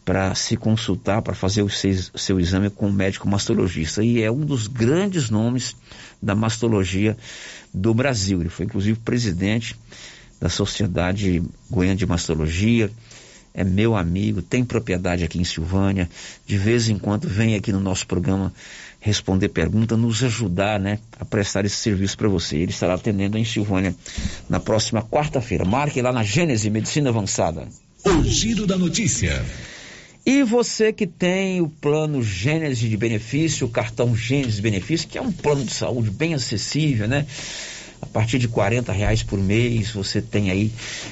para 0.10 0.34
se 0.34 0.58
consultar, 0.58 1.22
para 1.22 1.36
fazer 1.36 1.62
o 1.62 1.70
seu, 1.70 1.94
seu 2.16 2.40
exame 2.40 2.72
com 2.72 2.88
um 2.88 2.92
médico 2.92 3.30
mastologista. 3.30 4.04
E 4.04 4.24
é 4.24 4.32
um 4.32 4.44
dos 4.44 4.66
grandes 4.66 5.30
nomes 5.30 5.76
da 6.20 6.34
mastologia 6.34 7.16
do 7.72 7.94
Brasil. 7.94 8.40
Ele 8.42 8.50
foi 8.50 8.66
inclusive 8.66 8.98
presidente 8.98 9.76
da 10.42 10.50
Sociedade 10.50 11.44
Goiana 11.70 11.96
de 11.96 12.08
Mastologia, 12.08 12.90
é 13.54 13.64
meu 13.64 13.96
amigo, 13.96 14.42
tem 14.42 14.66
propriedade 14.66 15.24
aqui 15.24 15.40
em 15.40 15.44
Silvânia, 15.44 16.10
de 16.44 16.58
vez 16.58 16.90
em 16.90 16.98
quando 16.98 17.28
vem 17.28 17.54
aqui 17.54 17.72
no 17.72 17.80
nosso 17.80 18.08
programa 18.08 18.52
responder 19.00 19.50
pergunta, 19.50 19.96
nos 19.96 20.24
ajudar, 20.24 20.80
né, 20.80 20.98
a 21.20 21.26
prestar 21.26 21.66
esse 21.66 21.76
serviço 21.76 22.18
para 22.18 22.28
você. 22.28 22.58
Ele 22.58 22.72
estará 22.72 22.96
atendendo 22.96 23.38
em 23.38 23.46
Silvânia 23.46 23.94
na 24.50 24.60
próxima 24.60 25.04
quarta-feira. 25.04 25.66
Marque 25.66 26.02
lá 26.02 26.12
na 26.12 26.24
Gênese 26.24 26.68
Medicina 26.72 27.10
Avançada. 27.10 27.68
O 28.04 28.24
giro 28.24 28.66
da 28.66 28.76
notícia. 28.76 29.46
E 30.26 30.44
você 30.44 30.92
que 30.92 31.08
tem 31.08 31.62
o 31.62 31.70
plano 31.70 32.22
Gênese 32.22 32.90
de 32.90 32.98
benefício, 32.98 33.66
o 33.66 33.70
cartão 33.70 34.16
Gênese 34.16 34.58
de 34.58 34.62
benefício, 34.62 35.08
que 35.08 35.18
é 35.18 35.22
um 35.22 35.32
plano 35.32 35.64
de 35.64 35.74
saúde 35.74 36.12
bem 36.12 36.34
acessível, 36.34 37.08
né? 37.08 37.26
A 38.02 38.06
partir 38.06 38.40
de 38.40 38.48
40 38.48 38.92
reais 38.94 39.24
por 39.24 39.38
mês, 39.38 39.92
você 39.92 40.22
tem 40.22 40.52
aí 40.52 40.72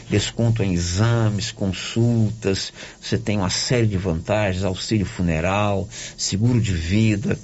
desconto 0.10 0.64
em 0.64 0.74
exames, 0.74 1.52
consultas, 1.52 2.72
você 3.02 3.18
tem 3.18 3.38
uma 3.38 3.50
série 3.50 3.88
de 3.88 3.98
vantagens, 3.98 4.64
auxílio 4.64 5.06
funeral, 5.06 5.88
seguro 6.18 6.62
de 6.62 6.74
vida, 6.74 7.38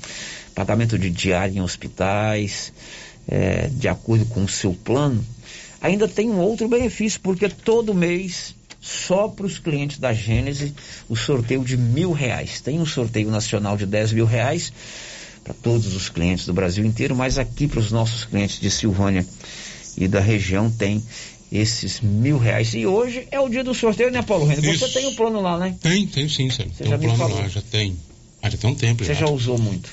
pagamento 0.56 0.98
de 0.98 1.10
diário 1.10 1.58
em 1.58 1.62
hospitais, 1.62 2.72
é, 3.28 3.68
de 3.68 3.88
acordo 3.88 4.26
com 4.26 4.44
o 4.44 4.50
seu 4.50 4.74
plano. 4.74 5.26
Ainda 5.82 6.08
tem 6.08 6.30
um 6.30 6.40
outro 6.40 6.68
benefício, 6.70 7.20
porque 7.20 7.50
todo 7.50 7.94
mês 7.94 8.56
só 8.84 9.30
para 9.30 9.46
os 9.46 9.58
clientes 9.58 9.98
da 9.98 10.14
Gênese 10.14 10.74
o 11.08 11.16
sorteio 11.16 11.64
de 11.64 11.78
mil 11.78 12.12
reais. 12.12 12.60
Tem 12.60 12.82
um 12.82 12.86
sorteio 12.86 13.32
nacional 13.32 13.78
de 13.78 13.86
10 13.86 14.12
mil 14.12 14.26
reais 14.26 14.74
para 15.42 15.54
todos 15.54 15.96
os 15.96 16.10
clientes 16.10 16.46
do 16.46 16.54
Brasil 16.54 16.84
inteiro, 16.86 17.16
mas 17.16 17.38
aqui 17.38 17.66
para 17.66 17.80
os 17.80 17.92
nossos 17.92 18.26
clientes 18.26 18.60
de 18.60 18.70
Silvânia 18.70 19.26
e 19.98 20.06
da 20.06 20.20
região 20.20 20.70
tem 20.70 21.02
esses 21.50 22.02
mil 22.02 22.38
reais. 22.38 22.74
E 22.74 22.86
hoje 22.86 23.26
é 23.32 23.40
o 23.40 23.48
dia 23.48 23.64
do 23.64 23.74
sorteio, 23.74 24.12
né, 24.12 24.22
Paulo 24.22 24.46
Rendo? 24.46 24.62
Você 24.62 24.90
tem 24.90 25.08
um 25.08 25.16
plano 25.16 25.40
lá, 25.40 25.58
né? 25.58 25.76
Tem, 25.82 26.06
tem 26.06 26.28
sim, 26.28 26.50
Sérgio. 26.50 26.74
Você 26.76 26.84
tem 26.84 26.90
já 26.90 26.98
um 26.98 27.00
plano 27.00 27.18
falou. 27.18 27.38
lá, 27.40 27.48
já 27.48 27.62
tem. 27.62 27.96
Ah, 28.42 28.50
já 28.50 28.58
tem 28.58 28.70
um 28.70 28.76
tempo. 28.76 29.06
Você 29.06 29.14
já 29.14 29.30
usou 29.30 29.58
muito. 29.58 29.90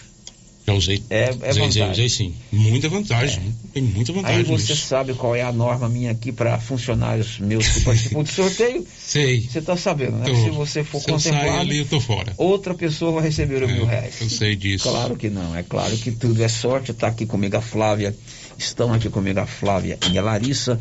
Já 0.72 0.76
usei. 0.78 1.02
É, 1.10 1.24
é 1.24 1.30
usei, 1.30 1.38
vantagem. 1.40 1.66
usei, 1.68 1.90
usei 1.90 2.08
sim. 2.08 2.34
Muita 2.52 2.88
vantagem. 2.88 3.54
Tem 3.72 3.82
muita 3.82 4.12
vantagem. 4.12 4.38
Aí 4.38 4.42
você 4.44 4.72
nisso. 4.72 4.86
sabe 4.86 5.14
qual 5.14 5.34
é 5.34 5.42
a 5.42 5.52
norma 5.52 5.88
minha 5.88 6.10
aqui 6.10 6.32
para 6.32 6.58
funcionários 6.58 7.38
meus 7.38 7.66
que 7.68 7.80
participam 7.82 8.22
do 8.22 8.28
sorteio? 8.28 8.86
Sei. 8.98 9.40
Você 9.42 9.58
está 9.58 9.76
sabendo, 9.76 10.16
né? 10.18 10.24
Tô. 10.26 10.34
Se 10.34 10.50
você 10.50 10.84
for 10.84 11.00
Se 11.00 11.10
eu 11.10 11.18
sair 11.18 11.32
contemplado, 11.32 11.60
ali, 11.60 11.78
eu 11.78 11.86
tô 11.86 12.00
fora. 12.00 12.32
outra 12.36 12.74
pessoa 12.74 13.12
vai 13.12 13.24
receber 13.24 13.62
os 13.62 13.70
É, 13.70 13.74
mil 13.74 13.84
reais. 13.86 14.14
Eu 14.20 14.28
sei 14.30 14.56
disso. 14.56 14.88
Claro 14.88 15.16
que 15.16 15.28
não, 15.30 15.54
é 15.56 15.62
claro 15.62 15.96
que 15.96 16.10
tudo 16.10 16.42
é 16.42 16.48
sorte. 16.48 16.90
Está 16.90 17.08
aqui 17.08 17.26
comigo 17.26 17.56
a 17.56 17.60
Flávia, 17.60 18.14
estão 18.58 18.92
aqui 18.92 19.08
comigo 19.08 19.40
a 19.40 19.46
Flávia 19.46 19.98
e 20.12 20.18
a 20.18 20.22
Larissa, 20.22 20.80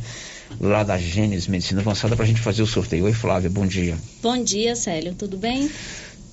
lá 0.59 0.83
da 0.83 0.97
Gênesis 0.97 1.47
Medicina 1.47 1.81
Avançada, 1.81 2.15
para 2.15 2.25
a 2.25 2.27
gente 2.27 2.41
fazer 2.41 2.61
o 2.61 2.67
sorteio. 2.67 3.05
Oi, 3.05 3.13
Flávia, 3.13 3.49
bom 3.49 3.65
dia. 3.65 3.97
Bom 4.21 4.43
dia, 4.43 4.75
Célio. 4.75 5.13
Tudo 5.13 5.37
bem? 5.37 5.69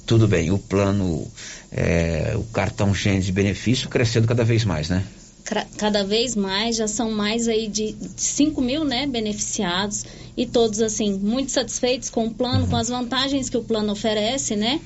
Tudo 0.07 0.29
bem, 0.29 0.53
o 0.53 0.59
plano, 0.59 1.27
é, 1.73 2.35
o 2.37 2.45
cartão 2.45 2.95
Gênesis 2.95 3.27
de 3.27 3.33
benefício 3.33 3.89
crescendo 3.89 4.29
cada 4.29 4.45
vez 4.45 4.65
mais, 4.65 4.89
né? 4.89 5.05
Cada 5.77 6.03
vez 6.03 6.35
mais, 6.35 6.77
já 6.77 6.89
são 6.89 7.11
mais 7.11 7.47
aí 7.47 7.69
de 7.69 7.95
5 8.17 8.61
mil, 8.61 8.85
né, 8.85 9.07
beneficiados 9.07 10.05
e 10.37 10.45
todos, 10.45 10.81
assim, 10.81 11.13
muito 11.13 11.53
satisfeitos 11.53 12.11
com 12.11 12.27
o 12.27 12.35
plano, 12.35 12.67
com 12.67 12.77
as 12.77 12.89
vantagens 12.89 13.49
que 13.49 13.57
o 13.57 13.63
plano 13.63 13.93
oferece, 13.93 14.57
né? 14.57 14.81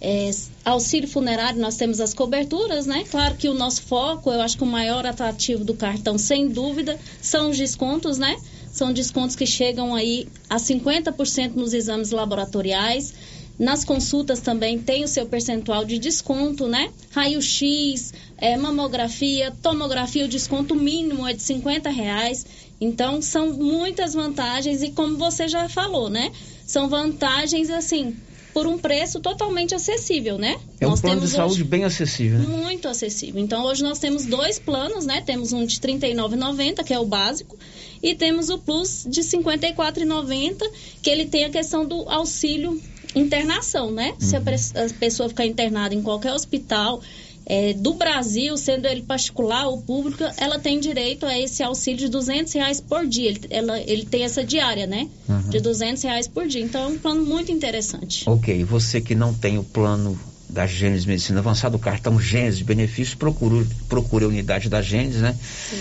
É, 0.00 0.30
auxílio 0.64 1.08
funerário, 1.08 1.60
nós 1.60 1.76
temos 1.76 2.00
as 2.00 2.12
coberturas, 2.12 2.86
né? 2.86 3.04
Claro 3.10 3.36
que 3.36 3.48
o 3.48 3.54
nosso 3.54 3.82
foco, 3.82 4.30
eu 4.30 4.40
acho 4.40 4.56
que 4.56 4.62
o 4.62 4.66
maior 4.66 5.06
atrativo 5.06 5.64
do 5.64 5.74
cartão, 5.74 6.18
sem 6.18 6.48
dúvida, 6.48 6.98
são 7.22 7.50
os 7.50 7.56
descontos, 7.56 8.18
né? 8.18 8.36
São 8.70 8.92
descontos 8.92 9.34
que 9.34 9.46
chegam 9.46 9.94
aí 9.94 10.28
a 10.50 10.56
50% 10.56 11.54
nos 11.54 11.72
exames 11.72 12.10
laboratoriais. 12.10 13.14
Nas 13.58 13.84
consultas 13.84 14.40
também 14.40 14.78
tem 14.78 15.04
o 15.04 15.08
seu 15.08 15.26
percentual 15.26 15.84
de 15.84 15.98
desconto, 15.98 16.66
né? 16.66 16.90
Raio-X, 17.12 18.12
é, 18.36 18.56
mamografia, 18.56 19.52
tomografia, 19.62 20.24
o 20.24 20.28
desconto 20.28 20.74
mínimo 20.74 21.26
é 21.26 21.32
de 21.32 21.42
50 21.42 21.88
reais. 21.88 22.44
Então, 22.80 23.22
são 23.22 23.52
muitas 23.52 24.12
vantagens 24.14 24.82
e 24.82 24.90
como 24.90 25.16
você 25.16 25.46
já 25.46 25.68
falou, 25.68 26.10
né? 26.10 26.32
São 26.66 26.88
vantagens, 26.88 27.70
assim, 27.70 28.16
por 28.52 28.66
um 28.66 28.76
preço 28.76 29.20
totalmente 29.20 29.72
acessível, 29.74 30.36
né? 30.36 30.58
É 30.80 30.86
um 30.86 30.90
Nós 30.90 31.00
plano 31.00 31.20
de 31.20 31.28
saúde 31.28 31.54
hoje- 31.54 31.64
bem 31.64 31.84
acessível, 31.84 32.40
né? 32.40 32.46
muito 32.46 32.88
acessível. 32.88 33.40
Então, 33.40 33.64
hoje 33.64 33.84
nós 33.84 34.00
temos 34.00 34.24
dois 34.26 34.58
planos, 34.58 35.06
né? 35.06 35.20
Temos 35.24 35.52
um 35.52 35.64
de 35.64 35.76
R$ 35.76 35.80
39,90, 35.80 36.82
que 36.82 36.92
é 36.92 36.98
o 36.98 37.06
básico, 37.06 37.56
e 38.02 38.14
temos 38.16 38.50
o 38.50 38.58
Plus 38.58 39.06
de 39.08 39.20
R$ 39.20 39.26
54,90, 39.28 40.68
que 41.00 41.08
ele 41.08 41.26
tem 41.26 41.44
a 41.44 41.50
questão 41.50 41.86
do 41.86 42.08
auxílio 42.08 42.80
internação, 43.14 43.90
né? 43.90 44.14
Se 44.18 44.36
a, 44.36 44.40
Uhum. 44.40 44.44
a 44.86 44.94
pessoa 44.98 45.28
ficar 45.28 45.46
internada 45.46 45.94
em 45.94 46.02
qualquer 46.02 46.32
hospital 46.32 47.00
é, 47.46 47.74
do 47.74 47.92
Brasil, 47.94 48.56
sendo 48.56 48.86
ele 48.86 49.02
particular 49.02 49.66
ou 49.66 49.82
público, 49.82 50.24
ela 50.38 50.58
tem 50.58 50.80
direito 50.80 51.26
a 51.26 51.38
esse 51.38 51.62
auxílio 51.62 51.98
de 52.00 52.08
200 52.08 52.50
reais 52.54 52.80
por 52.80 53.06
dia. 53.06 53.28
Ele, 53.28 53.40
ela- 53.50 53.80
ele 53.80 54.06
tem 54.06 54.24
essa 54.24 54.42
diária, 54.42 54.86
né? 54.86 55.08
Uhum. 55.28 55.50
De 55.50 55.60
200 55.60 56.02
reais 56.02 56.26
por 56.26 56.46
dia. 56.46 56.62
Então, 56.62 56.84
é 56.84 56.86
um 56.86 56.98
plano 56.98 57.22
muito 57.22 57.52
interessante. 57.52 58.24
Ok, 58.26 58.64
você 58.64 58.98
que 59.00 59.14
não 59.14 59.34
tem 59.34 59.58
o 59.58 59.62
plano 59.64 60.18
da 60.48 60.66
Gênesis 60.66 61.04
Medicina 61.04 61.40
Avançada, 61.40 61.76
o 61.76 61.80
cartão 61.80 62.18
Gênesis 62.18 62.58
de 62.58 62.64
benefício, 62.64 63.16
procure, 63.18 63.66
procure 63.90 64.24
a 64.24 64.28
unidade 64.28 64.68
da 64.70 64.80
Gênesis, 64.80 65.20
né? 65.20 65.36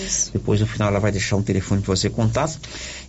Isso. 0.06 0.32
Depois 0.34 0.60
no 0.60 0.68
final 0.68 0.90
ela 0.90 1.00
vai 1.00 1.12
deixar 1.14 1.38
um 1.38 1.44
telefone 1.44 1.82
para 1.82 1.96
você 1.96 2.10
contato. 2.10 2.60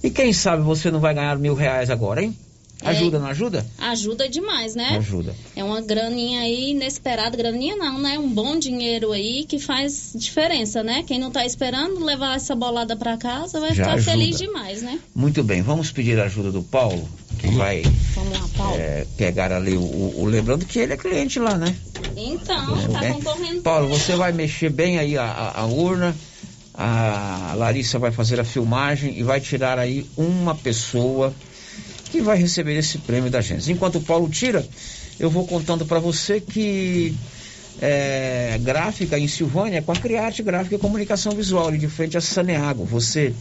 E 0.02 0.10
quem 0.10 0.32
sabe 0.32 0.62
você 0.62 0.90
não 0.92 1.00
vai 1.00 1.12
ganhar 1.14 1.36
mil 1.38 1.54
reais 1.54 1.90
agora, 1.90 2.22
hein? 2.22 2.36
É. 2.84 2.90
Ajuda, 2.90 3.18
não 3.18 3.26
ajuda? 3.28 3.66
Ajuda 3.78 4.28
demais, 4.28 4.74
né? 4.74 4.96
Ajuda. 4.98 5.34
É 5.56 5.64
uma 5.64 5.80
graninha 5.80 6.40
aí 6.40 6.70
inesperada, 6.72 7.36
graninha 7.36 7.76
não, 7.76 7.98
né? 7.98 8.18
Um 8.18 8.28
bom 8.28 8.58
dinheiro 8.58 9.12
aí 9.12 9.44
que 9.48 9.58
faz 9.58 10.12
diferença, 10.14 10.82
né? 10.82 11.02
Quem 11.06 11.18
não 11.18 11.30
tá 11.30 11.44
esperando 11.46 12.04
levar 12.04 12.36
essa 12.36 12.54
bolada 12.54 12.94
pra 12.96 13.16
casa 13.16 13.58
vai 13.60 13.70
Já 13.74 13.84
ficar 13.84 13.94
ajuda. 13.96 14.10
feliz 14.12 14.38
demais, 14.38 14.82
né? 14.82 14.98
Muito 15.14 15.42
bem, 15.42 15.62
vamos 15.62 15.90
pedir 15.90 16.18
a 16.20 16.24
ajuda 16.24 16.52
do 16.52 16.62
Paulo, 16.62 17.08
que 17.38 17.48
vai 17.48 17.82
Vamos 18.14 18.38
lá, 18.38 18.48
Paulo. 18.56 18.76
é, 18.78 19.06
pegar 19.16 19.50
ali 19.52 19.76
o, 19.76 19.80
o- 19.80 20.22
o- 20.22 20.26
Lembrando 20.26 20.66
que 20.66 20.78
ele 20.78 20.92
é 20.92 20.96
cliente 20.96 21.38
lá, 21.38 21.56
né? 21.56 21.74
Então, 22.16 22.66
Tudo 22.66 22.92
tá 22.92 23.00
bem? 23.00 23.12
concorrendo. 23.14 23.62
Paulo, 23.62 23.88
você 23.88 24.14
vai 24.14 24.32
mexer 24.32 24.68
bem 24.70 24.98
aí 24.98 25.16
a, 25.18 25.24
a- 25.24 25.60
a 25.62 25.66
urna 25.66 26.14
A 26.76 27.54
Larissa 27.56 27.98
vai 28.00 28.10
fazer 28.10 28.40
a 28.40 28.44
filmagem 28.44 29.16
e 29.18 29.22
vai 29.22 29.40
tirar 29.40 29.78
aí 29.78 30.04
uma 30.16 30.54
pessoa 30.56 31.32
que 32.14 32.20
vai 32.20 32.38
receber 32.38 32.78
esse 32.78 32.98
prêmio 32.98 33.28
da 33.28 33.40
gente. 33.40 33.72
Enquanto 33.72 33.96
o 33.96 34.00
Paulo 34.00 34.28
tira, 34.28 34.64
eu 35.18 35.28
vou 35.28 35.44
contando 35.48 35.84
para 35.84 35.98
você 35.98 36.40
que 36.40 37.12
é, 37.82 38.56
gráfica 38.62 39.18
em 39.18 39.26
Silvânia 39.26 39.78
é 39.78 39.80
com 39.80 39.90
a 39.90 39.96
Criarte 39.96 40.40
Gráfica 40.40 40.76
e 40.76 40.78
Comunicação 40.78 41.32
Visual, 41.32 41.66
ali 41.66 41.78
de 41.78 41.88
frente 41.88 42.16
a 42.16 42.20
Saneago. 42.20 42.84
Você 42.84 43.34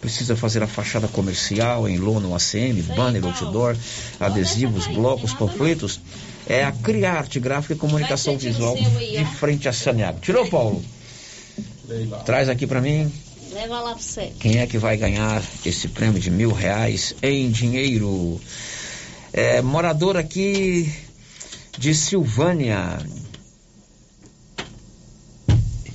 precisa 0.00 0.36
fazer 0.36 0.62
a 0.62 0.68
fachada 0.68 1.08
comercial 1.08 1.88
em 1.88 1.98
lona, 1.98 2.28
ACM, 2.36 2.80
banner, 2.94 3.24
outdoor, 3.24 3.76
adesivos, 4.20 4.86
blocos, 4.86 5.34
panfletos. 5.34 6.00
É 6.46 6.64
a 6.64 6.70
Criarte 6.70 7.40
Gráfica 7.40 7.74
e 7.74 7.76
Comunicação 7.76 8.38
Visual 8.38 8.76
de 8.76 9.24
frente 9.40 9.68
a 9.68 9.72
Saneago. 9.72 10.20
Tirou, 10.20 10.46
Paulo? 10.48 10.80
Traz 12.24 12.48
aqui 12.48 12.64
para 12.64 12.80
mim. 12.80 13.10
Leva 13.52 13.80
lá 13.80 13.92
pra 13.94 14.02
você. 14.02 14.32
Quem 14.38 14.58
é 14.58 14.66
que 14.66 14.78
vai 14.78 14.96
ganhar 14.96 15.42
esse 15.66 15.88
prêmio 15.88 16.20
de 16.20 16.30
mil 16.30 16.52
reais 16.52 17.14
em 17.22 17.50
dinheiro? 17.50 18.40
É, 19.32 19.60
morador 19.60 20.16
aqui 20.16 20.92
de 21.76 21.94
Silvânia. 21.94 22.98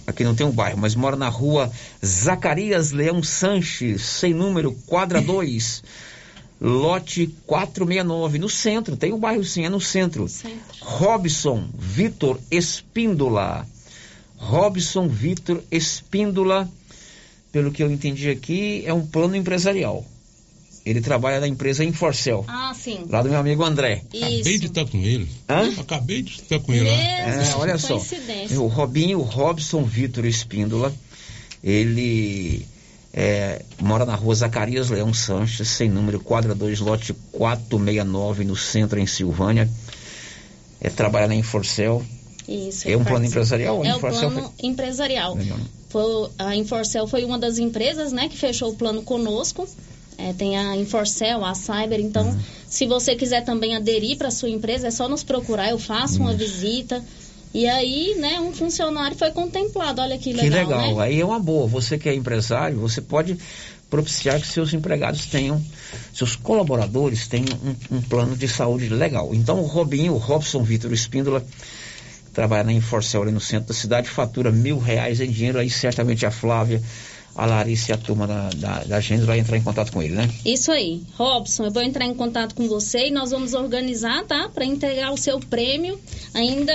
Aqui 0.05 0.23
não 0.23 0.35
tem 0.35 0.45
um 0.45 0.51
bairro, 0.51 0.77
mas 0.77 0.95
mora 0.95 1.15
na 1.15 1.29
rua 1.29 1.71
Zacarias 2.05 2.91
Leão 2.91 3.23
Sanches, 3.23 4.01
sem 4.01 4.33
número, 4.33 4.73
quadra 4.85 5.19
2, 5.21 5.83
lote 6.61 7.33
469, 7.47 8.37
no 8.37 8.49
centro. 8.49 8.95
Tem 8.97 9.13
um 9.13 9.19
bairro 9.19 9.43
sim, 9.43 9.65
é 9.65 9.69
no 9.69 9.79
centro. 9.81 10.27
centro. 10.27 10.59
Robson 10.81 11.67
Vitor 11.77 12.39
Espíndola. 12.51 13.65
Robson 14.37 15.07
Vitor 15.07 15.63
Espíndola, 15.71 16.69
pelo 17.55 17.71
que 17.71 17.81
eu 17.81 17.89
entendi 17.89 18.29
aqui, 18.29 18.83
é 18.85 18.93
um 18.93 19.07
plano 19.07 19.33
empresarial. 19.33 20.03
Ele 20.85 20.99
trabalha 20.99 21.39
na 21.39 21.47
empresa 21.47 21.85
Inforcel. 21.85 22.43
Ah, 22.49 22.73
sim. 22.75 23.05
Lá 23.09 23.21
do 23.21 23.29
meu 23.29 23.39
amigo 23.39 23.63
André. 23.63 24.03
Isso. 24.13 24.25
Acabei 24.25 24.59
de 24.59 24.65
estar 24.65 24.85
com 24.85 24.97
ele. 24.97 25.29
Hã? 25.47 25.73
Acabei 25.79 26.21
de 26.21 26.31
estar 26.33 26.59
com 26.59 26.73
ele 26.73 26.83
lá. 26.83 26.97
É, 26.97 27.55
olha 27.55 27.77
só. 27.77 27.95
O 28.57 28.67
Robinho 28.67 29.21
Robson 29.21 29.85
Vitor 29.85 30.25
Espíndola, 30.25 30.93
ele 31.63 32.65
é, 33.13 33.61
mora 33.81 34.03
na 34.03 34.15
rua 34.15 34.35
Zacarias 34.35 34.89
Leão 34.89 35.13
Sanches, 35.13 35.69
sem 35.69 35.89
número, 35.89 36.19
quadra 36.19 36.53
2, 36.53 36.81
lote 36.81 37.13
469, 37.31 38.43
no 38.43 38.57
centro, 38.57 38.99
em 38.99 39.07
Silvânia. 39.07 39.69
É, 40.81 40.89
trabalha 40.89 41.29
na 41.29 41.35
Inforcel. 41.35 42.03
Isso. 42.49 42.85
É 42.85 42.97
um 42.97 43.05
plano 43.05 43.25
empresarial? 43.25 43.81
É 43.85 43.95
um 43.95 43.99
plano 43.99 44.53
empresarial. 44.61 45.37
Foi, 45.95 46.29
a 46.37 46.53
Inforcel 46.57 47.07
foi 47.07 47.23
uma 47.23 47.39
das 47.39 47.57
empresas 47.57 48.11
né, 48.11 48.27
que 48.27 48.37
fechou 48.37 48.71
o 48.71 48.75
plano 48.75 49.01
conosco. 49.01 49.65
É, 50.17 50.33
tem 50.33 50.57
a 50.57 50.75
Inforcel, 50.75 51.45
a 51.45 51.55
Cyber. 51.55 52.01
Então, 52.01 52.27
uhum. 52.27 52.39
se 52.67 52.85
você 52.85 53.15
quiser 53.15 53.45
também 53.45 53.77
aderir 53.77 54.17
para 54.17 54.29
sua 54.29 54.49
empresa, 54.49 54.87
é 54.87 54.91
só 54.91 55.07
nos 55.07 55.23
procurar. 55.23 55.69
Eu 55.69 55.79
faço 55.79 56.19
uma 56.19 56.33
visita. 56.33 57.01
E 57.53 57.65
aí, 57.65 58.13
né, 58.19 58.41
um 58.41 58.51
funcionário 58.51 59.15
foi 59.15 59.31
contemplado. 59.31 60.01
Olha 60.01 60.17
que 60.17 60.33
legal. 60.33 60.43
Que 60.43 60.49
legal. 60.49 60.95
Né? 60.97 61.01
Aí 61.01 61.21
é 61.21 61.25
uma 61.25 61.39
boa. 61.39 61.65
Você 61.67 61.97
que 61.97 62.09
é 62.09 62.13
empresário, 62.13 62.77
você 62.77 62.99
pode 62.99 63.37
propiciar 63.89 64.41
que 64.41 64.47
seus 64.47 64.73
empregados 64.73 65.25
tenham, 65.27 65.63
seus 66.13 66.35
colaboradores 66.35 67.25
tenham 67.25 67.57
um, 67.63 67.95
um 67.95 68.01
plano 68.01 68.35
de 68.35 68.49
saúde 68.49 68.89
legal. 68.89 69.33
Então, 69.33 69.61
o 69.61 69.65
Robinho, 69.65 70.11
o 70.11 70.17
Robson 70.17 70.61
Vitor 70.61 70.91
Espíndola, 70.91 71.41
trabalha 72.35 72.65
na 72.65 72.73
Inforcel 72.73 73.23
ali 73.23 73.31
no 73.31 73.39
centro 73.39 73.69
da 73.69 73.73
cidade, 73.73 74.09
fatura 74.09 74.51
mil 74.51 74.77
reais 74.77 75.21
em 75.21 75.31
dinheiro. 75.31 75.57
Aí, 75.57 75.69
certamente, 75.69 76.25
a 76.25 76.31
Flávia 76.31 76.81
a 77.35 77.45
Larissa 77.45 77.91
e 77.91 77.93
a 77.93 77.97
turma 77.97 78.25
da, 78.25 78.49
da, 78.55 78.83
da 78.85 78.99
vai 79.25 79.39
entrar 79.39 79.57
em 79.57 79.61
contato 79.61 79.91
com 79.91 80.01
ele, 80.01 80.15
né? 80.15 80.29
Isso 80.45 80.71
aí. 80.71 81.03
Robson, 81.17 81.65
eu 81.65 81.71
vou 81.71 81.83
entrar 81.83 82.05
em 82.05 82.13
contato 82.13 82.55
com 82.55 82.67
você 82.67 83.07
e 83.07 83.11
nós 83.11 83.31
vamos 83.31 83.53
organizar, 83.53 84.23
tá? 84.23 84.47
Para 84.47 84.63
entregar 84.63 85.11
o 85.11 85.17
seu 85.17 85.37
prêmio 85.39 85.99
ainda 86.33 86.73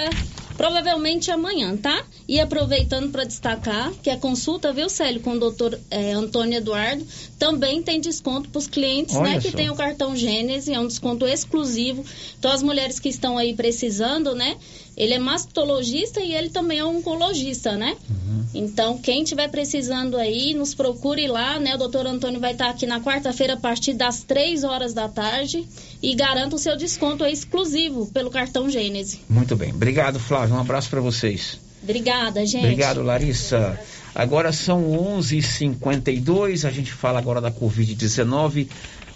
provavelmente 0.59 1.31
amanhã, 1.31 1.75
tá? 1.75 2.05
E 2.29 2.39
aproveitando 2.39 3.11
para 3.11 3.25
destacar 3.25 3.91
que 4.03 4.11
a 4.11 4.19
consulta, 4.19 4.71
viu, 4.71 4.91
Célio, 4.91 5.23
com 5.23 5.33
o 5.33 5.41
doutor 5.41 5.81
é, 5.91 6.13
Antônio 6.13 6.59
Eduardo, 6.59 7.03
também 7.39 7.83
tem 7.83 7.99
desconto 7.99 8.51
para 8.51 8.59
os 8.59 8.67
clientes, 8.67 9.17
Olha 9.17 9.31
né? 9.31 9.41
Só. 9.41 9.49
Que 9.49 9.57
tem 9.57 9.71
o 9.71 9.75
cartão 9.75 10.15
Gênese, 10.15 10.75
é 10.75 10.79
um 10.79 10.87
desconto 10.87 11.27
exclusivo. 11.27 12.05
Então, 12.39 12.53
as 12.53 12.63
mulheres 12.63 13.01
que 13.01 13.09
estão 13.09 13.39
aí 13.39 13.55
precisando, 13.55 14.35
né? 14.35 14.59
Ele 14.97 15.15
é 15.15 15.19
mastologista 15.19 16.21
e 16.21 16.35
ele 16.35 16.51
também 16.51 16.79
é 16.79 16.85
oncologista, 16.85 17.77
né? 17.77 17.97
Uhum. 18.09 18.45
Então, 18.55 18.99
quem 18.99 19.25
tiver 19.25 19.49
precisando 19.49 20.17
aí, 20.17 20.55
nos 20.55 20.75
procure 20.75 21.27
lá, 21.29 21.59
né? 21.59 21.75
O 21.75 21.79
doutor 21.79 22.07
Antônio 22.07 22.41
vai 22.41 22.53
estar 22.53 22.69
aqui 22.69 22.87
na 22.87 23.01
quarta-feira 23.01 23.55
a 23.55 23.57
partir 23.57 23.95
das 23.95 24.23
três 24.23 24.65
horas 24.65 24.93
da 24.93 25.09
tarde 25.09 25.67
e 26.03 26.15
garanta 26.15 26.57
o 26.57 26.59
seu 26.59 26.77
desconto 26.77 27.25
exclusivo 27.25 28.07
pelo 28.07 28.31
cartão 28.31 28.69
Gênese. 28.69 29.21
Muito 29.29 29.57
bem. 29.57 29.73
Obrigado, 29.73 30.19
Flávio. 30.19 30.55
Um 30.55 30.61
abraço 30.61 30.91
para 30.91 31.01
vocês. 31.01 31.59
Obrigada, 31.83 32.45
gente. 32.45 32.65
Obrigado, 32.65 33.03
Larissa. 33.03 33.79
Agora 34.15 34.53
são 34.53 34.83
11h52, 35.19 36.67
a 36.67 36.71
gente 36.71 36.93
fala 36.93 37.19
agora 37.19 37.41
da 37.41 37.51
Covid-19. 37.51 38.69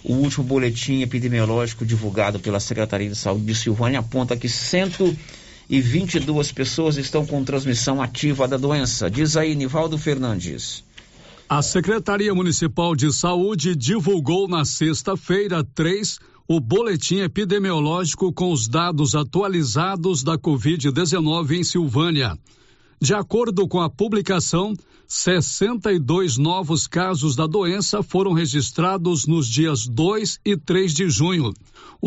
O 0.03 0.13
último 0.13 0.43
boletim 0.43 1.01
epidemiológico 1.01 1.85
divulgado 1.85 2.39
pela 2.39 2.59
Secretaria 2.59 3.09
de 3.09 3.15
Saúde 3.15 3.45
de 3.45 3.55
Silvânia 3.55 3.99
aponta 3.99 4.37
que 4.37 4.47
100 4.47 5.17
e 5.69 5.81
22 5.81 6.51
pessoas 6.51 6.97
estão 6.97 7.25
com 7.25 7.43
transmissão 7.43 8.01
ativa 8.01 8.47
da 8.47 8.57
doença. 8.57 9.09
Diz 9.09 9.35
aí, 9.35 9.55
Nivaldo 9.55 9.97
Fernandes. 9.97 10.83
A 11.47 11.61
Secretaria 11.61 12.33
Municipal 12.33 12.95
de 12.95 13.13
Saúde 13.13 13.75
divulgou 13.75 14.47
na 14.47 14.65
sexta-feira 14.65 15.63
3 15.63 16.19
o 16.47 16.59
boletim 16.59 17.17
epidemiológico 17.17 18.31
com 18.31 18.51
os 18.51 18.67
dados 18.67 19.15
atualizados 19.15 20.23
da 20.23 20.37
Covid-19 20.37 21.51
em 21.51 21.63
Silvânia. 21.63 22.37
De 22.99 23.13
acordo 23.13 23.67
com 23.67 23.81
a 23.81 23.89
publicação, 23.89 24.73
62 25.07 26.37
novos 26.37 26.87
casos 26.87 27.35
da 27.35 27.45
doença 27.45 28.01
foram 28.01 28.33
registrados 28.33 29.25
nos 29.25 29.47
dias 29.47 29.85
2 29.85 30.39
e 30.43 30.57
3 30.57 30.93
de 30.93 31.09
junho. 31.09 31.53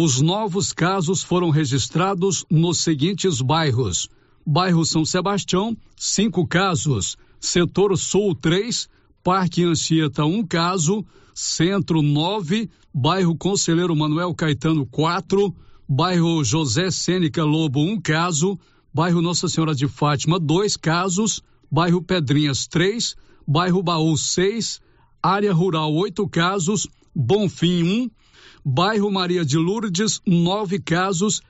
Os 0.00 0.20
novos 0.20 0.72
casos 0.72 1.24
foram 1.24 1.50
registrados 1.50 2.44
nos 2.48 2.84
seguintes 2.84 3.40
bairros: 3.40 4.08
Bairro 4.46 4.84
São 4.84 5.04
Sebastião, 5.04 5.76
cinco 5.96 6.46
casos, 6.46 7.16
Setor 7.40 7.98
Sul, 7.98 8.32
três, 8.32 8.88
Parque 9.24 9.64
Anchieta, 9.64 10.24
um 10.24 10.46
caso, 10.46 11.04
Centro, 11.34 12.00
nove, 12.00 12.70
Bairro 12.94 13.36
Conselheiro 13.36 13.96
Manuel 13.96 14.32
Caetano, 14.36 14.86
quatro, 14.86 15.52
Bairro 15.88 16.44
José 16.44 16.92
Sênica 16.92 17.42
Lobo, 17.42 17.80
um 17.80 18.00
caso, 18.00 18.56
Bairro 18.94 19.20
Nossa 19.20 19.48
Senhora 19.48 19.74
de 19.74 19.88
Fátima, 19.88 20.38
dois 20.38 20.76
casos, 20.76 21.42
Bairro 21.68 22.00
Pedrinhas, 22.00 22.68
três, 22.68 23.16
Bairro 23.44 23.82
Baú, 23.82 24.16
seis, 24.16 24.80
Área 25.20 25.52
Rural, 25.52 25.92
oito 25.92 26.28
casos, 26.28 26.86
Bonfim, 27.12 27.82
um, 27.82 28.10
Bairro 28.70 29.10
Maria 29.10 29.46
de 29.46 29.56
Lourdes, 29.56 30.20
nove 30.26 30.78
casos, 30.78 31.40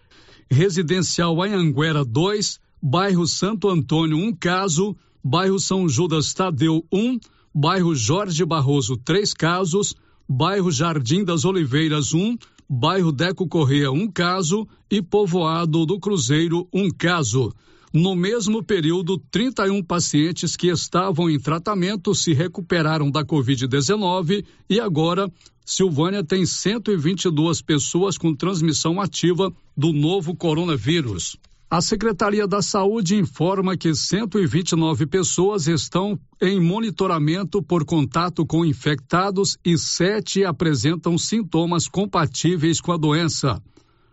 Residencial 0.49 1.43
Anhanguera, 1.43 2.05
dois, 2.05 2.61
Bairro 2.81 3.27
Santo 3.27 3.69
Antônio, 3.69 4.17
um 4.17 4.33
caso, 4.33 4.97
Bairro 5.23 5.59
São 5.59 5.89
Judas 5.89 6.33
Tadeu, 6.33 6.87
um, 6.93 7.19
Bairro 7.53 7.93
Jorge 7.93 8.45
Barroso, 8.45 8.97
três 8.97 9.35
casos, 9.35 9.97
Bairro 10.29 10.71
Jardim 10.71 11.25
das 11.25 11.45
Oliveiras, 11.45 12.15
um, 12.15 12.39
Bairro 12.71 13.11
Deco 13.11 13.49
Correia, 13.49 13.91
um 13.91 14.09
caso. 14.09 14.69
E 14.89 15.03
Povoado 15.03 15.85
do 15.85 15.99
Cruzeiro, 15.99 16.69
um 16.73 16.89
caso. 16.89 17.53
No 17.93 18.15
mesmo 18.15 18.63
período, 18.63 19.19
31 19.31 19.83
pacientes 19.83 20.55
que 20.55 20.69
estavam 20.69 21.29
em 21.29 21.39
tratamento 21.39 22.15
se 22.15 22.33
recuperaram 22.33 23.11
da 23.11 23.25
Covid-19 23.25 24.45
e 24.71 24.79
agora 24.79 25.29
Silvânia 25.71 26.25
tem 26.25 26.47
122 26.47 27.61
pessoas 27.61 28.17
com 28.17 28.35
transmissão 28.35 28.99
ativa 29.03 29.53
do 29.77 29.93
novo 29.93 30.35
coronavírus. 30.35 31.37
A 31.69 31.83
Secretaria 31.83 32.49
da 32.49 32.63
Saúde 32.63 33.17
informa 33.17 33.77
que 33.77 33.95
129 33.95 35.05
pessoas 35.05 35.67
estão 35.67 36.19
em 36.41 36.59
monitoramento 36.59 37.63
por 37.63 37.85
contato 37.85 38.47
com 38.47 38.65
infectados 38.65 39.59
e 39.63 39.77
sete 39.77 40.43
apresentam 40.43 41.19
sintomas 41.19 41.87
compatíveis 41.87 42.81
com 42.81 42.93
a 42.93 42.97
doença. 42.97 43.63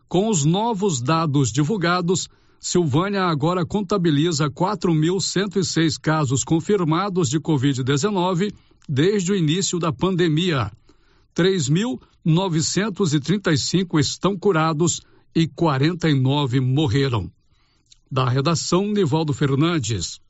Com 0.10 0.28
os 0.28 0.44
novos 0.44 1.02
dados 1.02 1.54
divulgados, 1.54 2.28
Silvânia 2.60 3.24
agora 3.24 3.66
contabiliza 3.66 4.50
4.106 4.50 5.94
casos 6.02 6.44
confirmados 6.44 7.30
de 7.30 7.40
Covid-19 7.40 8.54
desde 8.90 9.32
o 9.32 9.36
início 9.38 9.80
da 9.80 9.94
pandemia. 9.94 10.70
3.935 11.36 14.00
estão 14.00 14.38
curados 14.38 15.02
e 15.36 15.48
49 15.48 16.62
morreram. 16.62 17.30
Da 18.10 18.30
redação, 18.30 18.88
Nivaldo 18.88 19.34
Fernandes. 19.34 20.22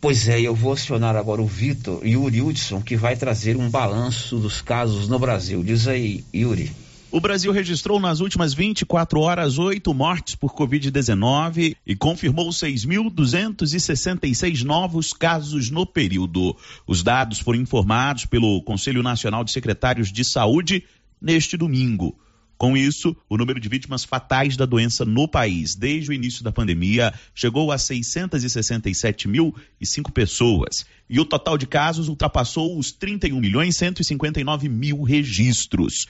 Pois 0.00 0.28
é, 0.28 0.40
eu 0.40 0.54
vou 0.54 0.72
acionar 0.72 1.16
agora 1.16 1.42
o 1.42 1.46
Vitor 1.46 2.06
Yuri 2.06 2.40
Hudson, 2.40 2.80
que 2.80 2.96
vai 2.96 3.16
trazer 3.16 3.56
um 3.56 3.68
balanço 3.70 4.38
dos 4.38 4.60
casos 4.60 5.08
no 5.08 5.18
Brasil. 5.18 5.62
Diz 5.62 5.88
aí, 5.88 6.24
Yuri. 6.34 6.70
O 7.10 7.22
Brasil 7.22 7.50
registrou 7.52 7.98
nas 7.98 8.20
últimas 8.20 8.52
24 8.52 9.18
horas 9.20 9.58
oito 9.58 9.94
mortes 9.94 10.34
por 10.34 10.52
Covid-19 10.52 11.74
e 11.86 11.96
confirmou 11.96 12.50
6.266 12.50 14.62
novos 14.62 15.14
casos 15.14 15.70
no 15.70 15.86
período. 15.86 16.54
Os 16.86 17.02
dados 17.02 17.38
foram 17.38 17.60
informados 17.60 18.26
pelo 18.26 18.62
Conselho 18.62 19.02
Nacional 19.02 19.42
de 19.42 19.52
Secretários 19.52 20.12
de 20.12 20.22
Saúde 20.22 20.84
neste 21.18 21.56
domingo. 21.56 22.14
Com 22.58 22.76
isso, 22.76 23.16
o 23.26 23.38
número 23.38 23.58
de 23.58 23.70
vítimas 23.70 24.04
fatais 24.04 24.54
da 24.54 24.66
doença 24.66 25.06
no 25.06 25.26
país 25.26 25.74
desde 25.74 26.10
o 26.10 26.12
início 26.12 26.44
da 26.44 26.52
pandemia 26.52 27.14
chegou 27.34 27.72
a 27.72 27.76
667.005 27.76 30.12
pessoas 30.12 30.84
e 31.08 31.18
o 31.18 31.24
total 31.24 31.56
de 31.56 31.66
casos 31.66 32.08
ultrapassou 32.08 32.78
os 32.78 32.92
31 32.92 33.40
milhões 33.40 33.78
159 33.78 34.68
mil 34.68 35.02
registros. 35.02 36.06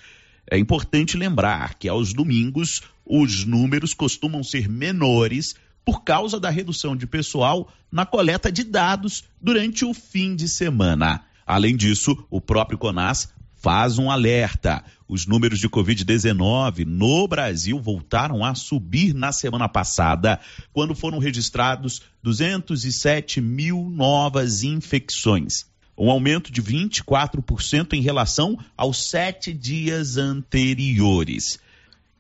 É 0.51 0.59
importante 0.59 1.17
lembrar 1.17 1.75
que 1.75 1.89
aos 1.89 2.13
domingos 2.13 2.83
os 3.05 3.45
números 3.45 3.93
costumam 3.93 4.43
ser 4.43 4.69
menores 4.69 5.55
por 5.85 6.03
causa 6.05 6.39
da 6.39 6.51
redução 6.51 6.97
de 6.97 7.07
pessoal 7.07 7.71
na 7.91 8.05
coleta 8.05 8.51
de 8.53 8.65
dados 8.65 9.25
durante 9.41 9.85
o 9.85 9.95
fim 9.95 10.35
de 10.35 10.49
semana. 10.49 11.25
Além 11.47 11.77
disso, 11.77 12.17
o 12.31 12.41
próprio 12.41 12.79
CONAS 12.79 13.33
faz 13.57 13.99
um 13.99 14.11
alerta. 14.11 14.85
Os 15.09 15.27
números 15.27 15.59
de 15.59 15.69
Covid-19 15.69 16.85
no 16.87 17.27
Brasil 17.27 17.81
voltaram 17.81 18.45
a 18.45 18.55
subir 18.55 19.15
na 19.15 19.33
semana 19.33 19.69
passada, 19.69 20.39
quando 20.73 20.95
foram 20.95 21.19
registrados 21.19 22.03
207 22.23 23.41
mil 23.41 23.89
novas 23.89 24.63
infecções. 24.63 25.67
Um 25.99 26.11
aumento 26.11 26.53
de 26.53 26.63
24% 26.63 27.95
em 27.95 28.01
relação 28.01 28.59
aos 28.77 29.09
sete 29.09 29.53
dias 29.53 30.17
anteriores. 30.17 31.59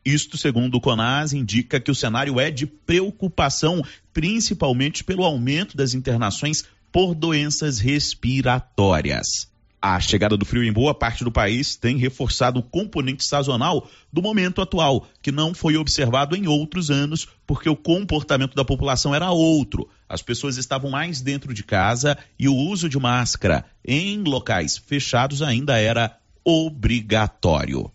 Isto, 0.04 0.38
segundo 0.38 0.76
o 0.76 0.80
CONAS, 0.80 1.32
indica 1.32 1.78
que 1.78 1.90
o 1.90 1.94
cenário 1.94 2.40
é 2.40 2.50
de 2.50 2.66
preocupação, 2.66 3.82
principalmente 4.12 5.04
pelo 5.04 5.22
aumento 5.22 5.76
das 5.76 5.94
internações 5.94 6.64
por 6.90 7.14
doenças 7.14 7.78
respiratórias. 7.78 9.48
A 9.80 10.00
chegada 10.00 10.36
do 10.36 10.44
frio 10.44 10.64
em 10.64 10.72
boa 10.72 10.92
parte 10.92 11.22
do 11.22 11.30
país 11.30 11.76
tem 11.76 11.96
reforçado 11.96 12.58
o 12.58 12.62
componente 12.62 13.24
sazonal 13.24 13.88
do 14.12 14.20
momento 14.20 14.60
atual, 14.60 15.06
que 15.22 15.30
não 15.30 15.54
foi 15.54 15.76
observado 15.76 16.34
em 16.34 16.48
outros 16.48 16.90
anos, 16.90 17.28
porque 17.46 17.68
o 17.68 17.76
comportamento 17.76 18.56
da 18.56 18.64
população 18.64 19.14
era 19.14 19.30
outro. 19.30 19.88
As 20.08 20.20
pessoas 20.20 20.56
estavam 20.56 20.90
mais 20.90 21.20
dentro 21.20 21.54
de 21.54 21.62
casa 21.62 22.18
e 22.36 22.48
o 22.48 22.54
uso 22.54 22.88
de 22.88 22.98
máscara 22.98 23.64
em 23.84 24.22
locais 24.24 24.76
fechados 24.76 25.42
ainda 25.42 25.78
era 25.78 26.16
obrigatório. 26.44 27.90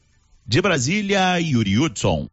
De 0.45 0.61
Brasília, 0.61 1.37
Yuri 1.39 1.77
Hudson. 1.77 2.27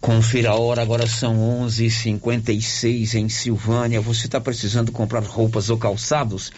Confira 0.00 0.50
a 0.50 0.54
hora, 0.54 0.82
agora 0.82 1.06
são 1.06 1.36
11:56 1.64 1.84
h 1.84 1.90
56 1.90 3.14
em 3.14 3.28
Silvânia. 3.28 4.00
Você 4.00 4.26
está 4.26 4.40
precisando 4.40 4.92
comprar 4.92 5.22
roupas 5.22 5.70
ou 5.70 5.78
calçados? 5.78 6.52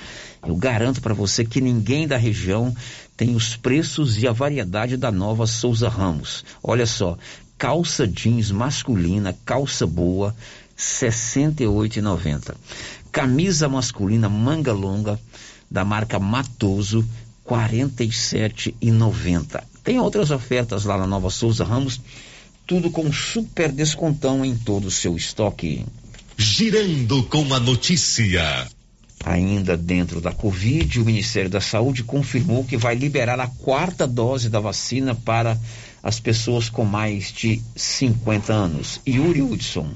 Eu 0.47 0.55
garanto 0.57 1.01
para 1.01 1.14
você 1.14 1.45
que 1.45 1.61
ninguém 1.61 2.09
da 2.09 2.16
região 2.16 2.74
tem 3.16 3.36
os 3.36 3.57
preços 3.57 4.20
e 4.22 4.26
a 4.26 4.32
variedade 4.32 4.97
da 4.97 5.12
nova 5.12 5.47
Souza 5.47 5.88
Ramos. 5.88 6.45
Olha 6.62 6.86
só, 6.86 7.18
calça 7.59 8.09
jeans 8.09 8.51
masculina, 8.51 9.36
calça 9.45 9.86
boa, 9.86 10.30
R$ 10.30 10.36
68,90. 10.76 12.55
Camisa 13.12 13.68
masculina 13.68 14.28
manga 14.28 14.72
longa 14.72 15.20
da 15.70 15.84
marca 15.84 16.18
Matoso, 16.18 17.07
R$ 17.47 17.55
47,90. 17.55 19.62
Tem 19.84 20.01
outras 20.01 20.30
ofertas 20.30 20.84
lá 20.84 20.97
na 20.97 21.07
Nova 21.07 21.28
Souza 21.30 21.64
Ramos 21.64 22.01
tudo 22.66 22.91
com 22.91 23.12
super 23.12 23.70
descontão 23.72 24.43
em 24.45 24.57
todo 24.57 24.86
o 24.86 24.93
seu 24.93 25.16
estoque. 25.16 25.84
Girando 26.38 27.24
com 27.24 27.53
a 27.53 27.59
notícia. 27.59 28.68
Ainda 29.24 29.76
dentro 29.76 30.20
da 30.20 30.32
Covid, 30.32 30.98
o 30.98 31.04
Ministério 31.04 31.50
da 31.50 31.60
Saúde 31.60 32.02
confirmou 32.02 32.64
que 32.64 32.76
vai 32.76 32.94
liberar 32.94 33.38
a 33.38 33.46
quarta 33.46 34.06
dose 34.06 34.48
da 34.48 34.60
vacina 34.60 35.14
para 35.14 35.58
as 36.02 36.18
pessoas 36.18 36.70
com 36.70 36.84
mais 36.84 37.30
de 37.30 37.60
50 37.76 38.52
anos. 38.52 39.00
Yuri 39.06 39.42
Hudson. 39.42 39.90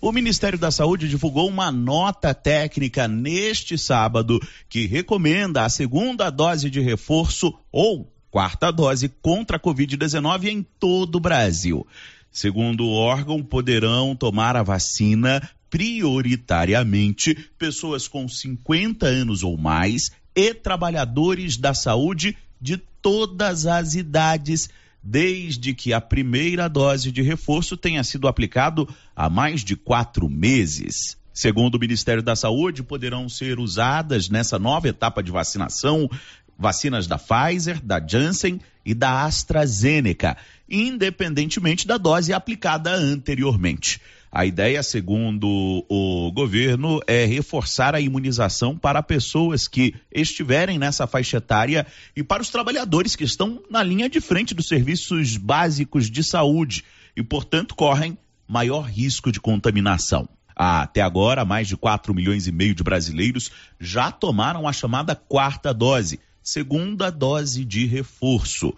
O 0.00 0.12
Ministério 0.12 0.58
da 0.58 0.70
Saúde 0.70 1.08
divulgou 1.08 1.48
uma 1.48 1.70
nota 1.70 2.34
técnica 2.34 3.08
neste 3.08 3.78
sábado 3.78 4.40
que 4.68 4.86
recomenda 4.86 5.64
a 5.64 5.68
segunda 5.68 6.28
dose 6.30 6.68
de 6.68 6.80
reforço 6.80 7.54
ou 7.72 8.10
quarta 8.30 8.70
dose 8.70 9.08
contra 9.08 9.56
a 9.56 9.60
Covid-19 9.60 10.44
em 10.46 10.66
todo 10.78 11.16
o 11.16 11.20
Brasil. 11.20 11.86
Segundo 12.30 12.84
o 12.84 12.92
órgão, 12.92 13.42
poderão 13.42 14.16
tomar 14.16 14.56
a 14.56 14.62
vacina 14.62 15.48
prioritariamente 15.74 17.34
pessoas 17.58 18.06
com 18.06 18.28
50 18.28 19.06
anos 19.06 19.42
ou 19.42 19.56
mais 19.56 20.12
e 20.32 20.54
trabalhadores 20.54 21.56
da 21.56 21.74
saúde 21.74 22.36
de 22.60 22.76
todas 22.76 23.66
as 23.66 23.96
idades, 23.96 24.70
desde 25.02 25.74
que 25.74 25.92
a 25.92 26.00
primeira 26.00 26.68
dose 26.68 27.10
de 27.10 27.22
reforço 27.22 27.76
tenha 27.76 28.04
sido 28.04 28.28
aplicado 28.28 28.88
há 29.16 29.28
mais 29.28 29.64
de 29.64 29.74
quatro 29.74 30.28
meses. 30.28 31.16
Segundo 31.32 31.74
o 31.74 31.80
Ministério 31.80 32.22
da 32.22 32.36
Saúde, 32.36 32.84
poderão 32.84 33.28
ser 33.28 33.58
usadas 33.58 34.28
nessa 34.28 34.60
nova 34.60 34.86
etapa 34.86 35.24
de 35.24 35.32
vacinação 35.32 36.08
vacinas 36.56 37.08
da 37.08 37.18
Pfizer, 37.18 37.80
da 37.82 37.98
Janssen 37.98 38.60
e 38.86 38.94
da 38.94 39.24
AstraZeneca, 39.24 40.36
independentemente 40.70 41.84
da 41.84 41.98
dose 41.98 42.32
aplicada 42.32 42.92
anteriormente. 42.92 44.00
A 44.36 44.44
ideia, 44.44 44.82
segundo 44.82 45.86
o 45.88 46.32
governo, 46.32 46.98
é 47.06 47.24
reforçar 47.24 47.94
a 47.94 48.00
imunização 48.00 48.76
para 48.76 49.00
pessoas 49.00 49.68
que 49.68 49.94
estiverem 50.10 50.76
nessa 50.76 51.06
faixa 51.06 51.36
etária 51.36 51.86
e 52.16 52.24
para 52.24 52.42
os 52.42 52.48
trabalhadores 52.48 53.14
que 53.14 53.22
estão 53.22 53.62
na 53.70 53.80
linha 53.80 54.08
de 54.08 54.20
frente 54.20 54.52
dos 54.52 54.66
serviços 54.66 55.36
básicos 55.36 56.10
de 56.10 56.24
saúde 56.24 56.82
e, 57.16 57.22
portanto, 57.22 57.76
correm 57.76 58.18
maior 58.48 58.82
risco 58.82 59.30
de 59.30 59.40
contaminação. 59.40 60.28
Até 60.56 61.00
agora, 61.00 61.44
mais 61.44 61.68
de 61.68 61.76
4 61.76 62.12
milhões 62.12 62.48
e 62.48 62.52
meio 62.52 62.74
de 62.74 62.82
brasileiros 62.82 63.52
já 63.78 64.10
tomaram 64.10 64.66
a 64.66 64.72
chamada 64.72 65.14
quarta 65.14 65.72
dose 65.72 66.18
segunda 66.42 67.08
dose 67.08 67.64
de 67.64 67.86
reforço. 67.86 68.74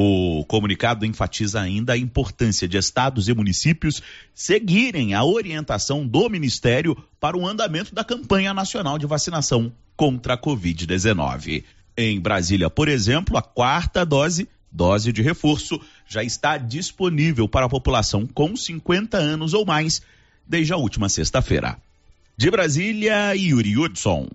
O 0.00 0.44
comunicado 0.44 1.04
enfatiza 1.04 1.60
ainda 1.60 1.92
a 1.92 1.98
importância 1.98 2.68
de 2.68 2.78
estados 2.78 3.26
e 3.26 3.34
municípios 3.34 4.00
seguirem 4.32 5.12
a 5.12 5.24
orientação 5.24 6.06
do 6.06 6.30
Ministério 6.30 6.96
para 7.18 7.36
o 7.36 7.44
andamento 7.44 7.92
da 7.92 8.04
campanha 8.04 8.54
nacional 8.54 8.96
de 8.96 9.06
vacinação 9.06 9.72
contra 9.96 10.34
a 10.34 10.38
Covid-19. 10.38 11.64
Em 11.96 12.20
Brasília, 12.20 12.70
por 12.70 12.86
exemplo, 12.86 13.36
a 13.36 13.42
quarta 13.42 14.06
dose, 14.06 14.48
dose 14.70 15.12
de 15.12 15.20
reforço, 15.20 15.80
já 16.06 16.22
está 16.22 16.56
disponível 16.56 17.48
para 17.48 17.66
a 17.66 17.68
população 17.68 18.24
com 18.24 18.54
50 18.54 19.16
anos 19.16 19.52
ou 19.52 19.66
mais 19.66 20.00
desde 20.46 20.72
a 20.72 20.76
última 20.76 21.08
sexta-feira. 21.08 21.76
De 22.36 22.48
Brasília, 22.52 23.34
Yuri 23.34 23.76
Hudson. 23.76 24.28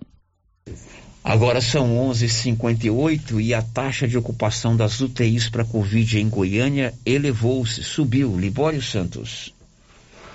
Agora 1.24 1.58
são 1.62 1.96
11:58 2.10 3.40
e 3.40 3.54
a 3.54 3.62
taxa 3.62 4.06
de 4.06 4.18
ocupação 4.18 4.76
das 4.76 5.00
UTIs 5.00 5.48
para 5.48 5.64
Covid 5.64 6.20
em 6.20 6.28
Goiânia 6.28 6.92
elevou-se, 7.06 7.82
subiu. 7.82 8.38
Libório 8.38 8.82
Santos. 8.82 9.54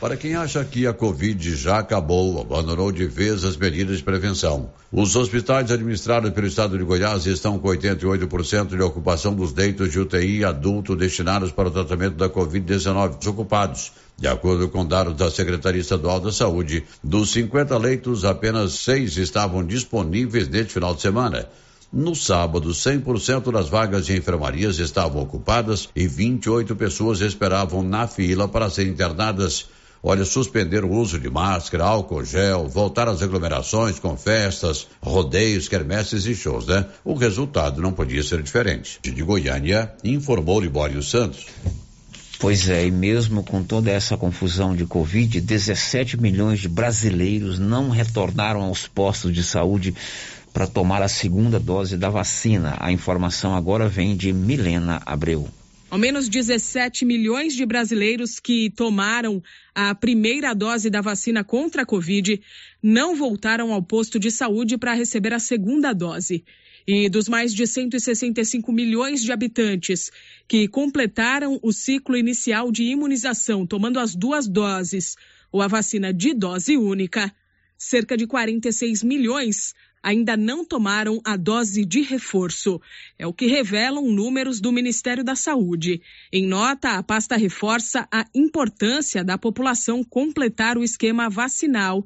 Para 0.01 0.17
quem 0.17 0.33
acha 0.33 0.65
que 0.65 0.87
a 0.87 0.93
Covid 0.93 1.55
já 1.55 1.77
acabou, 1.77 2.41
abandonou 2.41 2.91
de 2.91 3.05
vez 3.05 3.43
as 3.43 3.55
medidas 3.55 3.97
de 3.97 4.03
prevenção. 4.03 4.71
Os 4.91 5.15
hospitais 5.15 5.71
administrados 5.71 6.31
pelo 6.31 6.47
estado 6.47 6.75
de 6.75 6.83
Goiás 6.83 7.27
estão 7.27 7.59
com 7.59 7.67
88% 7.67 8.69
de 8.69 8.81
ocupação 8.81 9.35
dos 9.35 9.53
leitos 9.53 9.91
de 9.91 9.99
UTI 9.99 10.43
adulto 10.43 10.95
destinados 10.95 11.51
para 11.51 11.67
o 11.67 11.71
tratamento 11.71 12.15
da 12.15 12.29
Covid-19 12.29 13.27
ocupados. 13.27 13.91
De 14.19 14.27
acordo 14.27 14.67
com 14.67 14.85
dados 14.85 15.15
da 15.15 15.31
Secretaria 15.31 15.79
Estadual 15.79 16.19
da 16.19 16.29
Saúde, 16.29 16.83
dos 17.01 17.31
50 17.31 17.77
leitos, 17.77 18.25
apenas 18.25 18.73
seis 18.73 19.15
estavam 19.15 19.65
disponíveis 19.65 20.49
neste 20.49 20.73
final 20.73 20.93
de 20.93 21.01
semana. 21.01 21.47
No 21.91 22.13
sábado, 22.13 22.69
100% 22.69 23.49
das 23.49 23.69
vagas 23.69 24.05
de 24.05 24.17
enfermarias 24.17 24.77
estavam 24.77 25.21
ocupadas 25.21 25.87
e 25.95 26.05
28 26.05 26.75
pessoas 26.75 27.21
esperavam 27.21 27.81
na 27.81 28.07
fila 28.07 28.45
para 28.45 28.69
serem 28.69 28.91
internadas. 28.91 29.67
Olha, 30.03 30.25
suspender 30.25 30.83
o 30.83 30.91
uso 30.91 31.17
de 31.17 31.29
máscara, 31.29 31.85
álcool 31.85 32.25
gel, 32.25 32.67
voltar 32.67 33.07
às 33.07 33.21
aglomerações 33.21 33.99
com 33.99 34.17
festas, 34.17 34.85
rodeios, 35.01 35.69
quermesses 35.69 36.25
e 36.25 36.35
shows, 36.35 36.67
né? 36.67 36.85
O 37.05 37.13
resultado 37.13 37.81
não 37.81 37.93
podia 37.93 38.21
ser 38.21 38.43
diferente. 38.43 38.99
De 39.01 39.23
Goiânia, 39.23 39.93
informou 40.03 40.59
Libório 40.59 41.01
Santos. 41.01 41.45
Pois 42.39 42.69
é, 42.69 42.87
e 42.87 42.91
mesmo 42.91 43.43
com 43.43 43.61
toda 43.61 43.91
essa 43.91 44.15
confusão 44.15 44.73
de 44.73 44.85
Covid, 44.85 45.41
17 45.41 46.15
milhões 46.15 46.61
de 46.61 46.69
brasileiros 46.69 47.59
não 47.59 47.89
retornaram 47.89 48.61
aos 48.61 48.87
postos 48.87 49.33
de 49.33 49.43
saúde 49.43 49.93
para 50.53 50.65
tomar 50.65 51.01
a 51.01 51.09
segunda 51.09 51.59
dose 51.59 51.97
da 51.97 52.09
vacina. 52.09 52.77
A 52.79 52.93
informação 52.93 53.53
agora 53.53 53.89
vem 53.89 54.15
de 54.15 54.31
Milena 54.31 55.01
Abreu. 55.05 55.49
Ao 55.89 55.97
menos 55.97 56.29
17 56.29 57.03
milhões 57.03 57.53
de 57.53 57.65
brasileiros 57.65 58.39
que 58.39 58.69
tomaram 58.69 59.43
a 59.75 59.93
primeira 59.93 60.53
dose 60.53 60.89
da 60.89 61.01
vacina 61.01 61.43
contra 61.43 61.81
a 61.81 61.85
Covid 61.85 62.39
não 62.81 63.17
voltaram 63.17 63.73
ao 63.73 63.83
posto 63.83 64.17
de 64.17 64.31
saúde 64.31 64.77
para 64.77 64.93
receber 64.93 65.33
a 65.33 65.39
segunda 65.39 65.91
dose. 65.91 66.45
E 66.91 67.07
dos 67.07 67.29
mais 67.29 67.53
de 67.53 67.67
165 67.67 68.71
milhões 68.71 69.21
de 69.21 69.31
habitantes 69.31 70.09
que 70.47 70.67
completaram 70.67 71.59
o 71.61 71.71
ciclo 71.71 72.17
inicial 72.17 72.71
de 72.71 72.81
imunização 72.81 73.63
tomando 73.63 73.99
as 73.99 74.15
duas 74.15 74.47
doses 74.47 75.15
ou 75.51 75.61
a 75.61 75.67
vacina 75.67 76.11
de 76.11 76.33
dose 76.33 76.77
única, 76.77 77.31
cerca 77.77 78.17
de 78.17 78.25
46 78.25 79.03
milhões 79.03 79.75
ainda 80.01 80.35
não 80.35 80.65
tomaram 80.65 81.21
a 81.23 81.37
dose 81.37 81.85
de 81.85 82.01
reforço. 82.01 82.81
É 83.19 83.27
o 83.27 83.33
que 83.33 83.45
revelam 83.45 84.11
números 84.11 84.59
do 84.59 84.71
Ministério 84.71 85.23
da 85.23 85.35
Saúde. 85.35 86.01
Em 86.33 86.47
nota, 86.47 86.97
a 86.97 87.03
pasta 87.03 87.35
reforça 87.37 88.07
a 88.11 88.25
importância 88.33 89.23
da 89.23 89.37
população 89.37 90.03
completar 90.03 90.75
o 90.75 90.83
esquema 90.83 91.29
vacinal 91.29 92.03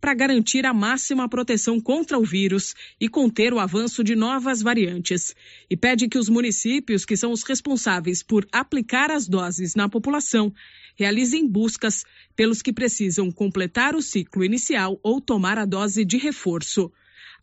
para 0.00 0.14
garantir 0.14 0.64
a 0.64 0.72
máxima 0.72 1.28
proteção 1.28 1.80
contra 1.80 2.18
o 2.18 2.24
vírus 2.24 2.74
e 3.00 3.08
conter 3.08 3.52
o 3.52 3.58
avanço 3.58 4.02
de 4.02 4.16
novas 4.16 4.62
variantes. 4.62 5.34
E 5.68 5.76
pede 5.76 6.08
que 6.08 6.18
os 6.18 6.28
municípios, 6.28 7.04
que 7.04 7.16
são 7.16 7.32
os 7.32 7.42
responsáveis 7.42 8.22
por 8.22 8.46
aplicar 8.50 9.10
as 9.10 9.28
doses 9.28 9.74
na 9.74 9.88
população, 9.88 10.52
realizem 10.96 11.46
buscas 11.46 12.04
pelos 12.34 12.62
que 12.62 12.72
precisam 12.72 13.30
completar 13.30 13.94
o 13.94 14.02
ciclo 14.02 14.44
inicial 14.44 14.98
ou 15.02 15.20
tomar 15.20 15.58
a 15.58 15.64
dose 15.64 16.04
de 16.04 16.16
reforço. 16.16 16.90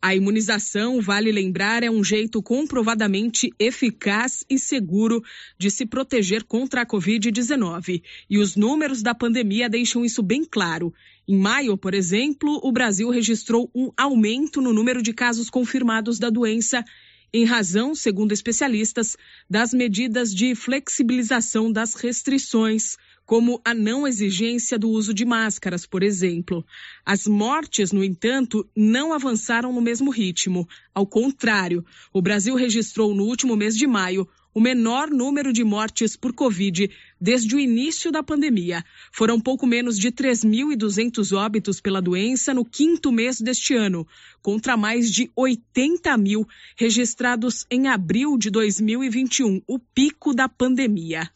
A 0.00 0.14
imunização, 0.14 1.00
vale 1.00 1.32
lembrar, 1.32 1.82
é 1.82 1.90
um 1.90 2.04
jeito 2.04 2.40
comprovadamente 2.40 3.52
eficaz 3.58 4.44
e 4.48 4.56
seguro 4.56 5.20
de 5.58 5.72
se 5.72 5.84
proteger 5.84 6.44
contra 6.44 6.82
a 6.82 6.86
Covid-19. 6.86 8.00
E 8.30 8.38
os 8.38 8.54
números 8.54 9.02
da 9.02 9.12
pandemia 9.12 9.68
deixam 9.68 10.04
isso 10.04 10.22
bem 10.22 10.44
claro. 10.44 10.94
Em 11.30 11.36
maio, 11.36 11.76
por 11.76 11.92
exemplo, 11.92 12.58
o 12.62 12.72
Brasil 12.72 13.10
registrou 13.10 13.70
um 13.74 13.90
aumento 13.98 14.62
no 14.62 14.72
número 14.72 15.02
de 15.02 15.12
casos 15.12 15.50
confirmados 15.50 16.18
da 16.18 16.30
doença, 16.30 16.82
em 17.30 17.44
razão, 17.44 17.94
segundo 17.94 18.32
especialistas, 18.32 19.14
das 19.48 19.74
medidas 19.74 20.34
de 20.34 20.54
flexibilização 20.54 21.70
das 21.70 21.92
restrições, 21.92 22.96
como 23.26 23.60
a 23.62 23.74
não 23.74 24.08
exigência 24.08 24.78
do 24.78 24.88
uso 24.88 25.12
de 25.12 25.26
máscaras, 25.26 25.84
por 25.84 26.02
exemplo. 26.02 26.64
As 27.04 27.26
mortes, 27.26 27.92
no 27.92 28.02
entanto, 28.02 28.66
não 28.74 29.12
avançaram 29.12 29.70
no 29.70 29.82
mesmo 29.82 30.10
ritmo. 30.10 30.66
Ao 30.94 31.06
contrário, 31.06 31.84
o 32.10 32.22
Brasil 32.22 32.54
registrou 32.54 33.14
no 33.14 33.24
último 33.24 33.54
mês 33.54 33.76
de 33.76 33.86
maio 33.86 34.26
o 34.58 34.60
menor 34.60 35.08
número 35.08 35.52
de 35.52 35.62
mortes 35.62 36.16
por 36.16 36.32
Covid 36.32 36.90
desde 37.20 37.54
o 37.54 37.60
início 37.60 38.10
da 38.10 38.24
pandemia. 38.24 38.84
Foram 39.12 39.40
pouco 39.40 39.68
menos 39.68 39.96
de 39.96 40.10
3.200 40.10 41.32
óbitos 41.32 41.80
pela 41.80 42.02
doença 42.02 42.52
no 42.52 42.64
quinto 42.64 43.12
mês 43.12 43.40
deste 43.40 43.74
ano, 43.74 44.04
contra 44.42 44.76
mais 44.76 45.12
de 45.12 45.30
80 45.36 46.16
mil 46.18 46.44
registrados 46.76 47.64
em 47.70 47.86
abril 47.86 48.36
de 48.36 48.50
2021, 48.50 49.62
o 49.64 49.78
pico 49.78 50.34
da 50.34 50.48
pandemia. 50.48 51.30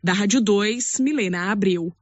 Da 0.00 0.12
Rádio 0.12 0.40
2, 0.40 1.00
Milena 1.00 1.50
Abreu. 1.50 1.92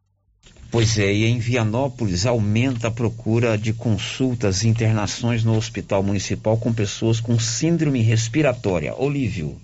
Pois 0.71 0.99
é, 0.99 1.15
e 1.15 1.25
em 1.25 1.39
Vianópolis 1.39 2.27
aumenta 2.27 2.89
a 2.89 2.91
procura 2.91 3.57
de 3.57 3.73
consultas 3.73 4.65
e 4.65 4.69
internações 4.69 5.45
no 5.45 5.57
Hospital 5.57 6.03
Municipal 6.03 6.59
com 6.59 6.75
pessoas 6.75 7.21
com 7.21 7.39
síndrome 7.39 8.03
respiratória. 8.03 8.95
Olívio. 8.95 9.59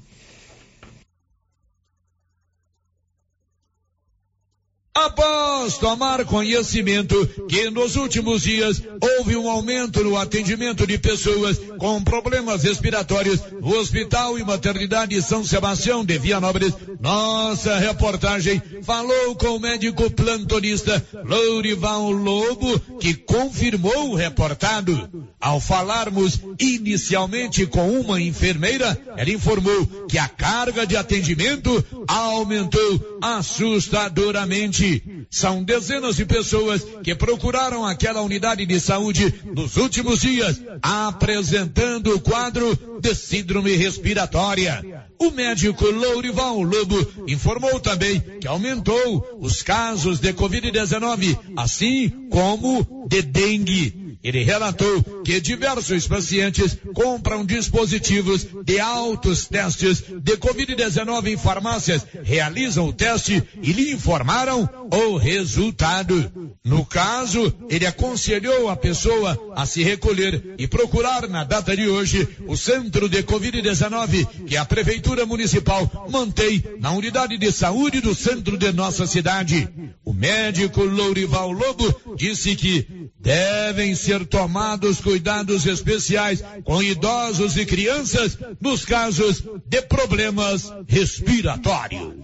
Após 5.05 5.79
tomar 5.79 6.25
conhecimento 6.25 7.15
que 7.49 7.71
nos 7.71 7.95
últimos 7.95 8.43
dias 8.43 8.83
houve 9.01 9.37
um 9.37 9.49
aumento 9.49 10.03
no 10.03 10.17
atendimento 10.17 10.85
de 10.85 10.99
pessoas 10.99 11.57
com 11.79 12.03
problemas 12.03 12.65
respiratórios 12.65 13.41
no 13.61 13.77
Hospital 13.77 14.37
e 14.39 14.45
Maternidade 14.45 15.23
São 15.23 15.45
Sebastião 15.45 16.05
de 16.05 16.19
Vianópolis, 16.19 16.75
nossa 17.01 17.79
reportagem 17.79 18.61
falou 18.83 19.37
com 19.37 19.57
o 19.57 19.61
médico 19.61 20.11
plantonista 20.11 21.07
Lourival 21.25 22.11
Lobo, 22.11 22.81
que 22.99 23.15
confirmou 23.15 24.11
o 24.11 24.15
reportado. 24.17 25.09
Ao 25.41 25.61
falarmos 25.61 26.41
inicialmente 26.59 27.65
com 27.67 28.01
uma 28.01 28.21
enfermeira, 28.21 29.01
ela 29.17 29.31
informou 29.31 29.87
que 30.09 30.19
a 30.19 30.27
carga 30.27 30.85
de 30.85 30.97
atendimento 30.97 31.85
aumentou 32.09 33.19
assustadoramente 33.23 34.88
são 35.31 35.63
dezenas 35.63 36.17
de 36.17 36.25
pessoas 36.25 36.85
que 37.03 37.15
procuraram 37.15 37.85
aquela 37.85 38.23
unidade 38.23 38.65
de 38.67 38.81
saúde 38.81 39.33
nos 39.55 39.77
últimos 39.77 40.21
dias, 40.21 40.61
apresentando 40.83 42.15
o 42.15 42.21
quadro 42.21 42.79
de 43.01 43.15
síndrome 43.15 43.77
respiratória. 43.77 45.07
O 45.19 45.31
médico 45.31 45.85
Lourival 45.87 46.63
Lobo 46.63 47.07
informou 47.27 47.81
também 47.81 48.21
que 48.41 48.47
aumentou 48.47 49.39
os 49.41 49.63
casos 49.63 50.21
de 50.21 50.33
Covid-19, 50.33 51.39
assim 51.57 52.09
como 52.31 53.07
de 53.09 53.23
dengue. 53.23 54.08
Ele 54.29 54.45
relatou 54.45 55.03
que 55.25 55.41
diversos 55.41 56.07
pacientes 56.07 56.77
compram 56.93 57.47
dispositivos 57.47 58.47
de 58.63 58.79
altos 58.79 59.47
testes 59.47 60.03
de 60.03 60.37
Covid-19 60.37 61.29
em 61.29 61.39
farmácias, 61.39 62.07
realizam 62.25 62.89
o 62.89 62.93
teste 62.93 63.43
e 63.63 63.73
lhe 63.73 63.91
informaram 63.91 64.69
o 64.93 65.17
resultado. 65.17 66.31
No 66.63 66.85
caso, 66.85 67.55
ele 67.71 67.87
aconselhou 67.87 68.69
a 68.69 68.77
pessoa 68.77 69.39
a 69.57 69.65
se 69.65 69.83
recolher 69.83 70.57
e 70.59 70.67
procurar 70.67 71.27
na 71.27 71.43
data 71.43 71.75
de 71.75 71.89
hoje 71.89 72.29
o 72.47 72.55
centro 72.55 73.09
de 73.09 73.23
Covid-19 73.23 74.45
que 74.47 74.59
a 74.59 74.65
Prefeitura 74.67 75.25
Municipal 75.25 76.07
mantém 76.11 76.63
na 76.81 76.93
unidade 76.93 77.39
de 77.39 77.51
saúde 77.51 78.03
do 78.03 78.15
centro 78.15 78.59
de 78.59 78.73
nossa 78.73 79.07
cidade. 79.07 79.67
O 80.05 80.13
médico 80.13 80.85
Lourival 80.85 81.51
Lobo 81.51 82.15
disse 82.15 82.55
que 82.55 83.09
devem 83.19 83.95
ser 83.95 84.18
tomados 84.25 85.01
cuidados 85.01 85.67
especiais 85.67 86.43
com 86.65 86.83
idosos 86.83 87.57
e 87.57 87.65
crianças 87.67 88.39
nos 88.61 88.85
casos 88.85 89.43
de 89.67 89.83
problemas 89.83 90.73
respiratórios. 90.87 92.15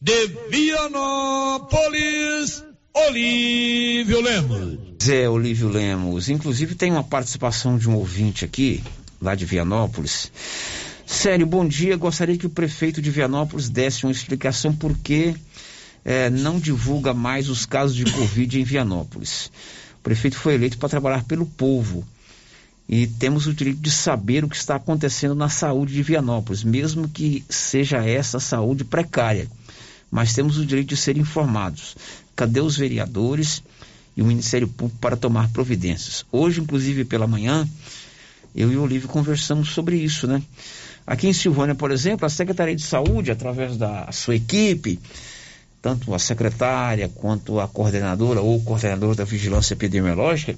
De 0.00 0.26
Vianópolis, 0.50 1.72
Olívio 2.92 4.20
Lemos. 4.20 4.78
Zé 5.02 5.28
Olívio 5.28 5.68
Lemos. 5.68 6.28
Inclusive 6.28 6.74
tem 6.74 6.92
uma 6.92 7.02
participação 7.04 7.76
de 7.76 7.88
um 7.88 7.96
ouvinte 7.96 8.44
aqui, 8.44 8.82
lá 9.20 9.34
de 9.34 9.44
Vianópolis. 9.44 10.30
Sério, 11.06 11.46
bom 11.46 11.66
dia. 11.66 11.96
Gostaria 11.96 12.36
que 12.38 12.46
o 12.46 12.50
prefeito 12.50 13.02
de 13.02 13.10
Vianópolis 13.10 13.68
desse 13.68 14.04
uma 14.04 14.12
explicação 14.12 14.74
por 14.74 14.96
que 14.96 15.34
eh, 16.04 16.30
não 16.30 16.58
divulga 16.58 17.12
mais 17.12 17.48
os 17.48 17.66
casos 17.66 17.96
de 17.96 18.04
Covid 18.04 18.60
em 18.60 18.64
Vianópolis. 18.64 19.50
Prefeito 20.04 20.36
foi 20.36 20.54
eleito 20.54 20.76
para 20.76 20.90
trabalhar 20.90 21.24
pelo 21.24 21.46
povo 21.46 22.06
e 22.86 23.06
temos 23.06 23.46
o 23.46 23.54
direito 23.54 23.80
de 23.80 23.90
saber 23.90 24.44
o 24.44 24.48
que 24.50 24.56
está 24.56 24.76
acontecendo 24.76 25.34
na 25.34 25.48
saúde 25.48 25.94
de 25.94 26.02
Vianópolis, 26.02 26.62
mesmo 26.62 27.08
que 27.08 27.42
seja 27.48 28.04
essa 28.04 28.38
saúde 28.38 28.84
precária. 28.84 29.48
Mas 30.10 30.34
temos 30.34 30.58
o 30.58 30.66
direito 30.66 30.90
de 30.90 30.96
ser 30.98 31.16
informados. 31.16 31.96
Cadê 32.36 32.60
os 32.60 32.76
vereadores 32.76 33.62
e 34.14 34.20
o 34.20 34.26
Ministério 34.26 34.68
Público 34.68 34.98
para 35.00 35.16
tomar 35.16 35.48
providências? 35.48 36.26
Hoje, 36.30 36.60
inclusive 36.60 37.06
pela 37.06 37.26
manhã, 37.26 37.66
eu 38.54 38.70
e 38.70 38.76
o 38.76 38.82
Olívio 38.82 39.08
conversamos 39.08 39.70
sobre 39.70 39.96
isso, 39.96 40.26
né? 40.26 40.42
Aqui 41.06 41.26
em 41.26 41.32
Silvânia, 41.32 41.74
por 41.74 41.90
exemplo, 41.90 42.26
a 42.26 42.28
Secretaria 42.28 42.76
de 42.76 42.82
Saúde, 42.82 43.30
através 43.30 43.78
da 43.78 44.12
sua 44.12 44.36
equipe, 44.36 45.00
tanto 45.84 46.14
a 46.14 46.18
secretária 46.18 47.10
quanto 47.10 47.60
a 47.60 47.68
coordenadora 47.68 48.40
ou 48.40 48.58
coordenador 48.62 49.14
da 49.14 49.22
vigilância 49.22 49.74
epidemiológica, 49.74 50.56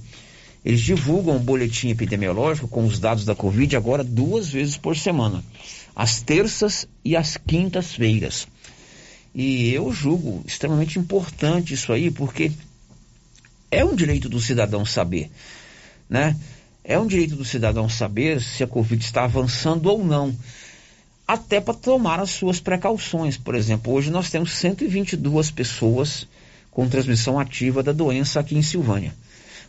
eles 0.65 0.81
divulgam 0.81 1.35
um 1.35 1.41
boletim 1.41 1.89
epidemiológico 1.89 2.69
com 2.69 2.85
os 2.85 3.01
dados 3.01 3.25
da 3.25 3.35
Covid 3.35 3.75
agora 3.75 4.05
duas 4.05 4.49
vezes 4.49 4.77
por 4.77 4.97
semana, 4.97 5.43
às 5.97 6.21
terças 6.21 6.87
e 7.05 7.17
às 7.17 7.37
quintas-feiras. 7.37 8.47
E 9.35 9.73
eu 9.73 9.93
julgo 9.93 10.45
extremamente 10.47 10.97
importante 10.97 11.75
isso 11.75 11.93
aí, 11.93 12.09
porque 12.09 12.53
é 13.69 13.85
um 13.85 13.97
direito 13.97 14.29
do 14.29 14.41
cidadão 14.41 14.87
saber, 14.87 15.29
né? 16.09 16.37
É 16.85 16.97
um 17.01 17.07
direito 17.09 17.35
do 17.35 17.45
cidadão 17.45 17.89
saber 17.89 18.41
se 18.41 18.63
a 18.63 18.67
Covid 18.69 19.05
está 19.05 19.25
avançando 19.25 19.87
ou 19.87 20.05
não. 20.05 20.33
Até 21.27 21.61
para 21.61 21.75
tomar 21.75 22.21
as 22.21 22.31
suas 22.31 22.61
precauções. 22.61 23.37
Por 23.37 23.55
exemplo, 23.55 23.93
hoje 23.93 24.11
nós 24.11 24.31
temos 24.31 24.53
122 24.53 25.51
pessoas 25.51 26.27
com 26.71 26.89
transmissão 26.89 27.39
ativa 27.39 27.83
da 27.83 27.93
doença 27.93 28.39
aqui 28.39 28.57
em 28.57 28.63
Silvânia. 28.63 29.15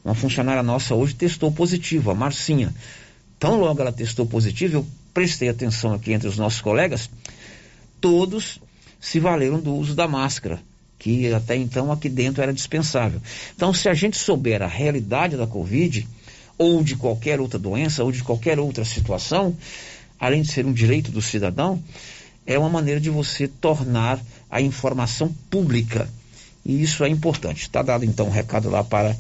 Uma 0.04 0.14
funcionária 0.14 0.62
nossa 0.62 0.94
hoje 0.94 1.16
testou 1.16 1.52
positivo, 1.52 2.12
a 2.12 2.16
Marcinha. 2.16 2.74
Tão 3.40 3.60
logo 3.60 3.82
ela 3.82 3.92
testou 3.92 4.26
positivo, 4.26 4.78
eu 4.78 4.88
prestei 5.14 5.50
atenção 5.50 5.94
aqui 5.94 6.14
entre 6.14 6.28
os 6.28 6.38
nossos 6.38 6.62
colegas, 6.62 7.10
todos 8.00 8.60
se 9.00 9.20
valeram 9.20 9.60
do 9.60 9.74
uso 9.76 9.96
da 9.96 10.08
máscara, 10.08 10.60
que 11.00 11.32
até 11.32 11.56
então 11.56 11.92
aqui 11.92 12.10
dentro 12.10 12.42
era 12.42 12.54
dispensável. 12.54 13.22
Então, 13.56 13.74
se 13.74 13.90
a 13.90 13.94
gente 13.94 14.18
souber 14.18 14.62
a 14.62 14.68
realidade 14.68 15.38
da 15.38 15.48
Covid, 15.48 16.08
ou 16.58 16.84
de 16.84 16.96
qualquer 16.96 17.40
outra 17.40 17.60
doença, 17.60 18.04
ou 18.04 18.12
de 18.12 18.24
qualquer 18.24 18.60
outra 18.60 18.84
situação, 18.84 19.56
além 20.20 20.42
de 20.42 20.52
ser 20.52 20.66
um 20.66 20.74
direito 20.74 21.12
do 21.12 21.22
cidadão, 21.22 21.82
é 22.46 22.58
uma 22.58 22.70
maneira 22.70 23.00
de 23.00 23.10
você 23.10 23.48
tornar 23.48 24.20
a 24.50 24.62
informação 24.62 25.34
pública. 25.50 26.10
E 26.66 26.82
isso 26.82 27.04
é 27.04 27.10
importante. 27.10 27.64
Está 27.64 27.82
dado 27.82 28.06
então 28.06 28.28
um 28.28 28.32
recado 28.32 28.70
lá 28.70 28.84
para 28.84 29.16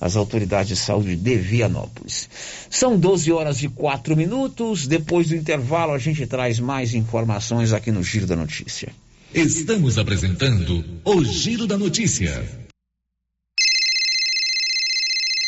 as 0.00 0.16
autoridades 0.16 0.68
de 0.68 0.76
saúde 0.76 1.16
de 1.16 1.36
Vianópolis. 1.36 2.28
São 2.68 2.98
12 2.98 3.32
horas 3.32 3.62
e 3.62 3.68
4 3.68 4.16
minutos. 4.16 4.86
Depois 4.86 5.28
do 5.28 5.36
intervalo, 5.36 5.92
a 5.92 5.98
gente 5.98 6.26
traz 6.26 6.58
mais 6.58 6.94
informações 6.94 7.72
aqui 7.72 7.90
no 7.90 8.02
Giro 8.02 8.26
da 8.26 8.36
Notícia. 8.36 8.92
Estamos 9.32 9.98
apresentando 9.98 10.84
o 11.04 11.24
Giro 11.24 11.66
da 11.66 11.78
Notícia. 11.78 12.63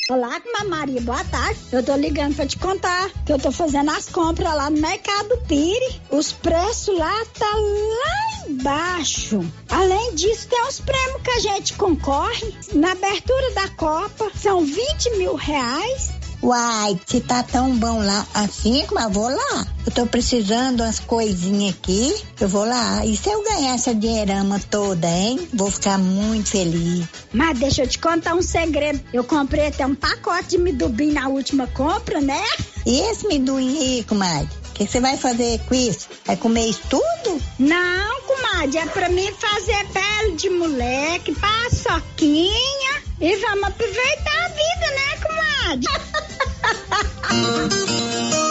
Olá, 0.09 0.41
Maria, 0.69 1.01
boa 1.01 1.25
tarde. 1.25 1.59
Eu 1.73 1.83
tô 1.83 1.97
ligando 1.97 2.37
pra 2.37 2.47
te 2.47 2.57
contar 2.59 3.11
que 3.25 3.33
eu 3.33 3.41
tô 3.41 3.51
fazendo 3.51 3.91
as 3.91 4.09
compras 4.09 4.55
lá 4.55 4.71
no 4.71 4.81
Mercado 4.81 5.37
Pire. 5.49 6.01
Os 6.13 6.31
preços 6.31 6.97
lá 6.97 7.25
tá 7.37 7.51
lá 7.57 8.49
embaixo. 8.49 9.45
Além 9.69 10.15
disso, 10.15 10.47
tem 10.47 10.63
os 10.63 10.79
prêmios 10.79 11.23
que 11.23 11.31
a 11.31 11.41
gente 11.41 11.73
concorre. 11.73 12.55
Na 12.73 12.93
abertura 12.93 13.51
da 13.51 13.69
Copa, 13.71 14.31
são 14.37 14.65
20 14.65 15.17
mil 15.17 15.35
reais. 15.35 16.13
Uai, 16.43 17.01
se 17.07 17.20
tá 17.20 17.43
tão 17.43 17.76
bom 17.76 17.99
lá 17.99 18.26
assim, 18.34 18.84
mas 18.93 19.12
vou 19.12 19.28
lá. 19.28 19.66
Eu 19.87 19.93
tô 19.93 20.07
precisando 20.07 20.82
umas 20.82 21.01
coisinhas 21.01 21.74
aqui, 21.74 22.14
eu 22.41 22.49
vou 22.49 22.64
lá. 22.64 23.05
E 23.05 23.16
se 23.16 23.30
eu 23.30 23.43
ganhar 23.43 23.74
essa 23.74 23.95
dinheirama 23.95 24.61
toda, 24.70 25.09
hein? 25.09 25.49
Vou 25.55 25.70
ficar 25.70 25.99
muito 25.99 26.51
feliz. 26.51 27.07
Mas 27.32 27.59
deixa 27.59 27.82
eu 27.82 27.89
te 27.89 27.99
contar 27.99 28.34
um 28.34 28.43
segredo. 28.43 29.01
Eu 29.12 29.24
comprei 29.24 29.68
até 29.68 29.87
um 29.87 29.95
pacote 29.95 30.51
de 30.51 30.59
midubim 30.59 31.12
na 31.12 31.28
última 31.28 31.66
compra, 31.68 32.20
né? 32.20 32.43
E 32.84 33.01
esse 33.11 33.26
midubim 33.26 33.78
aí, 33.78 34.05
comadre? 34.05 34.49
O 34.70 34.72
que 34.74 34.87
você 34.87 35.01
vai 35.01 35.16
fazer 35.16 35.59
com 35.61 35.74
isso? 35.74 36.09
Vai 36.26 36.37
comer 36.37 36.68
isso 36.68 36.82
tudo? 36.91 37.41
Não, 37.59 38.20
comadre, 38.22 38.78
é 38.78 38.87
pra 38.87 39.09
mim 39.09 39.32
fazer 39.32 39.87
pele 39.89 40.37
de 40.37 40.51
moleque, 40.51 41.34
paçoquinha 41.34 43.06
e 43.21 43.37
vamos 43.37 43.64
aproveitar 43.64 44.45
a 44.45 44.49
vida, 44.49 44.91
né, 44.95 45.17
comadre? 45.23 45.89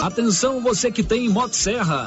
Atenção 0.02 0.60
você 0.60 0.90
que 0.90 1.02
tem 1.02 1.28
Motosserra. 1.28 2.06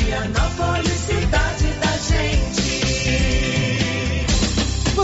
Vianópolis, 0.05 0.93
cidade 1.05 1.46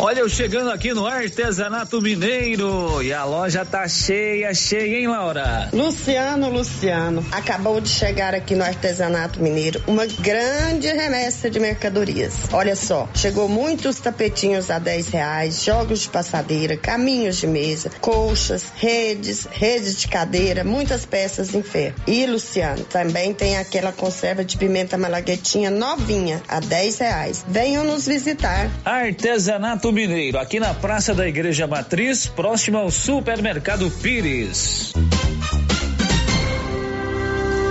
Olha, 0.00 0.20
eu 0.20 0.28
chegando 0.28 0.70
aqui 0.70 0.94
no 0.94 1.04
Artesanato 1.04 2.00
Mineiro 2.00 3.02
e 3.02 3.12
a 3.12 3.24
loja 3.24 3.64
tá 3.64 3.88
cheia, 3.88 4.54
cheia, 4.54 4.96
hein, 4.96 5.08
Laura? 5.08 5.68
Luciano, 5.72 6.48
Luciano, 6.48 7.26
acabou 7.32 7.80
de 7.80 7.88
chegar 7.88 8.32
aqui 8.32 8.54
no 8.54 8.62
Artesanato 8.62 9.42
Mineiro 9.42 9.82
uma 9.88 10.06
grande 10.06 10.86
remessa 10.86 11.50
de 11.50 11.58
mercadorias. 11.58 12.32
Olha 12.52 12.76
só, 12.76 13.08
chegou 13.12 13.48
muitos 13.48 13.98
tapetinhos 13.98 14.70
a 14.70 14.78
10 14.78 15.08
reais, 15.08 15.64
jogos 15.64 16.02
de 16.02 16.08
passadeira, 16.10 16.76
caminhos 16.76 17.38
de 17.38 17.48
mesa, 17.48 17.90
colchas, 18.00 18.66
redes, 18.76 19.48
redes 19.50 20.00
de 20.00 20.06
cadeira, 20.06 20.62
muitas 20.62 21.04
peças 21.04 21.52
em 21.56 21.62
ferro. 21.62 21.96
E, 22.06 22.24
Luciano, 22.24 22.84
também 22.84 23.34
tem 23.34 23.58
aquela 23.58 23.90
conserva 23.90 24.44
de 24.44 24.56
pimenta 24.56 24.96
malaguetinha 24.96 25.72
novinha 25.72 26.40
a 26.46 26.60
10 26.60 26.98
reais. 26.98 27.44
Venham 27.48 27.82
nos 27.82 28.06
visitar. 28.06 28.70
Artesanato 28.84 29.87
Mineiro, 29.92 30.38
aqui 30.38 30.60
na 30.60 30.74
Praça 30.74 31.14
da 31.14 31.28
Igreja 31.28 31.66
Matriz, 31.66 32.26
próximo 32.26 32.78
ao 32.78 32.90
Supermercado 32.90 33.90
Pires. 33.90 34.92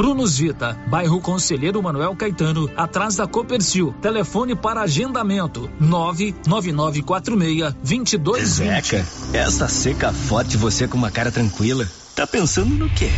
Prunus 0.00 0.38
Vita, 0.38 0.78
bairro 0.86 1.20
Conselheiro 1.20 1.82
Manuel 1.82 2.16
Caetano, 2.16 2.70
atrás 2.74 3.16
da 3.16 3.26
Copercil. 3.26 3.94
Telefone 4.00 4.56
para 4.56 4.80
agendamento: 4.80 5.70
99946 5.78 7.74
2220. 7.82 8.46
Zeca, 8.46 9.06
essa 9.34 9.68
seca 9.68 10.10
forte 10.10 10.56
você 10.56 10.88
com 10.88 10.96
uma 10.96 11.10
cara 11.10 11.30
tranquila. 11.30 11.86
Tá 12.16 12.26
pensando 12.26 12.74
no 12.74 12.88
quê? 12.88 13.10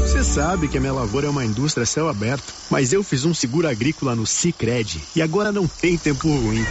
Você 0.00 0.24
sabe 0.24 0.68
que 0.68 0.78
a 0.78 0.80
minha 0.80 0.94
lavoura 0.94 1.26
é 1.26 1.30
uma 1.30 1.44
indústria 1.44 1.84
céu 1.84 2.08
aberto, 2.08 2.54
mas 2.70 2.94
eu 2.94 3.04
fiz 3.04 3.26
um 3.26 3.34
seguro 3.34 3.68
agrícola 3.68 4.16
no 4.16 4.26
Sicredi 4.26 5.02
e 5.14 5.20
agora 5.20 5.52
não 5.52 5.66
tem 5.66 5.98
tempo 5.98 6.26
ruim. 6.26 6.64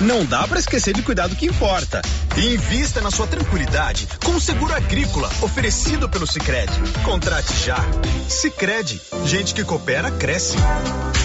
Não 0.00 0.24
dá 0.24 0.46
para 0.48 0.58
esquecer 0.58 0.94
de 0.94 1.02
cuidar 1.02 1.26
do 1.26 1.36
que 1.36 1.46
importa. 1.46 2.00
Invista 2.36 3.02
na 3.02 3.10
sua 3.10 3.26
tranquilidade 3.26 4.08
com 4.24 4.32
o 4.32 4.40
seguro 4.40 4.72
agrícola 4.74 5.28
oferecido 5.42 6.08
pelo 6.08 6.26
Sicredi. 6.26 6.72
Contrate 7.04 7.52
já. 7.64 7.76
Sicredi, 8.26 9.00
gente 9.26 9.52
que 9.52 9.62
coopera 9.62 10.10
cresce. 10.10 10.56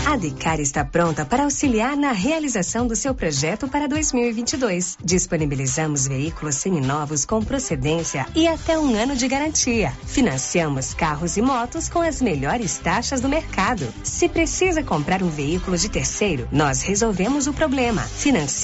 A 0.06 0.18
Decar 0.18 0.60
está 0.60 0.84
pronta 0.84 1.26
para 1.26 1.44
auxiliar 1.44 1.96
na 1.96 2.12
realização 2.12 2.86
do 2.86 2.96
seu 2.96 3.16
projeto 3.16 3.68
para 3.68 3.88
2022. 3.88 4.98
Disponibilizamos 5.04 6.08
veículos 6.08 6.56
seminovos 6.56 7.24
com 7.24 7.42
procedência 7.42 8.26
e 8.36 8.48
até 8.48 8.78
um 8.78 8.94
ano 8.94 9.16
de 9.16 9.28
garantia. 9.28 9.94
Financiamos 10.06 10.94
carros 10.94 11.38
e 11.38 11.42
motos 11.42 11.88
com 11.88 12.02
as 12.02 12.22
melhores 12.22 12.78
taxas 12.78 13.22
do 13.22 13.30
mercado. 13.30 13.88
Se 14.04 14.28
precisa 14.28 14.84
comprar 14.84 15.24
um 15.24 15.30
veículo 15.30 15.78
de 15.78 15.90
terceiro, 15.90 16.48
nós 16.52 16.82
resolvemos 16.82 17.48
o 17.48 17.54
problema. 17.54 18.02
Financiamos 18.02 18.55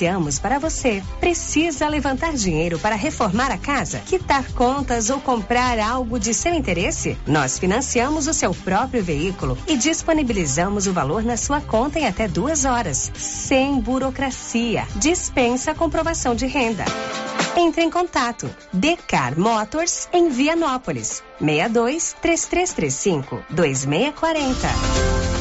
para 0.42 0.58
você. 0.58 1.04
Precisa 1.20 1.88
levantar 1.88 2.34
dinheiro 2.34 2.80
para 2.80 2.96
reformar 2.96 3.52
a 3.52 3.58
casa, 3.58 4.00
quitar 4.00 4.52
contas 4.54 5.10
ou 5.10 5.20
comprar 5.20 5.78
algo 5.80 6.18
de 6.18 6.34
seu 6.34 6.54
interesse? 6.54 7.18
Nós 7.28 7.60
financiamos 7.60 8.28
o 8.28 8.34
seu 8.34 8.54
próprio 8.54 9.04
veículo 9.04 9.58
e 9.68 9.76
disponibilizamos 9.76 10.88
o 10.88 10.94
valor 10.94 11.24
na 11.24 11.36
sua 11.36 11.60
conta 11.60 12.00
em 12.00 12.08
até 12.08 12.28
duas 12.28 12.64
horas, 12.64 13.12
sem 13.16 13.80
burocracia. 13.80 14.88
Dispensa 14.96 15.76
comprovação 15.76 16.34
de 16.34 16.48
renda. 16.48 16.86
Entre 17.58 17.84
em 17.84 17.90
contato. 17.90 18.50
Decar 18.72 19.38
Motors 19.38 20.08
em 20.14 20.30
Vianópolis. 20.30 21.22
62 21.40 22.16
3335 22.22 23.44
2640. 23.50 25.41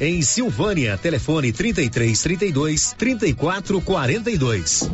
em 0.00 0.22
Silvânia. 0.22 0.96
Telefone 0.96 1.52
33 1.52 2.22
32 2.22 2.94
34 2.96 3.80
42. 3.80 4.90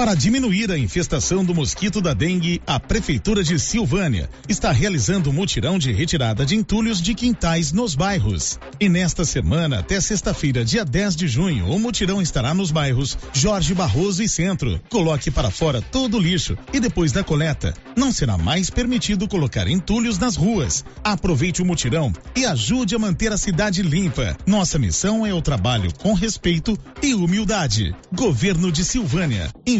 Para 0.00 0.14
diminuir 0.14 0.72
a 0.72 0.78
infestação 0.78 1.44
do 1.44 1.54
mosquito 1.54 2.00
da 2.00 2.14
dengue, 2.14 2.62
a 2.66 2.80
Prefeitura 2.80 3.44
de 3.44 3.58
Silvânia 3.58 4.30
está 4.48 4.72
realizando 4.72 5.28
um 5.28 5.32
mutirão 5.34 5.78
de 5.78 5.92
retirada 5.92 6.46
de 6.46 6.56
entulhos 6.56 7.02
de 7.02 7.14
quintais 7.14 7.70
nos 7.70 7.94
bairros. 7.94 8.58
E 8.80 8.88
nesta 8.88 9.26
semana, 9.26 9.80
até 9.80 10.00
sexta-feira, 10.00 10.64
dia 10.64 10.86
10 10.86 11.16
de 11.16 11.28
junho, 11.28 11.66
o 11.66 11.78
mutirão 11.78 12.22
estará 12.22 12.54
nos 12.54 12.70
bairros 12.70 13.18
Jorge 13.34 13.74
Barroso 13.74 14.22
e 14.22 14.28
Centro. 14.28 14.80
Coloque 14.88 15.30
para 15.30 15.50
fora 15.50 15.82
todo 15.82 16.16
o 16.16 16.18
lixo 16.18 16.56
e 16.72 16.80
depois 16.80 17.12
da 17.12 17.22
coleta, 17.22 17.74
não 17.94 18.10
será 18.10 18.38
mais 18.38 18.70
permitido 18.70 19.28
colocar 19.28 19.68
entulhos 19.68 20.16
nas 20.16 20.34
ruas. 20.34 20.82
Aproveite 21.04 21.60
o 21.60 21.66
mutirão 21.66 22.10
e 22.34 22.46
ajude 22.46 22.94
a 22.94 22.98
manter 22.98 23.32
a 23.32 23.36
cidade 23.36 23.82
limpa. 23.82 24.34
Nossa 24.46 24.78
missão 24.78 25.26
é 25.26 25.34
o 25.34 25.42
trabalho 25.42 25.92
com 25.98 26.14
respeito 26.14 26.74
e 27.02 27.12
humildade. 27.12 27.94
Governo 28.10 28.72
de 28.72 28.82
Silvânia. 28.82 29.50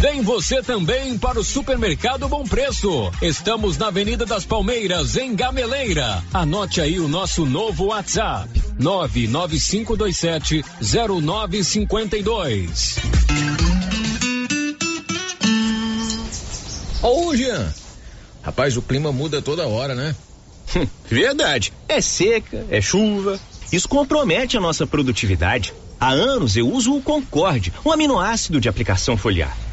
Vem 0.00 0.22
você 0.22 0.62
também 0.62 1.18
para 1.18 1.40
o 1.40 1.44
Supermercado 1.44 2.28
Bom 2.28 2.44
Preço. 2.44 3.10
Estamos 3.20 3.76
na 3.76 3.88
Avenida 3.88 4.24
das 4.24 4.44
Palmeiras, 4.44 5.16
em 5.16 5.34
Gameleira. 5.34 6.22
Anote 6.32 6.80
aí 6.80 7.00
o 7.00 7.08
nosso 7.08 7.44
novo 7.44 7.86
WhatsApp: 7.86 8.48
99527 8.78 10.64
0952. 10.80 12.96
Ô, 17.02 17.34
Jean. 17.34 17.74
Rapaz, 18.40 18.76
o 18.76 18.82
clima 18.82 19.10
muda 19.10 19.42
toda 19.42 19.66
hora, 19.66 19.96
né? 19.96 20.14
Verdade. 21.10 21.72
É 21.88 22.00
seca, 22.00 22.64
é 22.70 22.80
chuva. 22.80 23.40
Isso 23.72 23.88
compromete 23.88 24.56
a 24.56 24.60
nossa 24.60 24.86
produtividade. 24.86 25.74
Há 25.98 26.10
anos 26.10 26.56
eu 26.56 26.70
uso 26.70 26.94
o 26.94 27.02
Concorde, 27.02 27.72
um 27.84 27.90
aminoácido 27.90 28.60
de 28.60 28.68
aplicação 28.68 29.16
foliar. 29.16 29.66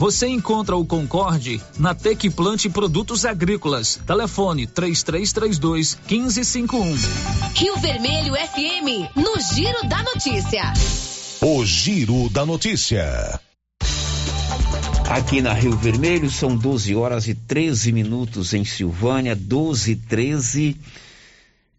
Você 0.00 0.26
encontra 0.26 0.74
o 0.74 0.86
Concorde 0.86 1.60
na 1.78 1.94
Tec 1.94 2.30
Plante 2.30 2.70
Produtos 2.70 3.26
Agrícolas. 3.26 4.00
Telefone 4.06 4.66
3332 4.66 5.98
1551. 6.08 6.96
Rio 7.54 7.76
Vermelho 7.76 8.32
FM, 8.34 9.14
no 9.14 9.38
Giro 9.38 9.86
da 9.86 10.02
Notícia. 10.02 10.72
O 11.42 11.62
Giro 11.66 12.30
da 12.30 12.46
Notícia. 12.46 13.38
Aqui 15.06 15.42
na 15.42 15.52
Rio 15.52 15.76
Vermelho 15.76 16.30
são 16.30 16.56
12 16.56 16.94
horas 16.94 17.28
e 17.28 17.34
13 17.34 17.92
minutos 17.92 18.54
em 18.54 18.64
Silvânia, 18.64 19.36
12 19.36 19.92
e 19.92 19.96
13. 19.96 20.76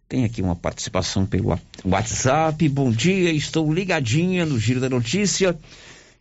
Tem 0.08 0.26
aqui 0.26 0.44
uma 0.44 0.56
participação 0.56 1.26
pelo 1.26 1.60
WhatsApp. 1.84 2.70
Bom 2.70 2.92
dia, 2.92 3.32
estou 3.32 3.74
ligadinha 3.74 4.46
no 4.46 4.60
Giro 4.60 4.80
da 4.80 4.92
Notícia. 4.92 5.58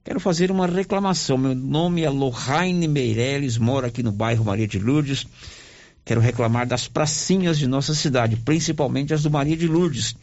Quero 0.03 0.19
fazer 0.19 0.51
uma 0.51 0.67
reclamação. 0.67 1.37
Meu 1.37 1.55
nome 1.55 2.03
é 2.03 2.09
Lohane 2.09 2.89
Meirelles, 2.89 3.59
moro 3.59 3.87
aqui 3.87 4.03
no 4.03 4.11
bairro 4.11 4.45
Maria 4.45 4.67
de 4.67 4.79
Lourdes. 4.79 5.27
Quero 6.05 6.21
reclamar 6.21 6.67
das 6.67 6.89
pracinhas 6.89 7.59
de 7.59 7.67
nossa 7.67 7.95
cidade, 7.95 8.37
principalmente 8.37 9.13
as 9.13 9.23
do 9.23 9.31
Maria 9.31 9.57
de 9.57 9.67
Lourdes. 9.67 10.17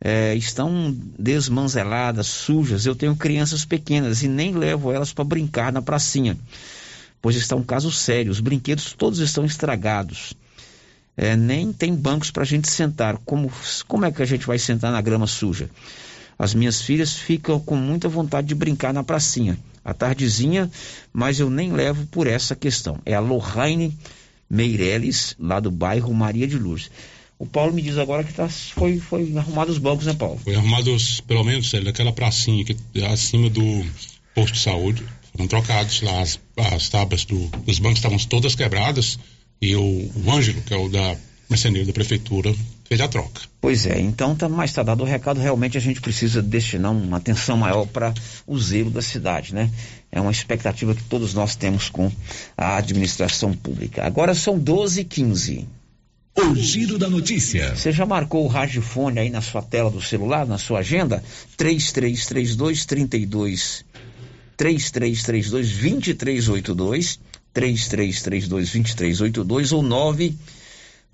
é, 0.00 0.34
estão 0.34 0.96
desmanzeladas, 1.18 2.26
sujas. 2.26 2.86
Eu 2.86 2.94
tenho 2.94 3.14
crianças 3.16 3.64
pequenas 3.64 4.22
e 4.22 4.28
nem 4.28 4.54
levo 4.54 4.92
elas 4.92 5.12
para 5.12 5.24
brincar 5.24 5.72
na 5.72 5.82
pracinha, 5.82 6.38
pois 7.20 7.36
está 7.36 7.54
um 7.54 7.62
caso 7.62 7.90
sério. 7.90 8.32
Os 8.32 8.40
brinquedos 8.40 8.92
todos 8.92 9.18
estão 9.18 9.44
estragados. 9.44 10.32
É, 11.16 11.36
nem 11.36 11.72
tem 11.72 11.94
bancos 11.94 12.30
para 12.30 12.44
a 12.44 12.46
gente 12.46 12.70
sentar. 12.70 13.18
Como, 13.26 13.52
como 13.86 14.06
é 14.06 14.12
que 14.12 14.22
a 14.22 14.26
gente 14.26 14.46
vai 14.46 14.58
sentar 14.58 14.90
na 14.90 15.02
grama 15.02 15.26
suja? 15.26 15.68
As 16.40 16.54
minhas 16.54 16.80
filhas 16.80 17.12
ficam 17.12 17.60
com 17.60 17.76
muita 17.76 18.08
vontade 18.08 18.46
de 18.46 18.54
brincar 18.54 18.94
na 18.94 19.04
pracinha, 19.04 19.58
à 19.84 19.92
tardezinha, 19.92 20.70
mas 21.12 21.38
eu 21.38 21.50
nem 21.50 21.70
levo 21.70 22.06
por 22.06 22.26
essa 22.26 22.56
questão. 22.56 22.98
É 23.04 23.12
a 23.12 23.20
Lohane 23.20 23.94
Meireles, 24.48 25.36
lá 25.38 25.60
do 25.60 25.70
bairro 25.70 26.14
Maria 26.14 26.48
de 26.48 26.58
Lourdes. 26.58 26.90
O 27.38 27.44
Paulo 27.44 27.74
me 27.74 27.82
diz 27.82 27.98
agora 27.98 28.24
que 28.24 28.32
tá, 28.32 28.48
foi, 28.48 28.98
foi 28.98 29.36
arrumado 29.36 29.70
os 29.70 29.76
bancos, 29.76 30.06
né, 30.06 30.14
Paulo? 30.14 30.40
Foi 30.42 30.54
arrumados, 30.54 31.20
pelo 31.20 31.44
menos, 31.44 31.70
daquela 31.84 32.10
pracinha 32.10 32.64
que 32.64 32.74
acima 33.04 33.50
do 33.50 33.84
posto 34.34 34.54
de 34.54 34.60
saúde. 34.60 35.04
Foram 35.32 35.46
trocados 35.46 36.00
lá 36.00 36.22
as, 36.22 36.40
as 36.56 36.88
tábuas 36.88 37.26
do, 37.26 37.48
dos 37.66 37.78
bancos 37.78 37.98
estavam 37.98 38.16
todas 38.16 38.54
quebradas 38.54 39.18
e 39.60 39.76
o, 39.76 39.82
o 39.82 40.30
Ângelo, 40.32 40.62
que 40.62 40.72
é 40.72 40.76
o 40.78 40.88
da 40.88 41.18
mercenário 41.50 41.86
da 41.86 41.92
prefeitura, 41.92 42.54
fez 42.90 43.00
a 43.00 43.06
troca. 43.06 43.42
Pois 43.60 43.86
é, 43.86 44.00
então 44.00 44.34
tá, 44.34 44.48
mais 44.48 44.70
está 44.70 44.82
dado 44.82 45.02
o 45.02 45.06
recado, 45.06 45.38
realmente 45.38 45.78
a 45.78 45.80
gente 45.80 46.00
precisa 46.00 46.42
destinar 46.42 46.90
uma 46.90 47.18
atenção 47.18 47.56
maior 47.56 47.86
para 47.86 48.12
o 48.44 48.58
zelo 48.58 48.90
da 48.90 49.00
cidade, 49.00 49.54
né? 49.54 49.70
É 50.10 50.20
uma 50.20 50.32
expectativa 50.32 50.92
que 50.92 51.04
todos 51.04 51.32
nós 51.32 51.54
temos 51.54 51.88
com 51.88 52.10
a 52.56 52.78
administração 52.78 53.52
pública. 53.52 54.04
Agora 54.04 54.34
são 54.34 54.58
12 54.58 55.02
e 55.02 55.04
15 55.04 55.68
O 56.36 56.56
giro 56.56 56.98
da 56.98 57.08
notícia. 57.08 57.76
Você 57.76 57.92
já 57.92 58.04
marcou 58.04 58.44
o 58.44 58.48
radiofone 58.48 59.20
aí 59.20 59.30
na 59.30 59.40
sua 59.40 59.62
tela 59.62 59.88
do 59.88 60.02
celular, 60.02 60.44
na 60.44 60.58
sua 60.58 60.80
agenda? 60.80 61.22
3332 61.56 62.86
32 62.86 63.84
3332 64.56 65.50
2382 65.50 67.20
3332 67.52 68.48
2382 68.48 69.72
ou 69.72 69.80
9 69.80 70.36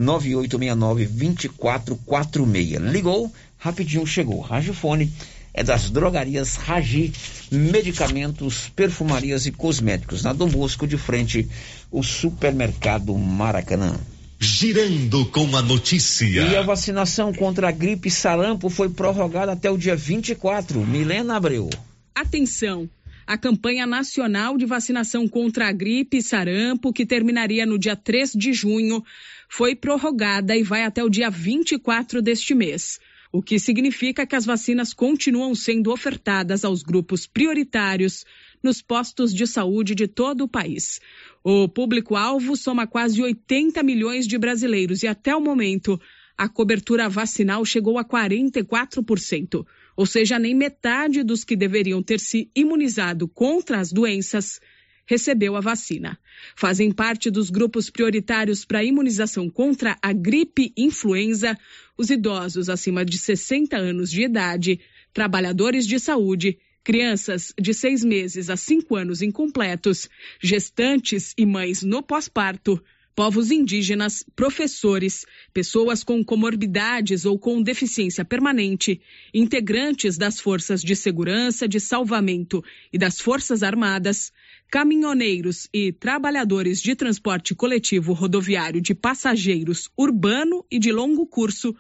9869-2446. 0.01 2.90
Ligou, 2.90 3.31
rapidinho 3.59 4.06
chegou. 4.06 4.40
Ragifone 4.40 5.12
é 5.56 5.64
das 5.64 5.90
drogarias 5.90 6.56
Ragi, 6.56 7.10
medicamentos, 7.51 8.70
perfumarias 8.77 9.47
e 9.47 9.52
cosméticos. 9.52 10.23
Na 10.23 10.35
Dom 10.35 10.48
Bosco, 10.48 10.86
de 10.86 10.98
frente, 10.98 11.48
o 11.90 12.02
supermercado 12.02 13.16
Maracanã. 13.16 13.98
Girando 14.39 15.24
com 15.27 15.56
a 15.56 15.62
notícia. 15.62 16.43
E 16.43 16.55
a 16.55 16.60
vacinação 16.60 17.32
contra 17.32 17.70
a 17.70 17.73
gripe 17.73 18.10
sarampo 18.10 18.68
foi 18.68 18.90
prorrogada 18.90 19.52
até 19.52 19.70
o 19.70 19.78
dia 19.78 19.97
24. 19.97 20.78
Milena 20.85 21.36
Abreu. 21.36 21.70
Atenção! 22.14 22.86
A 23.27 23.36
campanha 23.36 23.86
nacional 23.86 24.56
de 24.56 24.66
vacinação 24.66 25.27
contra 25.27 25.68
a 25.68 25.73
gripe 25.73 26.18
e 26.18 26.23
sarampo, 26.23 26.93
que 26.93 27.05
terminaria 27.05 27.66
no 27.66 27.77
dia 27.77 27.97
3 27.97 28.32
de 28.32 28.52
junho, 28.52 29.02
foi 29.48 29.74
prorrogada 29.74 30.56
e 30.56 30.62
vai 30.62 30.85
até 30.85 31.02
o 31.02 31.09
dia 31.09 31.31
24 31.31 32.20
deste 32.20 32.55
mês. 32.55 32.98
O 33.32 33.43
que 33.43 33.59
significa 33.59 34.27
que 34.27 34.36
as 34.36 34.47
vacinas 34.47 34.94
continuam 34.94 35.55
sendo 35.55 35.93
ofertadas 35.93 36.64
aos 36.64 36.82
grupos 36.82 37.27
prioritários 37.27 38.24
nos 38.62 38.81
postos 38.81 39.32
de 39.32 39.47
saúde 39.47 39.94
de 39.94 40.06
todo 40.06 40.44
o 40.44 40.48
país. 40.48 41.01
O 41.44 41.68
público-alvo 41.68 42.56
soma 42.56 42.86
quase 42.86 43.23
80 43.23 43.82
milhões 43.82 44.27
de 44.27 44.39
brasileiros 44.39 45.02
e, 45.02 45.06
até 45.06 45.35
o 45.36 45.40
momento, 45.40 46.01
a 46.36 46.48
cobertura 46.48 47.09
vacinal 47.09 47.64
chegou 47.64 47.98
a 47.98 48.05
44%, 48.05 49.66
ou 49.97 50.06
seja, 50.06 50.39
nem 50.39 50.55
metade 50.55 51.23
dos 51.23 51.44
que 51.44 51.56
deveriam 51.56 52.02
ter 52.02 52.20
se 52.20 52.51
imunizado 52.55 53.27
contra 53.28 53.81
as 53.81 53.93
doenças 53.93 54.60
recebeu 55.07 55.57
a 55.57 55.61
vacina. 55.61 56.19
Fazem 56.55 56.91
parte 56.91 57.31
dos 57.31 57.49
grupos 57.49 57.89
prioritários 57.89 58.65
para 58.65 58.85
imunização 58.85 59.49
contra 59.49 59.97
a 60.03 60.12
gripe 60.12 60.73
influenza 60.77 61.57
os 61.97 62.11
idosos 62.11 62.69
acima 62.69 63.05
de 63.05 63.16
60 63.16 63.77
anos 63.77 64.11
de 64.11 64.23
idade, 64.23 64.81
trabalhadores 65.15 65.87
de 65.87 65.99
saúde, 65.99 66.59
crianças 66.85 67.53
de 67.59 67.73
seis 67.73 68.05
meses 68.05 68.51
a 68.51 68.57
cinco 68.57 68.95
anos 68.95 69.23
incompletos, 69.23 70.09
gestantes 70.41 71.35
e 71.37 71.47
mães 71.47 71.83
no 71.83 72.03
pós-parto, 72.03 72.81
povos 73.16 73.51
indígenas, 73.51 74.23
professores, 74.37 75.24
pessoas 75.53 76.05
com 76.05 76.23
comorbidades 76.23 77.24
ou 77.24 77.39
com 77.39 77.62
deficiência 77.62 78.27
permanente, 78.27 79.01
integrantes 79.33 80.19
das 80.19 80.39
forças 80.39 80.83
de 80.83 80.95
segurança, 80.95 81.66
de 81.66 81.81
salvamento 81.81 82.62
e 82.93 82.99
das 82.99 83.19
Forças 83.19 83.62
Armadas, 83.62 84.31
caminhoneiros 84.70 85.68
e 85.72 85.93
trabalhadores 85.93 86.82
de 86.82 86.94
transporte 86.94 87.55
coletivo 87.55 88.12
rodoviário 88.12 88.80
de 88.80 88.94
passageiros 88.94 89.88
urbano 89.97 90.64
e 90.70 90.78
de 90.78 90.90
longo 90.90 91.26
curso, 91.26 91.74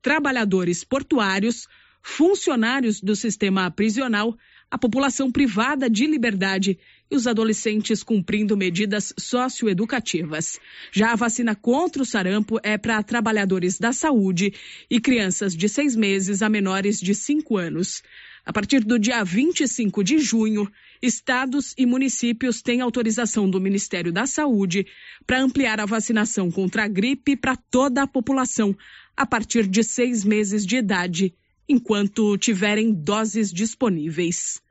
trabalhadores 0.00 0.84
portuários, 0.84 1.66
funcionários 2.02 3.00
do 3.00 3.16
sistema 3.16 3.70
prisional, 3.70 4.36
a 4.70 4.78
população 4.78 5.30
privada 5.32 5.90
de 5.90 6.06
liberdade 6.06 6.78
e 7.10 7.16
os 7.16 7.26
adolescentes 7.26 8.02
cumprindo 8.02 8.56
medidas 8.56 9.14
socioeducativas. 9.18 10.58
Já 10.92 11.12
a 11.12 11.16
vacina 11.16 11.54
contra 11.54 12.02
o 12.02 12.06
sarampo 12.06 12.58
é 12.62 12.76
para 12.76 13.02
trabalhadores 13.02 13.78
da 13.78 13.92
saúde 13.92 14.52
e 14.90 15.00
crianças 15.00 15.54
de 15.54 15.68
seis 15.68 15.96
meses 15.96 16.42
a 16.42 16.48
menores 16.48 17.00
de 17.00 17.14
cinco 17.14 17.56
anos. 17.56 18.02
A 18.44 18.52
partir 18.52 18.80
do 18.80 18.98
dia 18.98 19.22
25 19.22 20.02
de 20.02 20.18
junho, 20.18 20.70
estados 21.02 21.74
e 21.76 21.84
municípios 21.84 22.62
têm 22.62 22.80
autorização 22.80 23.48
do 23.48 23.60
Ministério 23.60 24.12
da 24.12 24.26
Saúde 24.26 24.86
para 25.26 25.40
ampliar 25.40 25.80
a 25.80 25.86
vacinação 25.86 26.50
contra 26.50 26.84
a 26.84 26.88
gripe 26.88 27.36
para 27.36 27.56
toda 27.56 28.02
a 28.02 28.06
população 28.06 28.74
a 29.16 29.26
partir 29.26 29.66
de 29.66 29.82
seis 29.82 30.24
meses 30.24 30.64
de 30.64 30.76
idade, 30.76 31.34
enquanto 31.68 32.38
tiverem 32.38 32.92
doses 32.94 33.52
disponíveis. 33.52 34.62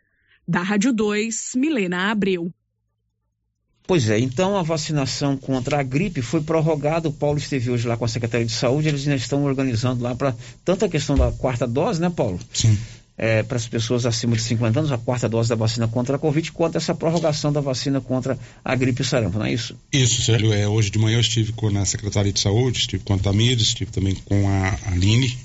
Da 0.48 0.62
Rádio 0.62 0.94
2, 0.94 1.54
Milena 1.56 2.12
Abreu. 2.12 2.52
Pois 3.86 4.10
é, 4.10 4.20
então 4.20 4.58
a 4.58 4.64
vacinação 4.64 5.38
contra 5.38 5.80
a 5.80 5.84
gripe 5.84 6.22
foi 6.22 6.42
prorrogada. 6.42 7.08
O 7.08 7.14
Paulo 7.14 7.38
esteve 7.38 7.72
hoje 7.72 7.88
lá 7.88 7.96
com 7.96 8.06
a 8.06 8.08
Secretaria 8.08 8.46
de 8.46 8.52
Saúde, 8.52 8.90
eles 8.90 9.02
ainda 9.02 9.16
estão 9.16 9.44
organizando 9.44 10.04
lá 10.04 10.14
para 10.14 10.36
tanto 10.66 10.86
a 10.86 10.90
questão 10.90 11.16
da 11.16 11.32
quarta 11.32 11.66
dose, 11.66 12.02
né, 12.02 12.10
Paulo? 12.10 12.40
Sim 12.54 12.78
é, 13.18 13.42
para 13.42 13.58
as 13.58 13.68
pessoas 13.68 14.06
acima 14.06 14.36
de 14.36 14.44
50 14.44 14.80
anos, 14.80 14.92
a 14.92 14.98
quarta 14.98 15.28
dose 15.28 15.50
da 15.50 15.56
vacina 15.56 15.88
contra 15.88 16.18
a 16.18 16.20
Covid, 16.20 16.52
quanto 16.52 16.78
essa 16.78 16.94
prorrogação 16.94 17.52
da 17.52 17.60
vacina 17.60 18.00
contra 18.00 18.38
a 18.64 18.76
gripe 18.76 19.02
e 19.02 19.06
sarampo, 19.06 19.40
não 19.40 19.46
é 19.46 19.54
isso? 19.54 19.76
Isso, 19.92 20.22
Sérgio. 20.22 20.54
É, 20.54 20.68
hoje 20.68 20.92
de 20.92 21.00
manhã 21.00 21.18
eu 21.18 21.22
estive 21.22 21.52
com 21.54 21.76
a 21.76 21.86
Secretaria 21.86 22.32
de 22.32 22.40
Saúde, 22.40 22.80
estive 22.80 23.04
com 23.04 23.16
a 23.16 23.18
Tamires, 23.18 23.64
estive 23.64 23.92
também 23.92 24.14
com 24.14 24.48
a 24.48 24.78
Aline 24.92 25.36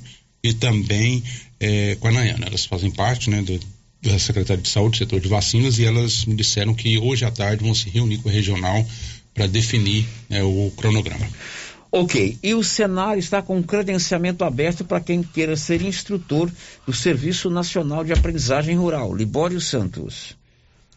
e 0.45 0.53
também 0.53 1.23
é, 1.59 1.97
com 1.97 2.09
a 2.09 2.12
Nayana. 2.12 2.47
Elas 2.47 2.66
fazem 2.66 2.91
parte 2.91 3.31
né, 3.31 3.41
do, 3.41 3.59
da 4.03 4.19
Secretaria 4.19 4.62
de 4.62 4.69
Saúde, 4.69 4.99
setor 4.99 5.20
de 5.20 5.29
vacinas, 5.29 5.79
e 5.79 5.85
elas 5.85 6.24
me 6.24 6.35
disseram 6.35 6.74
que 6.74 6.99
hoje 6.99 7.24
à 7.24 7.31
tarde 7.31 7.62
vão 7.62 7.74
se 7.74 7.89
reunir 7.89 8.19
com 8.19 8.29
o 8.29 8.33
regional 8.33 8.85
para 9.33 9.47
definir 9.47 10.07
né, 10.29 10.43
o 10.43 10.73
cronograma. 10.77 11.27
Ok, 11.91 12.39
e 12.43 12.55
o 12.55 12.65
cenário 12.65 13.20
está 13.20 13.43
com 13.43 13.62
credenciamento 13.62 14.45
aberto 14.45 14.85
para 14.85 15.01
quem 15.01 15.23
queira 15.23 15.57
ser 15.57 15.83
instrutor 15.83 16.51
do 16.87 16.93
Serviço 16.93 17.51
Nacional 17.51 18.03
de 18.03 18.12
Aprendizagem 18.12 18.77
Rural, 18.77 19.15
Libório 19.15 19.61
Santos. 19.61 20.35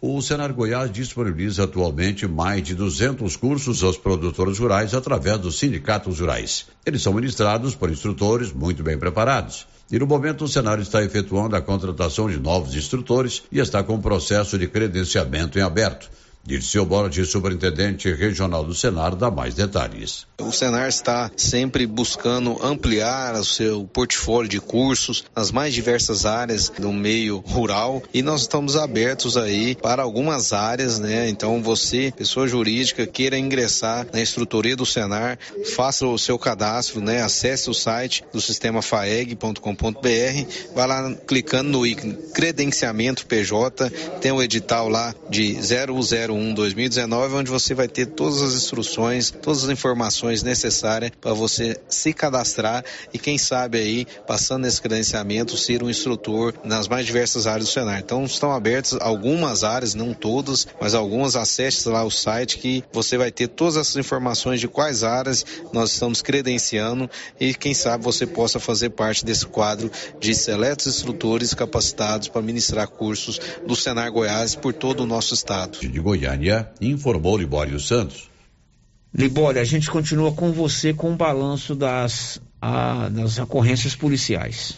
O 0.07 0.22
Senar 0.22 0.53
Goiás 0.53 0.91
disponibiliza 0.91 1.64
atualmente 1.64 2.27
mais 2.27 2.61
de 2.61 2.76
200 2.76 3.36
cursos 3.38 3.84
aos 3.84 3.98
produtores 3.98 4.60
rurais 4.60 4.94
através 4.94 5.40
dos 5.40 5.57
sindicatos 5.57 6.19
rurais. 6.19 6.68
Eles 6.86 7.02
são 7.02 7.11
ministrados 7.11 7.73
por 7.73 7.90
instrutores 7.90 8.53
muito 8.53 8.84
bem 8.84 8.99
preparados. 8.99 9.65
E 9.91 9.98
no 9.98 10.06
momento 10.06 10.44
o 10.44 10.48
Senar 10.48 10.80
está 10.80 11.03
efetuando 11.03 11.56
a 11.56 11.61
contratação 11.61 12.30
de 12.30 12.40
novos 12.40 12.76
instrutores 12.76 13.41
e 13.52 13.57
está 13.57 13.84
com 13.84 13.95
o 13.95 14.02
processo 14.02 14.60
de 14.60 14.68
credenciamento 14.68 15.57
em 15.57 15.64
aberto. 15.64 16.07
Dirceu 16.45 16.85
Borges, 16.85 17.30
superintendente 17.30 18.13
regional 18.13 18.63
do 18.63 18.76
Senar, 18.76 19.15
dá 19.15 19.31
mais 19.31 19.55
detalhes. 19.55 20.27
O 20.39 20.51
Senar 20.51 20.88
está 20.88 21.31
sempre 21.35 21.88
buscando 21.88 22.63
ampliar 22.63 23.34
o 23.34 23.43
seu 23.43 23.85
portfólio 23.85 24.47
de 24.47 24.59
cursos 24.59 25.23
nas 25.35 25.51
mais 25.51 25.73
diversas 25.73 26.23
áreas 26.23 26.69
do 26.69 26.93
meio 26.93 27.38
rural 27.39 28.03
e 28.13 28.22
nós 28.22 28.41
estamos 28.41 28.76
abertos 28.76 29.38
aí 29.38 29.76
para 29.76 30.03
algumas 30.03 30.53
áreas, 30.53 30.99
né? 30.99 31.27
Então 31.30 31.63
você, 31.63 32.13
pessoa 32.15 32.47
jurídica, 32.47 33.07
queira 33.07 33.39
ingressar 33.39 34.05
na 34.13 34.22
instrutoria 34.22 34.76
do 34.76 34.85
Senar, 34.85 35.39
faça 35.76 36.05
o 36.05 36.17
seu 36.17 36.38
cadastro, 36.38 37.01
né? 37.01 37.23
Acesse 37.23 37.72
o 37.72 37.73
site 37.73 38.23
do 38.31 38.39
sistema 38.39 38.84
faeg.com.br, 38.84 39.59
vai 40.76 40.88
lá 40.88 41.15
clicando 41.26 41.72
no 41.72 41.88
ícone 41.88 42.13
credenciamento 42.34 43.26
PJ, 43.26 43.89
tem 44.22 44.31
o 44.31 44.43
edital 44.43 44.89
lá 44.89 45.15
de 45.30 45.53
001 46.36 46.56
01/2019, 46.56 47.34
onde 47.34 47.52
você 47.52 47.74
vai 47.74 47.88
ter 47.88 48.06
todas 48.07 48.41
as 48.41 48.53
instruções, 48.53 49.32
todas 49.32 49.64
as 49.64 49.70
informações 49.70 50.44
necessárias 50.44 51.12
para 51.20 51.34
você 51.34 51.80
se 51.90 52.14
cadastrar 52.14 52.84
e 53.14 53.20
quem 53.20 53.38
sabe 53.38 53.78
aí, 53.78 54.07
passando 54.28 54.64
nesse 54.64 54.82
credenciamento, 54.82 55.57
ser 55.57 55.84
um 55.84 55.90
instrutor 55.90 56.53
nas 56.64 56.88
mais 56.88 57.06
diversas 57.06 57.48
áreas 57.48 57.68
do 57.68 57.72
Senar. 57.72 57.99
Então 57.99 58.24
estão 58.26 58.52
abertas 58.52 58.98
algumas 58.99 59.64
áreas, 59.64 59.94
não 59.94 60.14
todas, 60.14 60.68
mas 60.80 60.94
algumas. 60.94 61.36
Acesse 61.36 61.88
lá 61.90 62.03
o 62.03 62.12
site 62.12 62.57
que 62.57 62.84
você 62.91 63.18
vai 63.18 63.32
ter 63.32 63.48
todas 63.48 63.78
essas 63.78 63.95
informações 63.95 64.60
de 64.60 64.68
quais 64.68 65.03
áreas 65.03 65.45
nós 65.74 65.91
estamos 65.91 66.22
credenciando 66.22 67.10
e 67.40 67.53
quem 67.53 67.74
sabe 67.74 68.03
você 68.03 68.26
possa 68.26 68.60
fazer 68.60 68.90
parte 68.90 69.26
desse 69.26 69.45
quadro 69.45 69.91
de 70.20 70.34
seletos 70.34 70.88
instrutores 70.88 71.53
capacitados 71.53 72.28
para 72.28 72.41
ministrar 72.41 72.88
cursos 72.88 73.40
do 73.66 73.76
Senar 73.76 74.12
Goiás 74.12 74.56
por 74.56 74.74
todo 74.74 75.02
o 75.02 75.06
nosso 75.06 75.34
estado. 75.34 75.80
De 75.80 75.99
Goiânia, 76.26 76.68
informou 76.81 77.38
Libório 77.38 77.80
Santos. 77.80 78.30
Libório, 79.14 79.61
a 79.61 79.64
gente 79.64 79.89
continua 79.89 80.31
com 80.31 80.52
você 80.52 80.93
com 80.93 81.14
o 81.14 81.15
balanço 81.15 81.76
das, 81.76 82.41
a, 82.61 83.07
das 83.10 83.38
ocorrências 83.38 83.95
policiais. 83.95 84.76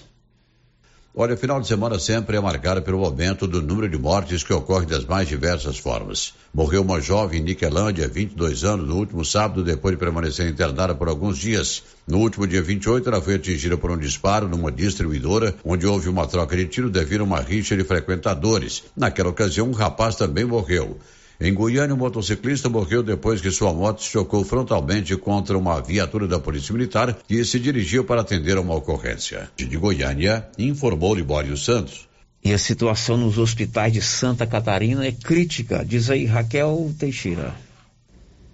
Olha, 1.15 1.33
o 1.33 1.37
final 1.37 1.59
de 1.59 1.67
semana 1.67 1.97
sempre 1.97 2.37
é 2.37 2.39
marcado 2.39 2.79
pelo 2.83 3.03
aumento 3.03 3.47
do 3.47 3.59
número 3.59 3.89
de 3.89 3.97
mortes 3.97 4.43
que 4.43 4.53
ocorre 4.53 4.85
das 4.85 5.03
mais 5.03 5.27
diversas 5.27 5.79
formas. 5.79 6.35
Morreu 6.53 6.83
uma 6.83 7.01
jovem 7.01 7.39
em 7.39 7.43
Niquelândia, 7.43 8.07
22 8.07 8.63
anos, 8.63 8.87
no 8.87 8.97
último 8.97 9.25
sábado, 9.25 9.63
depois 9.63 9.95
de 9.95 9.99
permanecer 9.99 10.47
internada 10.47 10.93
por 10.93 11.07
alguns 11.07 11.39
dias. 11.39 11.81
No 12.07 12.19
último 12.19 12.45
dia 12.45 12.61
28, 12.61 13.09
ela 13.09 13.19
foi 13.19 13.33
atingida 13.33 13.75
por 13.75 13.89
um 13.89 13.97
disparo 13.97 14.47
numa 14.47 14.71
distribuidora, 14.71 15.55
onde 15.65 15.87
houve 15.87 16.07
uma 16.07 16.27
troca 16.27 16.55
de 16.55 16.67
tiro 16.67 16.89
devido 16.91 17.21
a 17.21 17.23
uma 17.23 17.41
rixa 17.41 17.75
de 17.75 17.83
frequentadores. 17.83 18.83
Naquela 18.95 19.29
ocasião, 19.29 19.69
um 19.69 19.73
rapaz 19.73 20.15
também 20.15 20.45
morreu. 20.45 20.99
Em 21.39 21.53
Goiânia, 21.53 21.93
um 21.93 21.97
motociclista 21.97 22.67
morreu 22.67 23.03
depois 23.03 23.39
que 23.39 23.51
sua 23.51 23.71
moto 23.71 24.01
chocou 24.01 24.43
frontalmente 24.43 25.15
contra 25.15 25.55
uma 25.55 25.79
viatura 25.79 26.27
da 26.27 26.39
Polícia 26.39 26.73
Militar 26.73 27.15
que 27.27 27.45
se 27.45 27.59
dirigiu 27.59 28.03
para 28.03 28.21
atender 28.21 28.57
a 28.57 28.61
uma 28.61 28.73
ocorrência. 28.73 29.47
De 29.55 29.77
Goiânia, 29.77 30.47
informou 30.57 31.13
Libório 31.13 31.55
Santos. 31.55 32.07
E 32.43 32.51
a 32.51 32.57
situação 32.57 33.17
nos 33.17 33.37
hospitais 33.37 33.93
de 33.93 34.01
Santa 34.01 34.47
Catarina 34.47 35.05
é 35.05 35.11
crítica, 35.11 35.85
diz 35.85 36.09
aí 36.09 36.25
Raquel 36.25 36.91
Teixeira. 36.97 37.53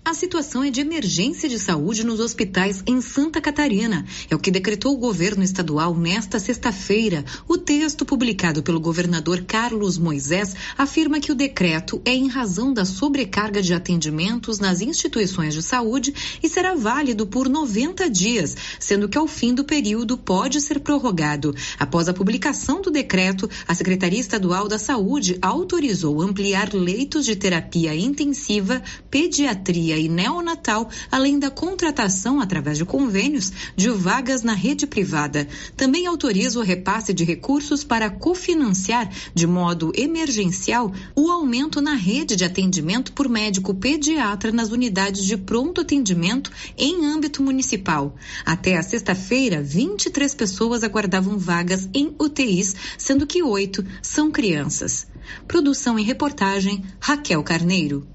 A 0.05 0.13
situação 0.13 0.65
é 0.65 0.69
de 0.69 0.81
emergência 0.81 1.47
de 1.47 1.57
saúde 1.57 2.05
nos 2.05 2.19
hospitais 2.19 2.83
em 2.85 2.99
Santa 2.99 3.39
Catarina. 3.39 4.05
É 4.29 4.35
o 4.35 4.39
que 4.39 4.51
decretou 4.51 4.93
o 4.93 4.97
governo 4.97 5.41
estadual 5.41 5.95
nesta 5.95 6.39
sexta-feira. 6.39 7.23
O 7.47 7.57
texto 7.57 8.03
publicado 8.03 8.61
pelo 8.61 8.81
governador 8.81 9.43
Carlos 9.43 9.97
Moisés 9.97 10.53
afirma 10.77 11.21
que 11.21 11.31
o 11.31 11.35
decreto 11.35 12.01
é 12.03 12.13
em 12.13 12.27
razão 12.27 12.73
da 12.73 12.83
sobrecarga 12.83 13.61
de 13.61 13.73
atendimentos 13.73 14.59
nas 14.59 14.81
instituições 14.81 15.53
de 15.53 15.63
saúde 15.63 16.13
e 16.43 16.49
será 16.49 16.75
válido 16.75 17.25
por 17.25 17.47
90 17.47 18.09
dias, 18.09 18.57
sendo 18.81 19.07
que 19.07 19.17
ao 19.17 19.25
fim 19.25 19.53
do 19.53 19.63
período 19.63 20.17
pode 20.17 20.59
ser 20.59 20.81
prorrogado. 20.81 21.55
Após 21.79 22.09
a 22.09 22.13
publicação 22.13 22.81
do 22.81 22.91
decreto, 22.91 23.49
a 23.65 23.73
Secretaria 23.73 24.19
Estadual 24.19 24.67
da 24.67 24.77
Saúde 24.77 25.37
autorizou 25.41 26.21
ampliar 26.21 26.73
leitos 26.73 27.23
de 27.23 27.37
terapia 27.37 27.95
intensiva, 27.95 28.83
pediatria 29.09 29.92
e 29.97 30.09
neonatal, 30.09 30.89
além 31.11 31.39
da 31.39 31.49
contratação 31.49 32.39
através 32.39 32.77
de 32.77 32.85
convênios 32.85 33.51
de 33.75 33.89
vagas 33.89 34.43
na 34.43 34.53
rede 34.53 34.85
privada. 34.87 35.47
Também 35.75 36.05
autoriza 36.05 36.59
o 36.59 36.63
repasse 36.63 37.13
de 37.13 37.23
recursos 37.23 37.83
para 37.83 38.09
cofinanciar 38.09 39.09
de 39.33 39.47
modo 39.47 39.91
emergencial 39.95 40.91
o 41.15 41.29
aumento 41.29 41.81
na 41.81 41.93
rede 41.93 42.35
de 42.35 42.45
atendimento 42.45 43.13
por 43.13 43.29
médico 43.29 43.73
pediatra 43.73 44.51
nas 44.51 44.69
unidades 44.69 45.23
de 45.25 45.37
pronto 45.37 45.81
atendimento 45.81 46.51
em 46.77 47.05
âmbito 47.05 47.41
municipal. 47.41 48.15
Até 48.45 48.77
a 48.77 48.83
sexta-feira, 48.83 49.61
23 49.61 50.33
pessoas 50.35 50.83
aguardavam 50.83 51.37
vagas 51.37 51.89
em 51.93 52.15
UTIs, 52.19 52.75
sendo 52.97 53.27
que 53.27 53.43
oito 53.43 53.85
são 54.01 54.31
crianças. 54.31 55.07
Produção 55.47 55.97
e 55.97 56.03
reportagem 56.03 56.83
Raquel 56.99 57.43
Carneiro. 57.43 58.07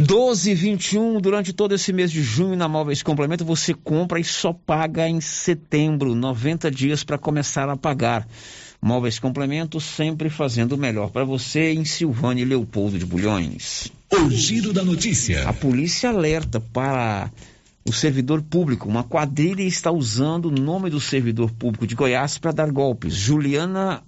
12 0.00 0.52
e 0.52 0.54
21 0.54 1.20
durante 1.20 1.52
todo 1.52 1.74
esse 1.74 1.92
mês 1.92 2.12
de 2.12 2.22
junho 2.22 2.54
na 2.54 2.68
Móveis 2.68 3.02
Complemento 3.02 3.44
você 3.44 3.74
compra 3.74 4.20
e 4.20 4.24
só 4.24 4.52
paga 4.52 5.08
em 5.08 5.20
setembro, 5.20 6.14
90 6.14 6.70
dias 6.70 7.02
para 7.02 7.18
começar 7.18 7.68
a 7.68 7.76
pagar. 7.76 8.24
Móveis 8.80 9.18
Complemento 9.18 9.80
sempre 9.80 10.30
fazendo 10.30 10.76
o 10.76 10.78
melhor 10.78 11.10
para 11.10 11.24
você 11.24 11.72
em 11.72 11.84
Silvânia 11.84 12.42
e 12.42 12.44
Leopoldo 12.44 12.96
de 12.96 13.04
Bulhões. 13.04 13.90
O 14.12 14.30
giro 14.30 14.72
da 14.72 14.84
notícia. 14.84 15.48
A 15.48 15.52
polícia 15.52 16.10
alerta 16.10 16.60
para 16.60 17.28
o 17.84 17.92
servidor 17.92 18.40
público. 18.40 18.88
Uma 18.88 19.02
quadrilha 19.02 19.64
está 19.64 19.90
usando 19.90 20.44
o 20.44 20.52
nome 20.52 20.90
do 20.90 21.00
servidor 21.00 21.50
público 21.50 21.88
de 21.88 21.96
Goiás 21.96 22.38
para 22.38 22.52
dar 22.52 22.70
golpes. 22.70 23.14
Juliana 23.14 24.04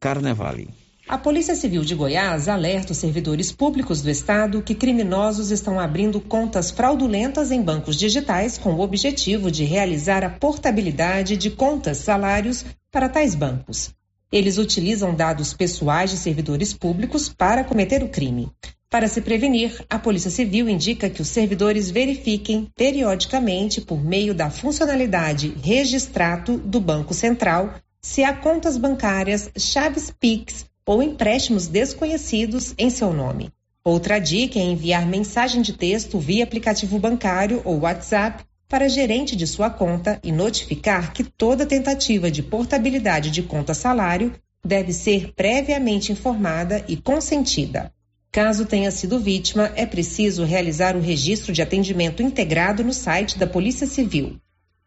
Carnevale. 0.00 0.87
A 1.08 1.16
Polícia 1.16 1.54
Civil 1.54 1.86
de 1.86 1.94
Goiás 1.94 2.48
alerta 2.48 2.92
os 2.92 2.98
servidores 2.98 3.50
públicos 3.50 4.02
do 4.02 4.10
estado 4.10 4.60
que 4.60 4.74
criminosos 4.74 5.50
estão 5.50 5.80
abrindo 5.80 6.20
contas 6.20 6.70
fraudulentas 6.70 7.50
em 7.50 7.62
bancos 7.62 7.96
digitais 7.96 8.58
com 8.58 8.74
o 8.74 8.80
objetivo 8.80 9.50
de 9.50 9.64
realizar 9.64 10.22
a 10.22 10.28
portabilidade 10.28 11.38
de 11.38 11.50
contas 11.50 11.96
salários 11.96 12.62
para 12.92 13.08
tais 13.08 13.34
bancos. 13.34 13.88
Eles 14.30 14.58
utilizam 14.58 15.14
dados 15.14 15.54
pessoais 15.54 16.10
de 16.10 16.18
servidores 16.18 16.74
públicos 16.74 17.30
para 17.30 17.64
cometer 17.64 18.02
o 18.02 18.10
crime. 18.10 18.50
Para 18.90 19.08
se 19.08 19.22
prevenir, 19.22 19.82
a 19.88 19.98
Polícia 19.98 20.30
Civil 20.30 20.68
indica 20.68 21.08
que 21.08 21.22
os 21.22 21.28
servidores 21.28 21.90
verifiquem 21.90 22.68
periodicamente, 22.76 23.80
por 23.80 24.04
meio 24.04 24.34
da 24.34 24.50
funcionalidade 24.50 25.56
Registrato 25.62 26.58
do 26.58 26.78
Banco 26.78 27.14
Central, 27.14 27.76
se 28.02 28.22
há 28.22 28.34
contas 28.34 28.76
bancárias, 28.76 29.50
chaves 29.56 30.10
PIX 30.10 30.67
ou 30.88 31.00
empréstimos 31.02 31.66
desconhecidos 31.66 32.72
em 32.78 32.88
seu 32.88 33.12
nome. 33.12 33.52
Outra 33.84 34.18
dica 34.18 34.58
é 34.58 34.62
enviar 34.62 35.06
mensagem 35.06 35.60
de 35.60 35.74
texto 35.74 36.18
via 36.18 36.44
aplicativo 36.44 36.98
bancário 36.98 37.60
ou 37.62 37.80
WhatsApp 37.80 38.42
para 38.66 38.88
gerente 38.88 39.36
de 39.36 39.46
sua 39.46 39.68
conta 39.68 40.18
e 40.24 40.32
notificar 40.32 41.12
que 41.12 41.22
toda 41.22 41.66
tentativa 41.66 42.30
de 42.30 42.42
portabilidade 42.42 43.30
de 43.30 43.42
conta 43.42 43.74
salário 43.74 44.32
deve 44.64 44.94
ser 44.94 45.34
previamente 45.34 46.10
informada 46.10 46.82
e 46.88 46.96
consentida. 46.96 47.92
Caso 48.32 48.64
tenha 48.64 48.90
sido 48.90 49.20
vítima, 49.20 49.70
é 49.76 49.84
preciso 49.84 50.42
realizar 50.42 50.96
o 50.96 51.02
registro 51.02 51.52
de 51.52 51.60
atendimento 51.60 52.22
integrado 52.22 52.82
no 52.82 52.94
site 52.94 53.38
da 53.38 53.46
Polícia 53.46 53.86
Civil 53.86 54.40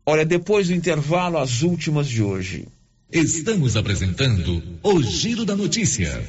Olha, 0.05 0.25
depois 0.25 0.67
do 0.67 0.73
intervalo, 0.73 1.37
as 1.37 1.61
últimas 1.61 2.07
de 2.07 2.23
hoje. 2.23 2.69
Estamos 3.11 3.75
apresentando 3.75 4.63
o 4.81 5.03
Giro 5.03 5.43
da 5.43 5.57
Notícia. 5.57 6.23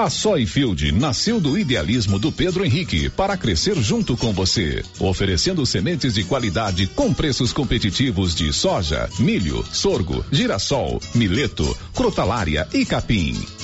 A 0.00 0.08
Soyfield 0.08 0.92
nasceu 0.92 1.38
do 1.38 1.58
idealismo 1.58 2.18
do 2.18 2.32
Pedro 2.32 2.64
Henrique 2.64 3.10
para 3.10 3.36
crescer 3.36 3.76
junto 3.76 4.16
com 4.16 4.32
você, 4.32 4.82
oferecendo 4.98 5.66
sementes 5.66 6.14
de 6.14 6.24
qualidade 6.24 6.86
com 6.86 7.12
preços 7.12 7.52
competitivos 7.52 8.34
de 8.34 8.50
soja, 8.50 9.10
milho, 9.18 9.62
sorgo, 9.70 10.24
girassol, 10.32 11.02
mileto, 11.14 11.76
crotalária 11.92 12.66
e 12.72 12.86
capim. 12.86 13.36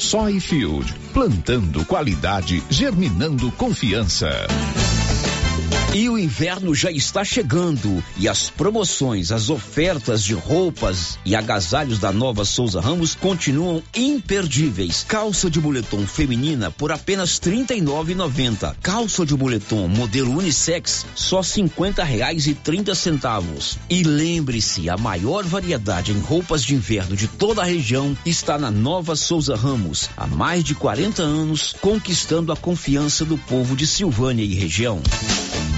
Soyfield, 0.00 0.94
plantando 1.12 1.84
qualidade, 1.84 2.62
germinando 2.70 3.52
confiança. 3.52 4.30
E 5.92 6.08
o 6.08 6.16
inverno 6.16 6.72
já 6.72 6.88
está 6.88 7.24
chegando 7.24 8.02
e 8.16 8.28
as 8.28 8.48
promoções, 8.48 9.32
as 9.32 9.50
ofertas 9.50 10.22
de 10.22 10.34
roupas 10.34 11.18
e 11.24 11.34
agasalhos 11.34 11.98
da 11.98 12.12
Nova 12.12 12.44
Souza 12.44 12.80
Ramos 12.80 13.16
continuam 13.16 13.82
imperdíveis. 13.92 15.04
Calça 15.08 15.50
de 15.50 15.60
moletom 15.60 16.06
feminina 16.06 16.70
por 16.70 16.92
apenas 16.92 17.40
R$ 17.40 17.50
39,90. 17.66 18.76
Calça 18.80 19.26
de 19.26 19.36
moletom 19.36 19.88
modelo 19.88 20.38
unissex 20.38 21.04
só 21.16 21.42
50 21.42 22.04
reais 22.04 22.46
e 22.46 22.54
30 22.54 22.94
centavos. 22.94 23.76
E 23.90 24.04
lembre-se, 24.04 24.88
a 24.88 24.96
maior 24.96 25.42
variedade 25.42 26.12
em 26.12 26.20
roupas 26.20 26.62
de 26.62 26.72
inverno 26.72 27.16
de 27.16 27.26
toda 27.26 27.62
a 27.62 27.66
região 27.66 28.16
está 28.24 28.56
na 28.56 28.70
Nova 28.70 29.16
Souza 29.16 29.56
Ramos. 29.56 30.08
Há 30.16 30.28
mais 30.28 30.62
de 30.62 30.76
40 30.76 31.20
anos, 31.20 31.74
conquistando 31.80 32.52
a 32.52 32.56
confiança 32.56 33.24
do 33.24 33.36
povo 33.36 33.74
de 33.74 33.88
Silvânia 33.88 34.44
e 34.44 34.54
região. 34.54 35.02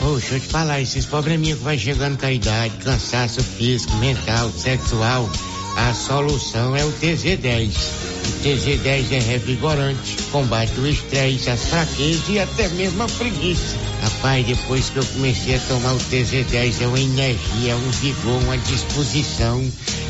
Ô, 0.04 0.14
deixa 0.16 0.34
eu 0.34 0.40
te 0.40 0.48
falar, 0.48 0.80
esses 0.80 1.06
probleminha 1.06 1.54
que 1.54 1.62
vai 1.62 1.78
chegando 1.78 2.18
com 2.18 2.26
a 2.26 2.32
idade, 2.32 2.76
cansaço 2.78 3.40
físico, 3.40 3.94
mental, 3.96 4.50
sexual, 4.50 5.30
a 5.76 5.94
solução 5.94 6.74
é 6.74 6.84
o 6.84 6.92
TZ10. 6.92 7.70
O 7.70 8.44
TZ10 8.44 9.12
é 9.12 9.18
revigorante, 9.20 10.16
combate 10.32 10.72
o 10.80 10.88
estresse, 10.88 11.48
as 11.48 11.64
fraquezas 11.66 12.28
e 12.28 12.40
até 12.40 12.68
mesmo 12.70 13.04
a 13.04 13.06
preguiça. 13.06 13.76
Rapaz, 14.02 14.44
depois 14.44 14.90
que 14.90 14.96
eu 14.96 15.04
comecei 15.04 15.54
a 15.54 15.60
tomar 15.60 15.92
o 15.92 15.98
TZ10, 15.98 16.82
é 16.82 16.86
uma 16.88 17.00
energia, 17.00 17.72
é 17.72 17.74
um 17.76 17.90
vigor, 17.90 18.42
uma 18.42 18.58
disposição, 18.58 19.64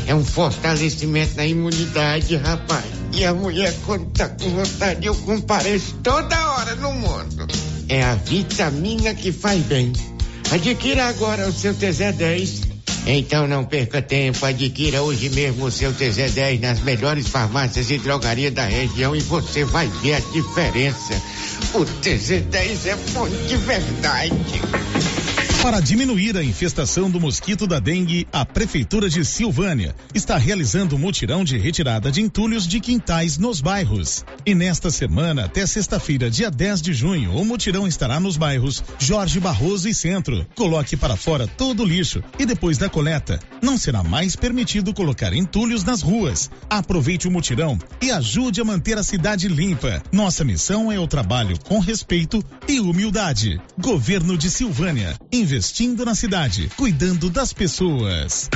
é 0.07 0.15
um 0.15 0.25
fortalecimento 0.25 1.37
na 1.37 1.45
imunidade, 1.45 2.35
rapaz. 2.37 2.85
E 3.13 3.23
a 3.25 3.33
mulher, 3.33 3.75
quando 3.85 4.07
tá 4.07 4.27
com 4.27 4.49
vontade, 4.49 5.05
eu 5.05 5.13
compareço 5.13 5.93
toda 6.01 6.51
hora 6.53 6.75
no 6.77 6.91
mundo. 6.93 7.47
É 7.89 8.03
a 8.03 8.15
vitamina 8.15 9.13
que 9.13 9.31
faz 9.31 9.61
bem. 9.63 9.93
Adquira 10.51 11.05
agora 11.05 11.47
o 11.47 11.51
seu 11.51 11.73
TZ10. 11.73 12.73
Então 13.05 13.47
não 13.47 13.65
perca 13.65 14.01
tempo, 14.01 14.45
adquira 14.45 15.01
hoje 15.01 15.29
mesmo 15.29 15.65
o 15.65 15.71
seu 15.71 15.93
TZ10 15.93 16.61
nas 16.61 16.79
melhores 16.81 17.27
farmácias 17.27 17.91
e 17.91 17.97
drogarias 17.97 18.53
da 18.53 18.63
região 18.63 19.13
e 19.13 19.19
você 19.19 19.65
vai 19.65 19.87
ver 20.01 20.13
a 20.13 20.19
diferença. 20.19 21.13
O 21.73 21.79
TZ10 21.79 22.85
é 22.85 22.95
bom 23.13 23.27
de 23.27 23.57
verdade. 23.57 24.33
Para 25.63 25.79
diminuir 25.79 26.35
a 26.35 26.43
infestação 26.43 27.09
do 27.09 27.21
mosquito 27.21 27.65
da 27.65 27.79
dengue, 27.79 28.27
a 28.33 28.43
Prefeitura 28.43 29.09
de 29.09 29.23
Silvânia 29.23 29.95
está 30.13 30.37
realizando 30.37 30.97
um 30.97 30.99
mutirão 30.99 31.41
de 31.41 31.57
retirada 31.57 32.11
de 32.11 32.19
entulhos 32.19 32.67
de 32.67 32.81
quintais 32.81 33.37
nos 33.37 33.61
bairros. 33.61 34.25
E 34.45 34.53
nesta 34.53 34.91
semana, 34.91 35.45
até 35.45 35.65
sexta-feira, 35.65 36.29
dia 36.29 36.51
10 36.51 36.81
de 36.81 36.93
junho, 36.93 37.33
o 37.37 37.45
mutirão 37.45 37.87
estará 37.87 38.19
nos 38.19 38.35
bairros 38.35 38.83
Jorge 38.99 39.39
Barroso 39.39 39.87
e 39.87 39.93
Centro. 39.93 40.45
Coloque 40.53 40.97
para 40.97 41.15
fora 41.15 41.47
todo 41.47 41.83
o 41.83 41.85
lixo 41.85 42.21
e 42.37 42.45
depois 42.45 42.77
da 42.77 42.89
coleta, 42.89 43.39
não 43.61 43.77
será 43.77 44.03
mais 44.03 44.35
permitido 44.35 44.93
colocar 44.93 45.31
entulhos 45.31 45.85
nas 45.85 46.01
ruas. 46.01 46.51
Aproveite 46.69 47.25
o 47.25 47.31
mutirão 47.31 47.79
e 48.01 48.11
ajude 48.11 48.59
a 48.59 48.65
manter 48.65 48.97
a 48.97 49.03
cidade 49.03 49.47
limpa. 49.47 50.03
Nossa 50.11 50.43
missão 50.43 50.91
é 50.91 50.99
o 50.99 51.07
trabalho 51.07 51.57
com 51.57 51.79
respeito 51.79 52.43
e 52.67 52.81
humildade. 52.81 53.61
Governo 53.79 54.37
de 54.37 54.51
Silvânia 54.51 55.17
investindo 55.53 56.03
na 56.03 56.15
cidade, 56.15 56.67
cuidando 56.75 57.29
das 57.29 57.53
pessoas. 57.53 58.49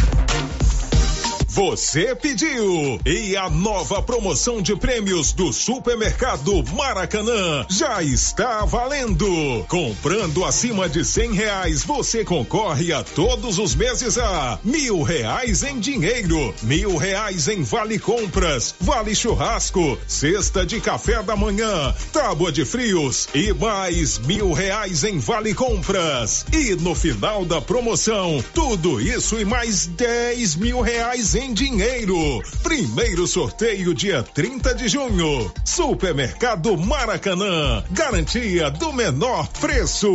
Você 1.57 2.13
pediu! 2.13 3.01
E 3.03 3.35
a 3.35 3.49
nova 3.49 3.99
promoção 3.99 4.61
de 4.61 4.75
prêmios 4.75 5.31
do 5.31 5.51
Supermercado 5.51 6.63
Maracanã 6.71 7.65
já 7.67 8.03
está 8.03 8.63
valendo! 8.63 9.65
Comprando 9.67 10.45
acima 10.45 10.87
de 10.87 11.03
cem 11.03 11.33
reais, 11.33 11.83
você 11.83 12.23
concorre 12.23 12.93
a 12.93 13.03
todos 13.03 13.57
os 13.57 13.73
meses 13.73 14.19
a 14.19 14.59
mil 14.63 15.01
reais 15.01 15.63
em 15.63 15.79
dinheiro, 15.79 16.53
mil 16.61 16.95
reais 16.95 17.47
em 17.47 17.63
vale 17.63 17.97
compras, 17.97 18.75
vale 18.79 19.15
churrasco, 19.15 19.97
cesta 20.05 20.63
de 20.63 20.79
café 20.79 21.23
da 21.23 21.35
manhã, 21.35 21.91
tábua 22.13 22.51
de 22.51 22.65
frios 22.65 23.27
e 23.33 23.51
mais 23.51 24.19
mil 24.19 24.53
reais 24.53 25.03
em 25.03 25.17
vale 25.17 25.55
compras. 25.55 26.45
E 26.53 26.75
no 26.75 26.93
final 26.93 27.43
da 27.45 27.59
promoção, 27.59 28.45
tudo 28.53 29.01
isso 29.01 29.39
e 29.39 29.43
mais 29.43 29.87
dez 29.87 30.53
mil 30.53 30.81
reais 30.81 31.33
em 31.33 31.46
dinheiro. 31.53 32.41
Primeiro 32.63 33.27
sorteio 33.27 33.93
dia 33.93 34.23
30 34.23 34.75
de 34.75 34.87
junho. 34.87 35.51
Supermercado 35.63 36.77
Maracanã. 36.77 37.83
Garantia 37.91 38.69
do 38.71 38.91
menor 38.93 39.47
preço. 39.59 40.07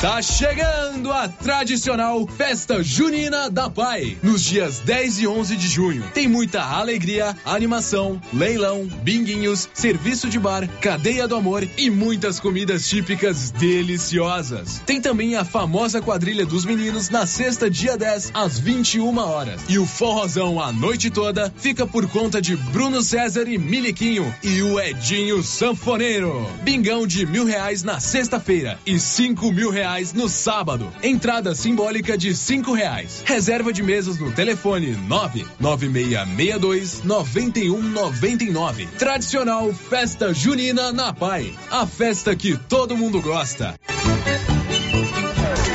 Tá 0.00 0.20
chegando 0.20 1.10
a 1.10 1.28
tradicional 1.28 2.26
Festa 2.26 2.82
Junina 2.82 3.48
da 3.48 3.70
Pai, 3.70 4.18
nos 4.22 4.42
dias 4.42 4.80
10 4.80 5.20
e 5.20 5.26
11 5.26 5.56
de 5.56 5.66
junho. 5.66 6.04
Tem 6.12 6.28
muita 6.28 6.62
alegria, 6.62 7.34
animação, 7.42 8.20
leilão, 8.30 8.84
binguinhos, 9.02 9.66
serviço 9.72 10.28
de 10.28 10.38
bar, 10.38 10.68
cadeia 10.80 11.26
do 11.26 11.34
amor 11.34 11.66
e 11.78 11.88
muitas 11.88 12.38
comidas 12.38 12.86
típicas 12.86 13.50
deliciosas. 13.50 14.82
Tem 14.84 15.00
também 15.00 15.36
a 15.36 15.44
famosa 15.44 16.02
quadrilha 16.02 16.44
dos 16.44 16.66
meninos 16.66 17.08
na 17.08 17.26
sexta, 17.26 17.70
dia 17.70 17.96
10, 17.96 18.32
às 18.34 18.58
21 18.58 19.16
horas. 19.16 19.62
E 19.70 19.78
o 19.78 19.86
forrozão 19.86 20.60
a 20.60 20.70
noite 20.70 21.08
toda 21.08 21.50
fica 21.56 21.86
por 21.86 22.06
conta 22.08 22.42
de 22.42 22.56
Bruno 22.56 23.00
César 23.00 23.48
e 23.48 23.56
Miliquinho 23.56 24.34
e 24.42 24.60
o 24.60 24.78
Edinho 24.78 25.42
Sanfoneiro. 25.42 26.46
Bingão 26.62 27.06
de 27.06 27.24
mil 27.24 27.46
reais 27.46 27.82
na 27.82 28.00
sexta-feira 28.00 28.78
e 28.84 29.00
cinco 29.00 29.50
mil 29.50 29.70
reais 29.70 29.93
no 30.12 30.28
sábado. 30.28 30.92
Entrada 31.02 31.54
simbólica 31.54 32.18
de 32.18 32.34
cinco 32.34 32.72
reais. 32.72 33.22
Reserva 33.24 33.72
de 33.72 33.80
mesas 33.80 34.18
no 34.18 34.32
telefone 34.32 34.90
nove 34.90 35.46
nove 35.60 35.88
meia 35.88 36.26
meia 36.26 36.58
dois 36.58 37.04
noventa 37.04 37.60
e 37.60 37.70
um 37.70 37.80
noventa 37.80 38.42
e 38.42 38.50
nove. 38.50 38.86
Tradicional 38.98 39.72
Festa 39.72 40.34
Junina 40.34 40.90
na 40.90 41.12
Pai. 41.12 41.54
A 41.70 41.86
festa 41.86 42.34
que 42.34 42.56
todo 42.56 42.96
mundo 42.96 43.22
gosta. 43.22 43.74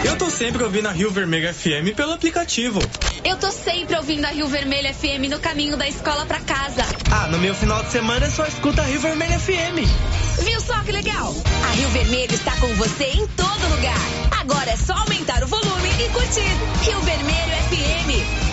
Eu 0.04 0.18
tô 0.18 0.30
sempre 0.30 0.64
ouvindo 0.64 0.88
a 0.88 0.92
Rio 0.92 1.10
Vermelho 1.12 1.54
FM 1.54 1.96
pelo 1.96 2.12
aplicativo. 2.12 2.80
Eu 3.24 3.38
tô 3.38 3.50
sempre 3.52 3.96
ouvindo 3.96 4.26
a 4.26 4.30
Rio 4.30 4.48
Vermelho 4.48 4.94
FM 4.94 5.30
no 5.30 5.40
caminho 5.40 5.78
da 5.78 5.88
escola 5.88 6.26
pra 6.26 6.42
casa. 6.42 6.84
Ah, 7.10 7.28
no 7.28 7.38
meu 7.40 7.56
final 7.56 7.82
de 7.84 7.92
semana 7.92 8.26
eu 8.26 8.32
só 8.32 8.46
escuto 8.46 8.82
a 8.82 8.84
Rio 8.84 9.00
Vermelho 9.00 9.40
FM. 9.40 10.29
Viu 10.44 10.62
só 10.62 10.82
que 10.84 10.92
legal? 10.92 11.34
A 11.64 11.72
Rio 11.74 11.90
Vermelho 11.90 12.34
está 12.34 12.56
com 12.58 12.74
você 12.76 13.06
em 13.06 13.28
todo 13.28 13.70
lugar. 13.76 14.00
Agora 14.40 14.72
é 14.72 14.78
só 14.78 14.94
aumentar 14.94 15.44
o 15.44 15.48
volume 15.48 15.90
e 16.00 16.10
curtir. 16.10 16.58
Rio 16.84 17.00
Vermelho 17.02 17.54
FM 17.70 18.10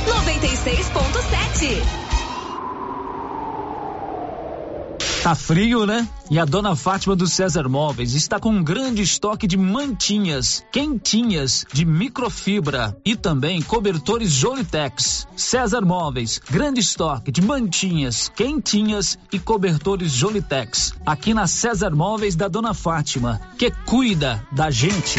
96.7. 0.07 2.06
Tá 5.27 5.35
frio, 5.35 5.85
né? 5.87 6.09
E 6.31 6.39
a 6.39 6.45
dona 6.45 6.77
Fátima 6.77 7.17
do 7.17 7.27
César 7.27 7.69
Móveis 7.69 8.15
está 8.15 8.39
com 8.39 8.51
um 8.51 8.63
grande 8.63 9.03
estoque 9.03 9.49
de 9.49 9.57
mantinhas, 9.57 10.65
quentinhas, 10.71 11.67
de 11.73 11.85
microfibra 11.85 12.97
e 13.05 13.17
também 13.17 13.61
cobertores 13.61 14.31
Jolitex. 14.31 15.27
César 15.37 15.81
Móveis, 15.81 16.41
grande 16.49 16.79
estoque 16.79 17.33
de 17.33 17.43
mantinhas, 17.43 18.29
quentinhas 18.37 19.19
e 19.33 19.41
cobertores 19.41 20.13
Jolitex. 20.13 20.95
Aqui 21.05 21.35
na 21.35 21.49
César 21.49 21.91
Móveis 21.91 22.37
da 22.37 22.47
dona 22.47 22.73
Fátima, 22.73 23.41
que 23.59 23.73
cuida 23.85 24.47
da 24.53 24.71
gente. 24.71 25.19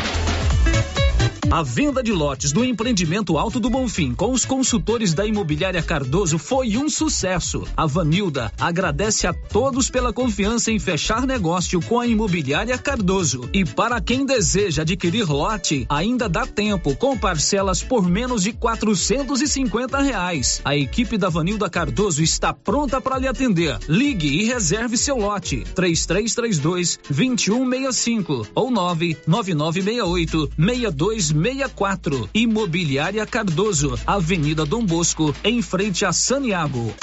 A 1.50 1.62
venda 1.62 2.02
de 2.02 2.12
lotes 2.12 2.50
do 2.50 2.64
empreendimento 2.64 3.38
Alto 3.38 3.60
do 3.60 3.70
Bonfim 3.70 4.12
com 4.12 4.32
os 4.32 4.44
consultores 4.44 5.14
da 5.14 5.24
Imobiliária 5.24 5.80
Cardoso 5.80 6.38
foi 6.38 6.76
um 6.76 6.90
sucesso. 6.90 7.62
A 7.76 7.86
Vanilda 7.86 8.52
agradece 8.58 9.28
a 9.28 9.32
todos 9.32 9.88
pela 9.88 10.12
confiança 10.12 10.72
em 10.72 10.78
fechar 10.80 11.24
negócio 11.24 11.80
com 11.80 12.00
a 12.00 12.06
Imobiliária 12.06 12.76
Cardoso. 12.76 13.48
E 13.52 13.64
para 13.64 14.00
quem 14.00 14.26
deseja 14.26 14.82
adquirir 14.82 15.28
lote, 15.28 15.86
ainda 15.88 16.28
dá 16.28 16.44
tempo 16.44 16.96
com 16.96 17.16
parcelas 17.16 17.80
por 17.80 18.08
menos 18.08 18.42
de 18.42 18.52
quatrocentos 18.52 19.40
e 19.40 19.46
cinquenta 19.46 20.00
reais. 20.00 20.60
A 20.64 20.76
equipe 20.76 21.16
da 21.16 21.28
Vanilda 21.28 21.70
Cardoso 21.70 22.24
está 22.24 22.52
pronta 22.52 23.00
para 23.00 23.18
lhe 23.18 23.28
atender. 23.28 23.78
Ligue 23.88 24.26
e 24.28 24.44
reserve 24.44 24.98
seu 24.98 25.16
lote. 25.16 25.62
Três 25.76 26.06
três 26.06 26.34
três 26.34 26.58
dois 26.58 26.98
vinte 27.08 27.52
um 27.52 27.64
meia 27.64 27.92
cinco 27.92 28.44
ou 28.52 28.68
nove 28.68 29.16
nove 29.28 29.54
nove 29.54 29.80
meia 29.80 30.04
oito 30.04 30.50
meia 30.58 30.90
dois 30.90 31.35
64. 31.36 32.30
Imobiliária 32.32 33.26
Cardoso, 33.26 33.98
Avenida 34.06 34.64
Dom 34.64 34.84
Bosco, 34.84 35.34
em 35.44 35.60
frente 35.60 36.04
a 36.04 36.12
Saniago. 36.12 36.94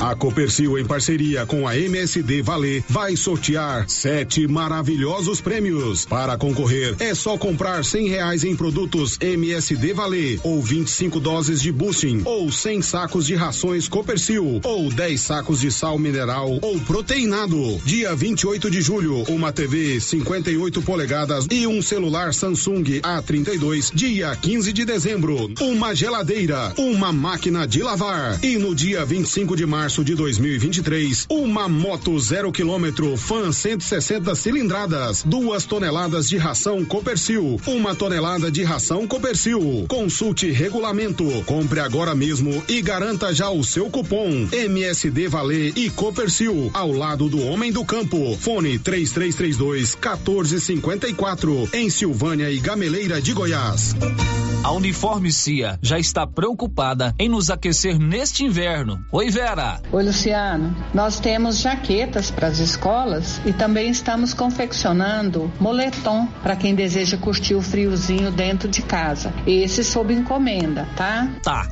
A 0.00 0.14
Copercil, 0.14 0.78
em 0.78 0.84
parceria 0.86 1.44
com 1.44 1.68
a 1.68 1.76
MSD 1.76 2.40
Valer, 2.40 2.82
vai 2.88 3.14
sortear 3.16 3.84
sete 3.86 4.48
maravilhosos 4.48 5.42
prêmios. 5.42 6.06
Para 6.06 6.38
concorrer, 6.38 6.96
é 6.98 7.14
só 7.14 7.36
comprar 7.36 7.84
cem 7.84 8.08
reais 8.08 8.42
em 8.42 8.56
produtos 8.56 9.18
MSD 9.20 9.92
Valer, 9.92 10.40
ou 10.42 10.62
25 10.62 11.20
doses 11.20 11.60
de 11.60 11.70
boosting, 11.70 12.22
ou 12.24 12.50
100 12.50 12.80
sacos 12.80 13.26
de 13.26 13.34
rações 13.34 13.88
Copercil, 13.88 14.62
ou 14.64 14.90
10 14.90 15.20
sacos 15.20 15.60
de 15.60 15.70
sal 15.70 15.98
mineral 15.98 16.58
ou 16.62 16.80
proteinado. 16.80 17.78
Dia 17.84 18.16
28 18.16 18.70
de 18.70 18.80
julho, 18.80 19.24
uma 19.28 19.52
TV 19.52 20.00
58 20.00 20.80
polegadas 20.80 21.46
e 21.50 21.66
um 21.66 21.82
celular 21.82 22.32
Samsung 22.32 23.02
A32. 23.02 23.90
Dia 23.94 24.34
15 24.34 24.72
de 24.72 24.86
dezembro, 24.86 25.52
uma 25.60 25.94
geladeira, 25.94 26.72
uma 26.78 27.12
máquina 27.12 27.68
de 27.68 27.82
lavar. 27.82 28.42
E 28.42 28.56
no 28.56 28.74
dia 28.74 29.04
25 29.04 29.54
de 29.54 29.66
março 29.90 30.04
de 30.04 30.14
2023, 30.14 31.26
uma 31.28 31.68
moto 31.68 32.16
zero 32.20 32.52
quilômetro 32.52 33.16
Fan 33.16 33.50
160 33.50 34.36
cilindradas, 34.36 35.24
duas 35.24 35.64
toneladas 35.64 36.28
de 36.28 36.36
ração 36.36 36.84
Copercil, 36.84 37.60
uma 37.66 37.92
tonelada 37.92 38.52
de 38.52 38.62
ração 38.62 39.04
Copercil. 39.08 39.86
Consulte 39.88 40.48
regulamento, 40.48 41.24
compre 41.44 41.80
agora 41.80 42.14
mesmo 42.14 42.62
e 42.68 42.80
garanta 42.80 43.34
já 43.34 43.50
o 43.50 43.64
seu 43.64 43.90
cupom 43.90 44.48
MSD 44.52 45.26
Valer 45.26 45.72
e 45.76 45.90
Copercil 45.90 46.70
ao 46.72 46.92
lado 46.92 47.28
do 47.28 47.42
homem 47.42 47.72
do 47.72 47.84
campo. 47.84 48.36
Fone 48.38 48.78
3332 48.78 49.96
1454 49.96 51.68
em 51.72 51.90
Silvânia 51.90 52.48
e 52.48 52.60
Gameleira 52.60 53.20
de 53.20 53.32
Goiás. 53.32 53.96
A 54.62 54.72
Uniforme 54.72 55.32
Cia 55.32 55.78
já 55.80 55.98
está 55.98 56.26
preocupada 56.26 57.14
em 57.18 57.30
nos 57.30 57.48
aquecer 57.48 57.98
neste 57.98 58.44
inverno. 58.44 59.02
Oi, 59.10 59.30
Vera. 59.30 59.80
Oi, 59.90 60.04
Luciano. 60.04 60.76
Nós 60.92 61.18
temos 61.18 61.60
jaquetas 61.60 62.30
para 62.30 62.48
as 62.48 62.58
escolas 62.58 63.40
e 63.46 63.54
também 63.54 63.90
estamos 63.90 64.34
confeccionando 64.34 65.50
moletom 65.58 66.26
para 66.42 66.56
quem 66.56 66.74
deseja 66.74 67.16
curtir 67.16 67.54
o 67.54 67.62
friozinho 67.62 68.30
dentro 68.30 68.68
de 68.68 68.82
casa. 68.82 69.32
Esse 69.46 69.82
sob 69.82 70.12
encomenda, 70.12 70.86
tá? 70.94 71.26
Tá. 71.42 71.66